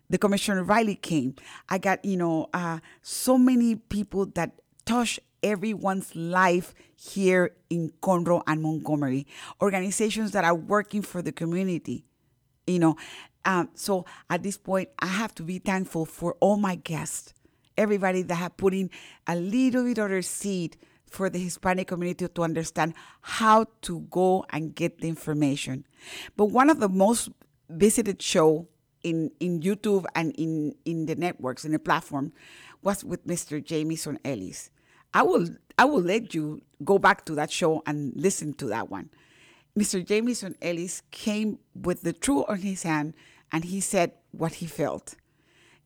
The 0.09 0.17
commissioner 0.17 0.63
Riley 0.63 0.95
came. 0.95 1.35
I 1.69 1.77
got 1.77 2.03
you 2.03 2.17
know 2.17 2.49
uh, 2.51 2.79
so 3.03 3.37
many 3.37 3.75
people 3.75 4.25
that 4.37 4.53
touch 4.85 5.19
everyone's 5.43 6.15
life 6.15 6.73
here 6.95 7.51
in 7.69 7.91
Conroe 8.01 8.41
and 8.47 8.63
Montgomery. 8.63 9.27
Organizations 9.61 10.31
that 10.31 10.45
are 10.45 10.55
working 10.55 11.03
for 11.03 11.21
the 11.21 11.31
community 11.31 12.05
you 12.67 12.79
know 12.79 12.95
um, 13.45 13.69
so 13.73 14.05
at 14.29 14.43
this 14.43 14.57
point 14.57 14.89
i 14.99 15.07
have 15.07 15.33
to 15.33 15.43
be 15.43 15.59
thankful 15.59 16.05
for 16.05 16.35
all 16.39 16.57
my 16.57 16.75
guests 16.75 17.33
everybody 17.77 18.21
that 18.21 18.35
have 18.35 18.55
put 18.57 18.73
in 18.73 18.89
a 19.27 19.35
little 19.35 19.83
bit 19.83 19.97
of 19.97 20.09
their 20.09 20.21
seed 20.21 20.77
for 21.11 21.29
the 21.29 21.39
hispanic 21.39 21.87
community 21.87 22.27
to 22.27 22.41
understand 22.41 22.93
how 23.21 23.65
to 23.81 24.01
go 24.09 24.45
and 24.51 24.73
get 24.73 24.99
the 25.01 25.09
information. 25.09 25.85
But 26.37 26.45
one 26.45 26.69
of 26.69 26.79
the 26.79 26.87
most 26.87 27.29
visited 27.69 28.21
show 28.21 28.67
in, 29.03 29.31
in 29.39 29.61
youtube 29.61 30.05
and 30.13 30.31
in, 30.37 30.75
in 30.85 31.05
the 31.07 31.15
networks 31.15 31.65
in 31.65 31.71
the 31.71 31.79
platform 31.79 32.31
was 32.83 33.03
with 33.03 33.25
mr 33.25 33.63
Jamison 33.63 34.19
ellis. 34.23 34.69
I 35.13 35.23
will 35.23 35.47
i 35.77 35.85
will 35.85 36.01
let 36.01 36.35
you 36.35 36.61
go 36.83 36.99
back 36.99 37.25
to 37.25 37.35
that 37.35 37.51
show 37.51 37.81
and 37.85 38.13
listen 38.15 38.53
to 38.55 38.67
that 38.67 38.89
one 38.89 39.09
Mr. 39.77 40.05
Jameson 40.05 40.55
Ellis 40.61 41.01
came 41.11 41.59
with 41.73 42.01
the 42.01 42.13
truth 42.13 42.45
on 42.47 42.57
his 42.59 42.83
hand 42.83 43.13
and 43.51 43.63
he 43.65 43.79
said 43.79 44.11
what 44.31 44.55
he 44.55 44.65
felt. 44.65 45.15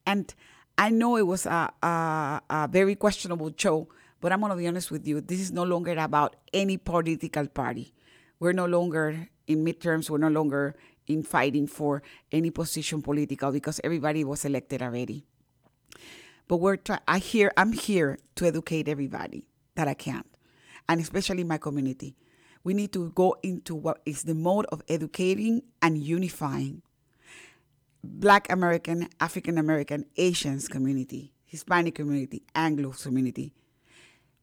And 0.06 0.34
I 0.78 0.90
know 0.90 1.18
it 1.18 1.28
was 1.28 1.46
a, 1.46 1.72
a, 1.82 2.42
a 2.50 2.68
very 2.68 2.96
questionable 2.96 3.54
show, 3.56 3.88
but 4.22 4.32
I'm 4.32 4.40
going 4.40 4.52
to 4.52 4.58
be 4.58 4.68
honest 4.68 4.92
with 4.92 5.08
you. 5.08 5.22
This 5.22 5.40
is 5.40 5.52
no 5.52 5.64
longer 5.64 5.94
about 5.98 6.36
any 6.54 6.78
political 6.78 7.48
party. 7.48 7.94
We're 8.40 8.54
no 8.54 8.66
longer 8.66 9.30
in 9.48 9.64
midterms. 9.64 10.10
We're 10.10 10.18
no 10.18 10.30
longer 10.30 10.76
in 11.08 11.24
fighting 11.24 11.68
for 11.68 12.02
any 12.32 12.50
position 12.50 13.02
political 13.02 13.52
because 13.52 13.80
everybody 13.84 14.24
was 14.24 14.46
elected 14.46 14.82
already. 14.82 15.26
But 16.48 16.58
we're 16.58 16.78
try- 16.78 17.00
I 17.08 17.22
I'm 17.58 17.72
here 17.72 18.20
to 18.36 18.46
educate 18.46 18.88
everybody 18.88 19.48
that 19.76 19.88
I 19.88 19.94
can, 19.94 20.24
and 20.88 21.02
especially 21.02 21.44
my 21.44 21.58
community. 21.58 22.16
We 22.66 22.74
need 22.74 22.92
to 22.94 23.12
go 23.12 23.38
into 23.44 23.76
what 23.76 24.02
is 24.08 24.24
the 24.24 24.34
mode 24.34 24.66
of 24.72 24.82
educating 24.90 25.62
and 25.84 26.00
unifying 26.00 26.82
Black 28.04 28.52
American, 28.52 29.08
African 29.20 29.60
American, 29.60 30.06
Asians 30.18 30.68
community, 30.68 31.32
Hispanic 31.46 31.94
community, 31.94 32.42
Anglo 32.56 32.90
community. 32.92 33.54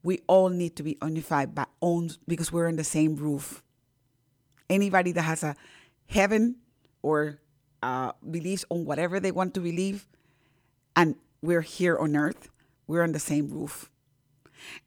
We 0.05 0.21
all 0.29 0.51
need 0.51 0.77
to 0.77 0.85
be 0.85 0.97
unified 1.03 1.53
by 1.53 1.67
own 1.83 2.11
because 2.29 2.53
we're 2.53 2.69
on 2.69 2.77
the 2.77 2.85
same 2.85 3.17
roof. 3.17 3.61
Anybody 4.71 5.11
that 5.13 5.23
has 5.23 5.43
a 5.43 5.57
heaven 6.07 6.57
or 7.03 7.41
uh, 7.83 8.13
believes 8.31 8.65
on 8.71 8.85
whatever 8.85 9.19
they 9.19 9.33
want 9.33 9.53
to 9.55 9.61
believe, 9.61 10.07
and 10.95 11.17
we're 11.43 11.61
here 11.61 11.99
on 11.99 12.15
earth, 12.15 12.51
we're 12.87 13.03
on 13.03 13.11
the 13.11 13.19
same 13.19 13.49
roof. 13.49 13.91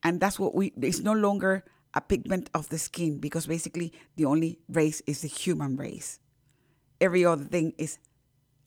And 0.04 0.22
that's 0.22 0.40
what 0.40 0.56
we, 0.56 0.72
it's 0.82 1.02
no 1.02 1.12
longer 1.12 1.66
a 1.96 2.02
pigment 2.02 2.50
of 2.54 2.70
the 2.70 2.78
skin 2.78 3.18
because 3.20 3.48
basically 3.48 3.94
the 4.18 4.26
only 4.26 4.60
race 4.70 5.02
is 5.08 5.22
the 5.22 5.28
human 5.28 5.78
race. 5.78 6.20
Every 7.00 7.26
other 7.26 7.46
thing 7.46 7.74
is 7.78 7.98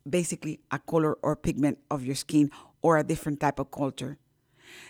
basically 0.08 0.60
a 0.70 0.78
color 0.78 1.14
or 1.22 1.36
pigment 1.36 1.78
of 1.90 2.04
your 2.04 2.14
skin 2.14 2.50
or 2.80 2.96
a 2.96 3.04
different 3.04 3.40
type 3.40 3.58
of 3.58 3.70
culture. 3.70 4.18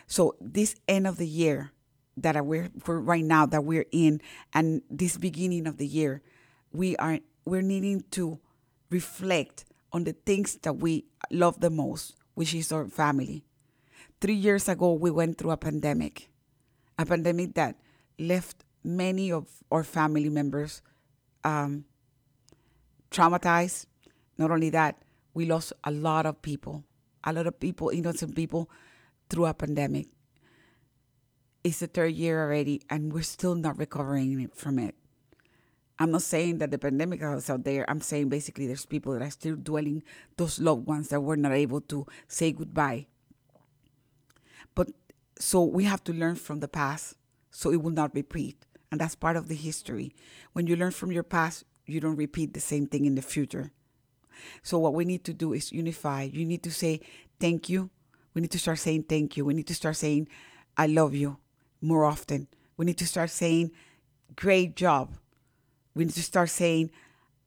So 0.06 0.36
this 0.40 0.76
end 0.86 1.06
of 1.06 1.16
the 1.18 1.26
year 1.26 1.72
that 2.16 2.44
we're 2.44 2.70
right 2.86 3.24
now 3.24 3.46
that 3.46 3.64
we're 3.64 3.86
in 3.92 4.20
and 4.52 4.82
this 4.90 5.16
beginning 5.16 5.66
of 5.66 5.78
the 5.78 5.86
year, 5.86 6.22
we 6.72 6.96
are 6.96 7.18
we're 7.44 7.62
needing 7.62 8.04
to 8.12 8.38
reflect 8.90 9.64
on 9.92 10.04
the 10.04 10.12
things 10.12 10.56
that 10.62 10.74
we 10.74 11.06
love 11.30 11.60
the 11.60 11.70
most, 11.70 12.14
which 12.34 12.54
is 12.54 12.72
our 12.72 12.86
family. 12.86 13.44
Three 14.20 14.34
years 14.34 14.68
ago, 14.68 14.92
we 14.94 15.10
went 15.10 15.38
through 15.38 15.52
a 15.52 15.56
pandemic, 15.56 16.28
a 16.98 17.06
pandemic 17.06 17.54
that 17.54 17.76
left 18.18 18.64
many 18.84 19.32
of 19.32 19.46
our 19.70 19.84
family 19.84 20.28
members 20.28 20.82
um, 21.44 21.84
traumatized. 23.10 23.86
Not 24.36 24.50
only 24.50 24.70
that, 24.70 25.02
we 25.34 25.46
lost 25.46 25.72
a 25.84 25.90
lot 25.90 26.26
of 26.26 26.42
people, 26.42 26.84
a 27.24 27.32
lot 27.32 27.46
of 27.46 27.58
people, 27.60 27.90
innocent 27.90 28.34
people, 28.34 28.70
through 29.28 29.46
a 29.46 29.54
pandemic. 29.54 30.08
It's 31.64 31.80
the 31.80 31.86
third 31.86 32.14
year 32.14 32.42
already, 32.42 32.82
and 32.88 33.12
we're 33.12 33.22
still 33.22 33.54
not 33.54 33.78
recovering 33.78 34.48
from 34.54 34.78
it. 34.78 34.94
I'm 35.98 36.12
not 36.12 36.22
saying 36.22 36.58
that 36.58 36.70
the 36.70 36.78
pandemic 36.78 37.20
is 37.22 37.50
out 37.50 37.64
there. 37.64 37.84
I'm 37.90 38.00
saying 38.00 38.28
basically 38.28 38.68
there's 38.68 38.86
people 38.86 39.12
that 39.12 39.22
are 39.22 39.30
still 39.30 39.56
dwelling 39.56 40.04
those 40.36 40.60
loved 40.60 40.86
ones 40.86 41.08
that 41.08 41.20
were 41.20 41.36
not 41.36 41.52
able 41.52 41.80
to 41.82 42.06
say 42.28 42.52
goodbye. 42.52 43.06
But 44.76 44.90
so 45.40 45.64
we 45.64 45.84
have 45.84 46.04
to 46.04 46.12
learn 46.12 46.36
from 46.36 46.60
the 46.60 46.68
past 46.68 47.17
so 47.58 47.72
it 47.72 47.82
will 47.82 47.90
not 47.90 48.14
repeat. 48.14 48.64
And 48.92 49.00
that's 49.00 49.16
part 49.16 49.34
of 49.34 49.48
the 49.48 49.56
history. 49.56 50.14
When 50.52 50.68
you 50.68 50.76
learn 50.76 50.92
from 50.92 51.10
your 51.10 51.24
past, 51.24 51.64
you 51.86 51.98
don't 51.98 52.14
repeat 52.14 52.54
the 52.54 52.60
same 52.60 52.86
thing 52.86 53.04
in 53.04 53.16
the 53.16 53.20
future. 53.20 53.72
So 54.62 54.78
what 54.78 54.94
we 54.94 55.04
need 55.04 55.24
to 55.24 55.34
do 55.34 55.52
is 55.52 55.72
unify. 55.72 56.22
You 56.32 56.44
need 56.44 56.62
to 56.62 56.70
say 56.70 57.00
thank 57.40 57.68
you. 57.68 57.90
We 58.32 58.42
need 58.42 58.52
to 58.52 58.60
start 58.60 58.78
saying 58.78 59.06
thank 59.08 59.36
you. 59.36 59.44
We 59.44 59.54
need 59.54 59.66
to 59.66 59.74
start 59.74 59.96
saying 59.96 60.28
I 60.76 60.86
love 60.86 61.16
you 61.16 61.38
more 61.80 62.04
often. 62.04 62.46
We 62.76 62.86
need 62.86 62.98
to 62.98 63.08
start 63.08 63.28
saying 63.28 63.72
great 64.36 64.76
job. 64.76 65.18
We 65.96 66.04
need 66.04 66.14
to 66.14 66.22
start 66.22 66.50
saying 66.50 66.92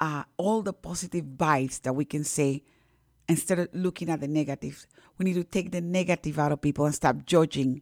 uh, 0.01 0.24
all 0.36 0.62
the 0.62 0.74
positive 0.74 1.24
vibes 1.24 1.82
that 1.84 1.93
we 1.93 2.03
can 2.03 2.26
say 2.26 2.64
instead 3.30 3.59
of 3.59 3.70
looking 3.72 4.09
at 4.09 4.20
the 4.20 4.28
negatives. 4.28 4.88
We 5.18 5.24
need 5.24 5.36
to 5.36 5.45
take 5.45 5.72
the 5.72 5.80
negative 5.80 6.38
out 6.38 6.51
of 6.51 6.59
people 6.59 6.86
and 6.86 6.93
stop 6.93 7.26
judging. 7.26 7.82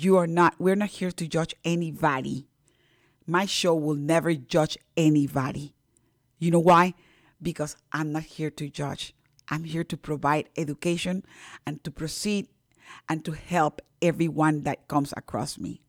You 0.00 0.16
are 0.16 0.28
not, 0.28 0.54
we're 0.60 0.76
not 0.76 0.90
here 0.90 1.10
to 1.10 1.26
judge 1.26 1.56
anybody. 1.64 2.46
My 3.26 3.46
show 3.46 3.74
will 3.74 3.96
never 3.96 4.32
judge 4.32 4.78
anybody. 4.96 5.74
You 6.38 6.52
know 6.52 6.60
why? 6.60 6.94
Because 7.42 7.76
I'm 7.90 8.12
not 8.12 8.22
here 8.22 8.50
to 8.50 8.68
judge. 8.68 9.12
I'm 9.48 9.64
here 9.64 9.82
to 9.82 9.96
provide 9.96 10.50
education 10.56 11.24
and 11.66 11.82
to 11.82 11.90
proceed 11.90 12.46
and 13.08 13.24
to 13.24 13.32
help 13.32 13.80
everyone 14.00 14.62
that 14.62 14.86
comes 14.86 15.12
across 15.16 15.58
me. 15.58 15.82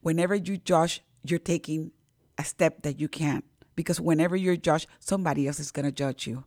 Whenever 0.00 0.34
you 0.34 0.56
judge, 0.56 1.02
you're 1.22 1.38
taking 1.38 1.92
a 2.38 2.44
step 2.44 2.80
that 2.84 2.98
you 2.98 3.08
can't 3.08 3.44
because 3.76 4.00
whenever 4.00 4.34
you're 4.34 4.56
judged, 4.56 4.86
somebody 4.98 5.46
else 5.46 5.60
is 5.60 5.70
going 5.70 5.84
to 5.84 5.92
judge 5.92 6.26
you. 6.26 6.44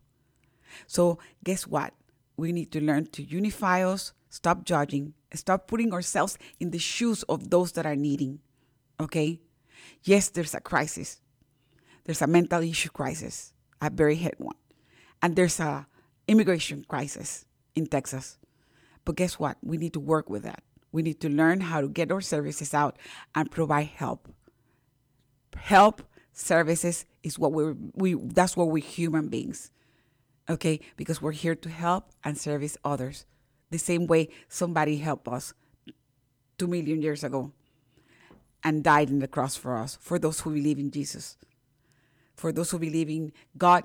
So, 0.88 1.20
guess 1.44 1.68
what? 1.68 1.94
We 2.36 2.50
need 2.50 2.72
to 2.72 2.80
learn 2.80 3.06
to 3.12 3.22
unify 3.22 3.84
us, 3.84 4.12
stop 4.34 4.64
judging, 4.64 5.14
stop 5.32 5.68
putting 5.68 5.94
ourselves 5.94 6.38
in 6.58 6.72
the 6.72 6.78
shoes 6.78 7.22
of 7.28 7.50
those 7.50 7.70
that 7.72 7.86
are 7.86 7.94
needing. 7.94 8.40
Okay? 8.98 9.40
Yes, 10.02 10.28
there's 10.28 10.54
a 10.54 10.60
crisis. 10.60 11.20
There's 12.04 12.20
a 12.20 12.26
mental 12.26 12.60
issue 12.62 12.88
crisis, 12.90 13.54
a 13.80 13.90
very 13.90 14.16
head 14.16 14.34
one. 14.38 14.56
And 15.22 15.36
there's 15.36 15.60
a 15.60 15.86
immigration 16.26 16.84
crisis 16.88 17.46
in 17.76 17.86
Texas. 17.86 18.38
But 19.04 19.14
guess 19.14 19.38
what? 19.38 19.56
We 19.62 19.76
need 19.76 19.92
to 19.92 20.00
work 20.00 20.28
with 20.28 20.42
that. 20.42 20.64
We 20.90 21.02
need 21.02 21.20
to 21.20 21.28
learn 21.28 21.60
how 21.60 21.80
to 21.80 21.88
get 21.88 22.10
our 22.10 22.20
services 22.20 22.74
out 22.74 22.98
and 23.36 23.50
provide 23.50 23.86
help. 23.86 24.28
Help 25.56 26.02
services 26.32 27.06
is 27.22 27.38
what 27.38 27.52
we're 27.52 27.76
we 27.94 28.14
that's 28.14 28.56
what 28.56 28.68
we're 28.68 28.82
human 28.82 29.28
beings. 29.28 29.70
Okay? 30.50 30.80
Because 30.96 31.22
we're 31.22 31.32
here 31.32 31.54
to 31.54 31.68
help 31.68 32.10
and 32.24 32.36
service 32.36 32.76
others. 32.84 33.26
The 33.70 33.78
same 33.78 34.06
way 34.06 34.28
somebody 34.48 34.98
helped 34.98 35.28
us 35.28 35.54
two 36.58 36.66
million 36.66 37.02
years 37.02 37.24
ago 37.24 37.52
and 38.62 38.82
died 38.82 39.10
on 39.10 39.18
the 39.18 39.28
cross 39.28 39.56
for 39.56 39.76
us, 39.76 39.98
for 40.00 40.18
those 40.18 40.40
who 40.40 40.50
believe 40.52 40.78
in 40.78 40.90
Jesus. 40.90 41.36
For 42.34 42.52
those 42.52 42.70
who 42.70 42.78
believe 42.78 43.10
in 43.10 43.32
God, 43.56 43.84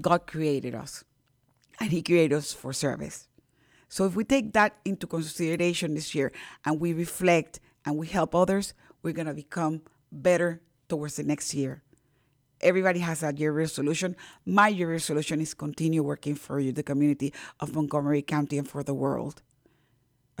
God 0.00 0.26
created 0.26 0.74
us 0.74 1.04
and 1.80 1.90
He 1.90 2.02
created 2.02 2.34
us 2.34 2.52
for 2.52 2.72
service. 2.72 3.28
So 3.88 4.04
if 4.04 4.14
we 4.14 4.24
take 4.24 4.52
that 4.52 4.76
into 4.84 5.06
consideration 5.06 5.94
this 5.94 6.14
year 6.14 6.32
and 6.64 6.80
we 6.80 6.92
reflect 6.92 7.60
and 7.84 7.96
we 7.96 8.06
help 8.06 8.34
others, 8.34 8.74
we're 9.02 9.14
going 9.14 9.26
to 9.26 9.34
become 9.34 9.82
better 10.12 10.60
towards 10.88 11.16
the 11.16 11.22
next 11.22 11.54
year. 11.54 11.82
Everybody 12.60 13.00
has 13.00 13.22
a 13.22 13.32
year 13.32 13.52
resolution. 13.52 14.16
My 14.44 14.68
year 14.68 14.90
resolution 14.90 15.40
is 15.40 15.54
continue 15.54 16.02
working 16.02 16.34
for 16.34 16.58
you, 16.58 16.72
the 16.72 16.82
community 16.82 17.32
of 17.60 17.74
Montgomery 17.74 18.22
County 18.22 18.58
and 18.58 18.68
for 18.68 18.82
the 18.82 18.94
world. 18.94 19.42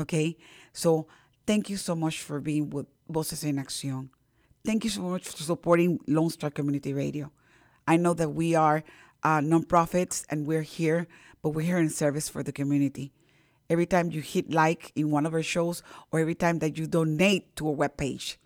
Okay? 0.00 0.36
So 0.72 1.06
thank 1.46 1.70
you 1.70 1.76
so 1.76 1.94
much 1.94 2.20
for 2.20 2.40
being 2.40 2.70
with 2.70 2.86
Voces 3.08 3.44
en 3.44 3.56
Acción. 3.56 4.08
Thank 4.64 4.84
you 4.84 4.90
so 4.90 5.02
much 5.02 5.28
for 5.28 5.42
supporting 5.42 6.00
Lone 6.06 6.30
Star 6.30 6.50
Community 6.50 6.92
Radio. 6.92 7.30
I 7.86 7.96
know 7.96 8.14
that 8.14 8.30
we 8.30 8.54
are 8.54 8.82
uh, 9.22 9.40
nonprofits 9.40 10.24
and 10.28 10.46
we're 10.46 10.62
here, 10.62 11.06
but 11.42 11.50
we're 11.50 11.62
here 11.62 11.78
in 11.78 11.88
service 11.88 12.28
for 12.28 12.42
the 12.42 12.52
community. 12.52 13.12
Every 13.70 13.86
time 13.86 14.10
you 14.10 14.20
hit 14.20 14.52
like 14.52 14.92
in 14.94 15.10
one 15.10 15.26
of 15.26 15.34
our 15.34 15.42
shows, 15.42 15.82
or 16.10 16.20
every 16.20 16.34
time 16.34 16.58
that 16.60 16.78
you 16.78 16.86
donate 16.86 17.54
to 17.56 17.68
a 17.68 17.74
webpage 17.74 18.36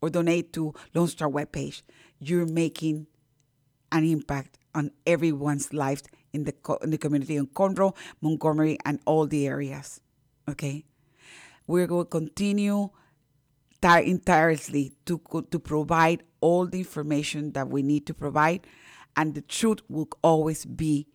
or 0.00 0.10
donate 0.10 0.52
to 0.52 0.74
Lone 0.94 1.08
Star 1.08 1.28
webpage, 1.28 1.82
you're 2.18 2.46
making 2.46 3.06
an 3.92 4.04
impact 4.04 4.58
on 4.74 4.90
everyone's 5.06 5.72
life 5.72 6.02
in 6.32 6.44
the 6.44 6.52
co- 6.52 6.78
in 6.82 6.90
the 6.90 6.98
community 6.98 7.36
in 7.36 7.46
Conroe, 7.46 7.94
Montgomery, 8.20 8.78
and 8.84 8.98
all 9.04 9.26
the 9.26 9.46
areas. 9.46 10.00
Okay, 10.48 10.84
we're 11.66 11.86
going 11.86 12.06
to 12.06 12.10
continue 12.10 12.90
tirelessly 13.80 14.92
to 15.06 15.20
to 15.50 15.58
provide 15.58 16.22
all 16.40 16.66
the 16.66 16.78
information 16.78 17.52
that 17.52 17.68
we 17.68 17.82
need 17.82 18.06
to 18.06 18.14
provide, 18.14 18.66
and 19.16 19.34
the 19.34 19.42
truth 19.42 19.80
will 19.88 20.08
always 20.22 20.64
be 20.64 21.06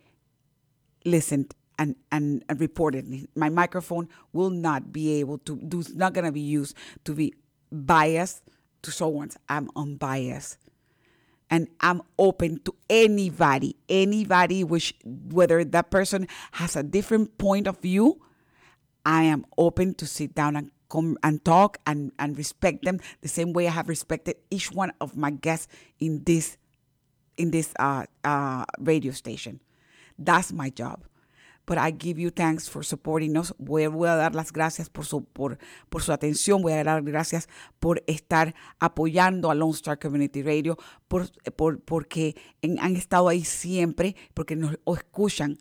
listened 1.03 1.53
and, 1.79 1.95
and, 2.11 2.43
and 2.49 2.59
reported. 2.59 3.27
My 3.35 3.49
microphone 3.49 4.09
will 4.33 4.49
not 4.49 4.91
be 4.91 5.19
able 5.19 5.37
to 5.39 5.55
do. 5.57 5.83
Not 5.95 6.13
going 6.13 6.25
to 6.25 6.31
be 6.31 6.41
used 6.41 6.75
to 7.05 7.13
be 7.13 7.33
biased 7.71 8.43
to 8.83 8.91
someone. 8.91 9.31
I'm 9.49 9.69
unbiased 9.75 10.57
and 11.49 11.67
I'm 11.79 12.01
open 12.19 12.59
to 12.65 12.75
anybody, 12.89 13.75
anybody 13.87 14.63
which 14.63 14.95
whether 15.03 15.63
that 15.63 15.91
person 15.91 16.27
has 16.53 16.75
a 16.75 16.83
different 16.83 17.37
point 17.37 17.67
of 17.67 17.79
view, 17.79 18.21
I 19.05 19.23
am 19.23 19.45
open 19.57 19.93
to 19.95 20.05
sit 20.05 20.35
down 20.35 20.55
and 20.55 20.71
come 20.89 21.17
and 21.23 21.43
talk 21.43 21.79
and, 21.85 22.11
and 22.19 22.37
respect 22.37 22.83
them 22.83 22.99
the 23.21 23.27
same 23.27 23.53
way 23.53 23.67
I 23.67 23.71
have 23.71 23.89
respected 23.89 24.35
each 24.49 24.71
one 24.71 24.91
of 24.99 25.15
my 25.15 25.31
guests 25.31 25.67
in 25.99 26.23
this 26.23 26.57
in 27.37 27.51
this 27.51 27.71
uh, 27.79 28.05
uh, 28.23 28.65
radio 28.79 29.11
station. 29.11 29.61
That's 30.17 30.51
my 30.51 30.69
job. 30.71 31.03
But 31.67 31.77
I 31.77 31.91
give 31.91 32.19
you 32.19 32.31
thanks 32.31 32.69
for 32.69 32.83
supporting 32.83 33.37
us. 33.37 33.53
Voy, 33.59 33.83
a 33.83 34.15
dar 34.15 34.33
las 34.33 34.53
gracias 34.53 34.89
por 34.89 35.05
su, 35.05 35.25
por, 35.25 35.57
por 35.89 36.01
su 36.01 36.13
atención, 36.13 36.61
voy 36.61 36.71
a 36.71 36.83
dar 36.83 37.03
gracias 37.03 37.49
por 37.79 38.03
estar 38.07 38.55
apoyando 38.79 39.51
a 39.51 39.55
Lone 39.55 39.73
Star 39.73 39.99
Community 39.99 40.41
Radio, 40.41 40.77
por, 41.09 41.29
por, 41.55 41.81
porque 41.81 42.35
han 42.79 42.95
estado 42.95 43.27
ahí 43.27 43.43
siempre, 43.43 44.15
porque 44.33 44.55
nos 44.55 44.79
escuchan. 44.95 45.57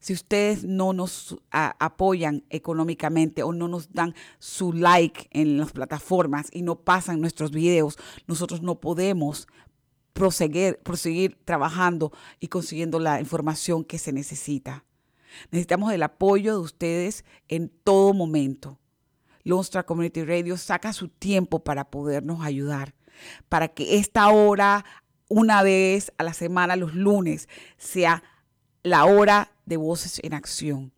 Si 0.00 0.12
ustedes 0.12 0.62
no 0.64 0.92
nos 0.92 1.36
a- 1.50 1.74
apoyan 1.84 2.44
económicamente 2.50 3.42
o 3.42 3.52
no 3.52 3.66
nos 3.66 3.90
dan 3.92 4.14
su 4.38 4.72
like 4.72 5.28
en 5.32 5.56
las 5.58 5.72
plataformas 5.72 6.48
y 6.52 6.62
no 6.62 6.76
pasan 6.76 7.20
nuestros 7.20 7.50
videos, 7.50 7.98
nosotros 8.26 8.62
no 8.62 8.78
podemos 8.80 9.48
proseguir, 10.12 10.78
proseguir 10.84 11.38
trabajando 11.44 12.12
y 12.38 12.48
consiguiendo 12.48 13.00
la 13.00 13.18
información 13.18 13.82
que 13.82 13.98
se 13.98 14.12
necesita. 14.12 14.84
Necesitamos 15.50 15.92
el 15.92 16.02
apoyo 16.02 16.52
de 16.54 16.60
ustedes 16.60 17.24
en 17.48 17.68
todo 17.68 18.14
momento. 18.14 18.78
Lone 19.44 19.62
Star 19.62 19.84
Community 19.84 20.24
Radio 20.24 20.56
saca 20.56 20.92
su 20.92 21.08
tiempo 21.08 21.64
para 21.64 21.90
podernos 21.90 22.42
ayudar, 22.42 22.94
para 23.48 23.68
que 23.68 23.98
esta 23.98 24.28
hora, 24.28 24.84
una 25.28 25.62
vez 25.62 26.12
a 26.18 26.24
la 26.24 26.34
semana, 26.34 26.76
los 26.76 26.94
lunes, 26.94 27.48
sea 27.76 28.22
la 28.82 29.04
hora 29.06 29.52
de 29.64 29.76
Voces 29.76 30.20
en 30.22 30.34
Acción. 30.34 30.92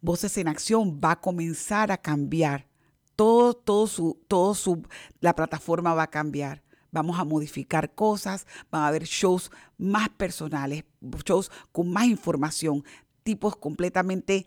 Voces 0.00 0.36
en 0.38 0.48
Acción 0.48 1.00
va 1.02 1.12
a 1.12 1.20
comenzar 1.20 1.90
a 1.90 1.98
cambiar. 1.98 2.66
Todo, 3.14 3.54
todo 3.54 3.86
su, 3.86 4.20
todo 4.28 4.54
su, 4.54 4.82
la 5.20 5.34
plataforma 5.34 5.94
va 5.94 6.04
a 6.04 6.10
cambiar. 6.10 6.62
Vamos 6.92 7.18
a 7.18 7.24
modificar 7.24 7.94
cosas, 7.94 8.46
van 8.70 8.82
a 8.82 8.88
haber 8.88 9.04
shows 9.04 9.50
más 9.78 10.08
personales, 10.08 10.84
shows 11.24 11.50
con 11.72 11.90
más 11.90 12.06
información, 12.06 12.84
tipos 13.26 13.56
completamente 13.56 14.46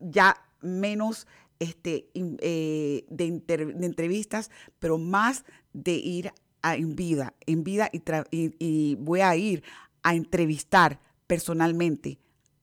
ya 0.00 0.42
menos 0.62 1.26
este, 1.58 2.08
eh, 2.14 3.04
de, 3.10 3.26
entrevistas, 3.26 4.50
pero 4.78 4.96
más 4.96 5.44
de 5.74 5.92
ir 5.92 6.32
en 6.62 6.96
vida, 6.96 7.34
en 7.46 7.62
vida 7.62 7.90
y 7.92 8.94
voy 8.96 9.20
a 9.20 9.36
ir 9.36 9.62
a 10.02 10.14
entrevistar 10.14 10.98
personalmente. 11.26 12.18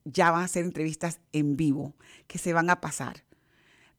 Ya 0.05 0.31
van 0.31 0.43
a 0.43 0.47
ser 0.47 0.65
entrevistas 0.65 1.19
en 1.33 1.55
vivo 1.55 1.93
que 2.27 2.39
se 2.39 2.51
van 2.51 2.71
a 2.71 2.81
pasar. 2.81 3.23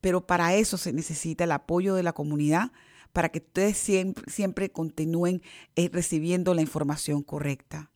Pero 0.01 0.27
para 0.27 0.55
eso 0.57 0.77
se 0.77 0.93
necesita 0.93 1.45
el 1.45 1.53
apoyo 1.53 1.95
de 1.95 2.03
la 2.03 2.13
comunidad 2.13 2.73
para 3.13 3.29
que 3.29 3.39
ustedes 3.39 3.79
siempre, 3.79 4.25
siempre 4.27 4.73
continúen 4.73 5.41
eh, 5.77 5.89
recibiendo 5.91 6.53
la 6.53 6.63
información 6.63 7.23
correcta. 7.23 7.93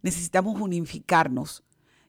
Necesitamos 0.00 0.60
unificarnos. 0.60 1.64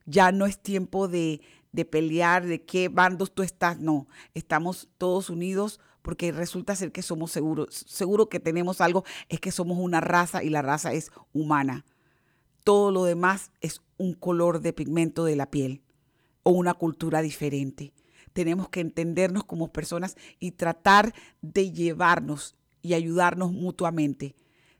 Ya 0.05 0.31
no 0.31 0.45
es 0.45 0.59
tiempo 0.59 1.07
de, 1.07 1.41
de 1.71 1.85
pelear, 1.85 2.45
de 2.45 2.63
qué 2.63 2.89
bandos 2.89 3.33
tú 3.33 3.43
estás. 3.43 3.79
No, 3.79 4.07
estamos 4.33 4.89
todos 4.97 5.29
unidos 5.29 5.79
porque 6.01 6.31
resulta 6.31 6.75
ser 6.75 6.91
que 6.91 7.01
somos 7.01 7.31
seguros. 7.31 7.73
Seguro 7.87 8.29
que 8.29 8.39
tenemos 8.39 8.79
algo, 8.81 9.03
es 9.27 9.39
que 9.39 9.51
somos 9.51 9.77
una 9.79 10.01
raza 10.01 10.43
y 10.43 10.49
la 10.49 10.61
raza 10.61 10.93
es 10.93 11.11
humana. 11.33 11.85
Todo 12.63 12.91
lo 12.91 13.05
demás 13.05 13.51
es 13.61 13.81
un 13.97 14.13
color 14.13 14.61
de 14.61 14.73
pigmento 14.73 15.25
de 15.25 15.35
la 15.35 15.51
piel 15.51 15.81
o 16.43 16.51
una 16.51 16.73
cultura 16.73 17.21
diferente. 17.21 17.93
Tenemos 18.33 18.69
que 18.69 18.81
entendernos 18.81 19.45
como 19.45 19.71
personas 19.71 20.15
y 20.39 20.51
tratar 20.51 21.13
de 21.41 21.71
llevarnos 21.71 22.55
y 22.81 22.93
ayudarnos 22.93 23.51
mutuamente. 23.51 24.35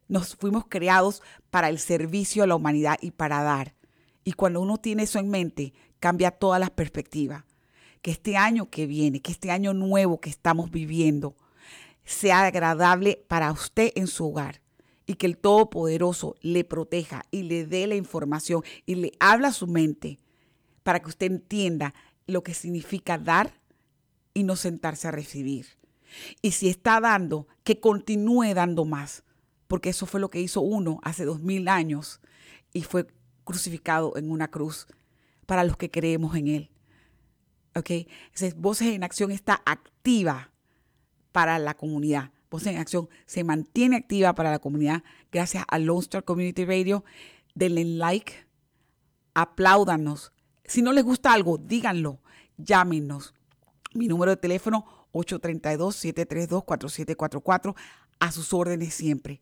Nos 0.07 0.35
fuimos 0.35 0.65
creados 0.67 1.21
para 1.49 1.69
el 1.69 1.79
servicio 1.79 2.43
a 2.43 2.47
la 2.47 2.55
humanidad 2.55 2.97
y 3.01 3.11
para 3.11 3.41
dar. 3.41 3.74
Y 4.25 4.33
cuando 4.33 4.59
uno 4.59 4.77
tiene 4.77 5.03
eso 5.03 5.19
en 5.19 5.29
mente, 5.29 5.73
cambia 5.99 6.31
todas 6.31 6.59
las 6.59 6.71
perspectivas. 6.71 7.45
Que 8.01 8.11
este 8.11 8.35
año 8.35 8.69
que 8.69 8.87
viene, 8.87 9.21
que 9.21 9.31
este 9.31 9.51
año 9.51 9.73
nuevo 9.73 10.19
que 10.19 10.29
estamos 10.29 10.71
viviendo, 10.71 11.37
sea 12.03 12.45
agradable 12.45 13.23
para 13.27 13.51
usted 13.51 13.91
en 13.95 14.07
su 14.07 14.27
hogar 14.27 14.61
y 15.07 15.15
que 15.15 15.27
el 15.27 15.37
Todopoderoso 15.37 16.35
le 16.41 16.63
proteja 16.63 17.23
y 17.31 17.43
le 17.43 17.65
dé 17.65 17.87
la 17.87 17.95
información 17.95 18.63
y 18.85 18.95
le 18.95 19.11
habla 19.19 19.49
a 19.49 19.53
su 19.53 19.67
mente 19.67 20.19
para 20.83 20.99
que 20.99 21.09
usted 21.09 21.27
entienda 21.27 21.93
lo 22.27 22.43
que 22.43 22.53
significa 22.53 23.17
dar 23.17 23.59
y 24.33 24.43
no 24.43 24.55
sentarse 24.55 25.07
a 25.07 25.11
recibir. 25.11 25.67
Y 26.41 26.51
si 26.51 26.69
está 26.69 26.99
dando, 26.99 27.47
que 27.63 27.79
continúe 27.79 28.53
dando 28.53 28.85
más, 28.85 29.23
porque 29.67 29.89
eso 29.89 30.05
fue 30.05 30.19
lo 30.19 30.29
que 30.29 30.41
hizo 30.41 30.61
uno 30.61 30.99
hace 31.03 31.25
dos 31.25 31.41
mil 31.41 31.67
años 31.67 32.21
y 32.73 32.83
fue 32.83 33.07
crucificado 33.45 34.17
en 34.17 34.29
una 34.29 34.49
cruz 34.49 34.87
para 35.45 35.63
los 35.63 35.77
que 35.77 35.89
creemos 35.89 36.35
en 36.35 36.49
él. 36.49 36.69
¿Ok? 37.75 37.91
Entonces, 37.91 38.55
Voces 38.55 38.89
en 38.89 39.03
Acción 39.03 39.31
está 39.31 39.61
activa 39.65 40.51
para 41.31 41.57
la 41.59 41.75
comunidad. 41.75 42.31
Voces 42.49 42.73
en 42.73 42.77
Acción 42.77 43.07
se 43.25 43.43
mantiene 43.43 43.97
activa 43.97 44.33
para 44.35 44.51
la 44.51 44.59
comunidad 44.59 45.03
gracias 45.31 45.65
a 45.67 45.79
Lone 45.79 46.01
Star 46.01 46.23
Community 46.23 46.63
Radio. 46.65 47.03
Denle 47.53 47.83
like, 47.85 48.33
apláudanos. 49.33 50.31
Si 50.65 50.81
no 50.81 50.93
les 50.93 51.03
gusta 51.03 51.33
algo, 51.33 51.57
díganlo, 51.57 52.21
llámenos. 52.57 53.33
Mi 53.93 54.07
número 54.07 54.31
de 54.31 54.37
teléfono 54.37 54.85
832-732-4744 55.13 57.75
a 58.19 58.31
sus 58.31 58.53
órdenes 58.53 58.93
siempre. 58.93 59.41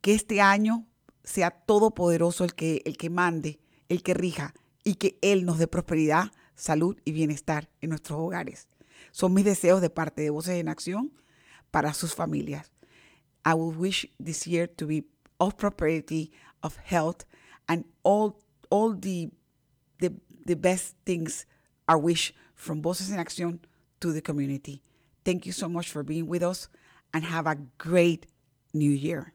Que 0.00 0.14
este 0.14 0.40
año 0.40 0.86
sea 1.26 1.50
todopoderoso 1.50 2.44
el 2.44 2.54
que, 2.54 2.80
el 2.86 2.96
que 2.96 3.10
mande, 3.10 3.58
el 3.90 4.02
que 4.02 4.14
rija 4.14 4.54
y 4.84 4.94
que 4.94 5.18
Él 5.20 5.44
nos 5.44 5.58
dé 5.58 5.66
prosperidad, 5.66 6.32
salud 6.54 6.96
y 7.04 7.12
bienestar 7.12 7.68
en 7.82 7.90
nuestros 7.90 8.18
hogares. 8.18 8.68
Son 9.10 9.34
mis 9.34 9.44
deseos 9.44 9.82
de 9.82 9.90
parte 9.90 10.22
de 10.22 10.30
Voces 10.30 10.54
en 10.54 10.68
Acción 10.68 11.12
para 11.70 11.92
sus 11.92 12.14
familias. 12.14 12.72
I 13.44 13.54
will 13.54 13.76
wish 13.76 14.08
this 14.22 14.46
year 14.46 14.68
to 14.76 14.86
be 14.86 15.04
of 15.38 15.56
prosperity, 15.56 16.32
of 16.62 16.78
health, 16.78 17.24
and 17.68 17.84
all, 18.02 18.40
all 18.70 18.94
the, 18.94 19.30
the, 19.98 20.12
the 20.46 20.56
best 20.56 20.96
things 21.04 21.46
are 21.86 21.98
wish 21.98 22.32
from 22.54 22.80
Voces 22.80 23.10
en 23.10 23.18
Acción 23.18 23.60
to 24.00 24.12
the 24.12 24.22
community. 24.22 24.82
Thank 25.24 25.44
you 25.44 25.52
so 25.52 25.68
much 25.68 25.90
for 25.90 26.02
being 26.02 26.28
with 26.28 26.42
us 26.42 26.68
and 27.12 27.24
have 27.24 27.46
a 27.46 27.56
great 27.78 28.26
new 28.72 28.90
year. 28.90 29.32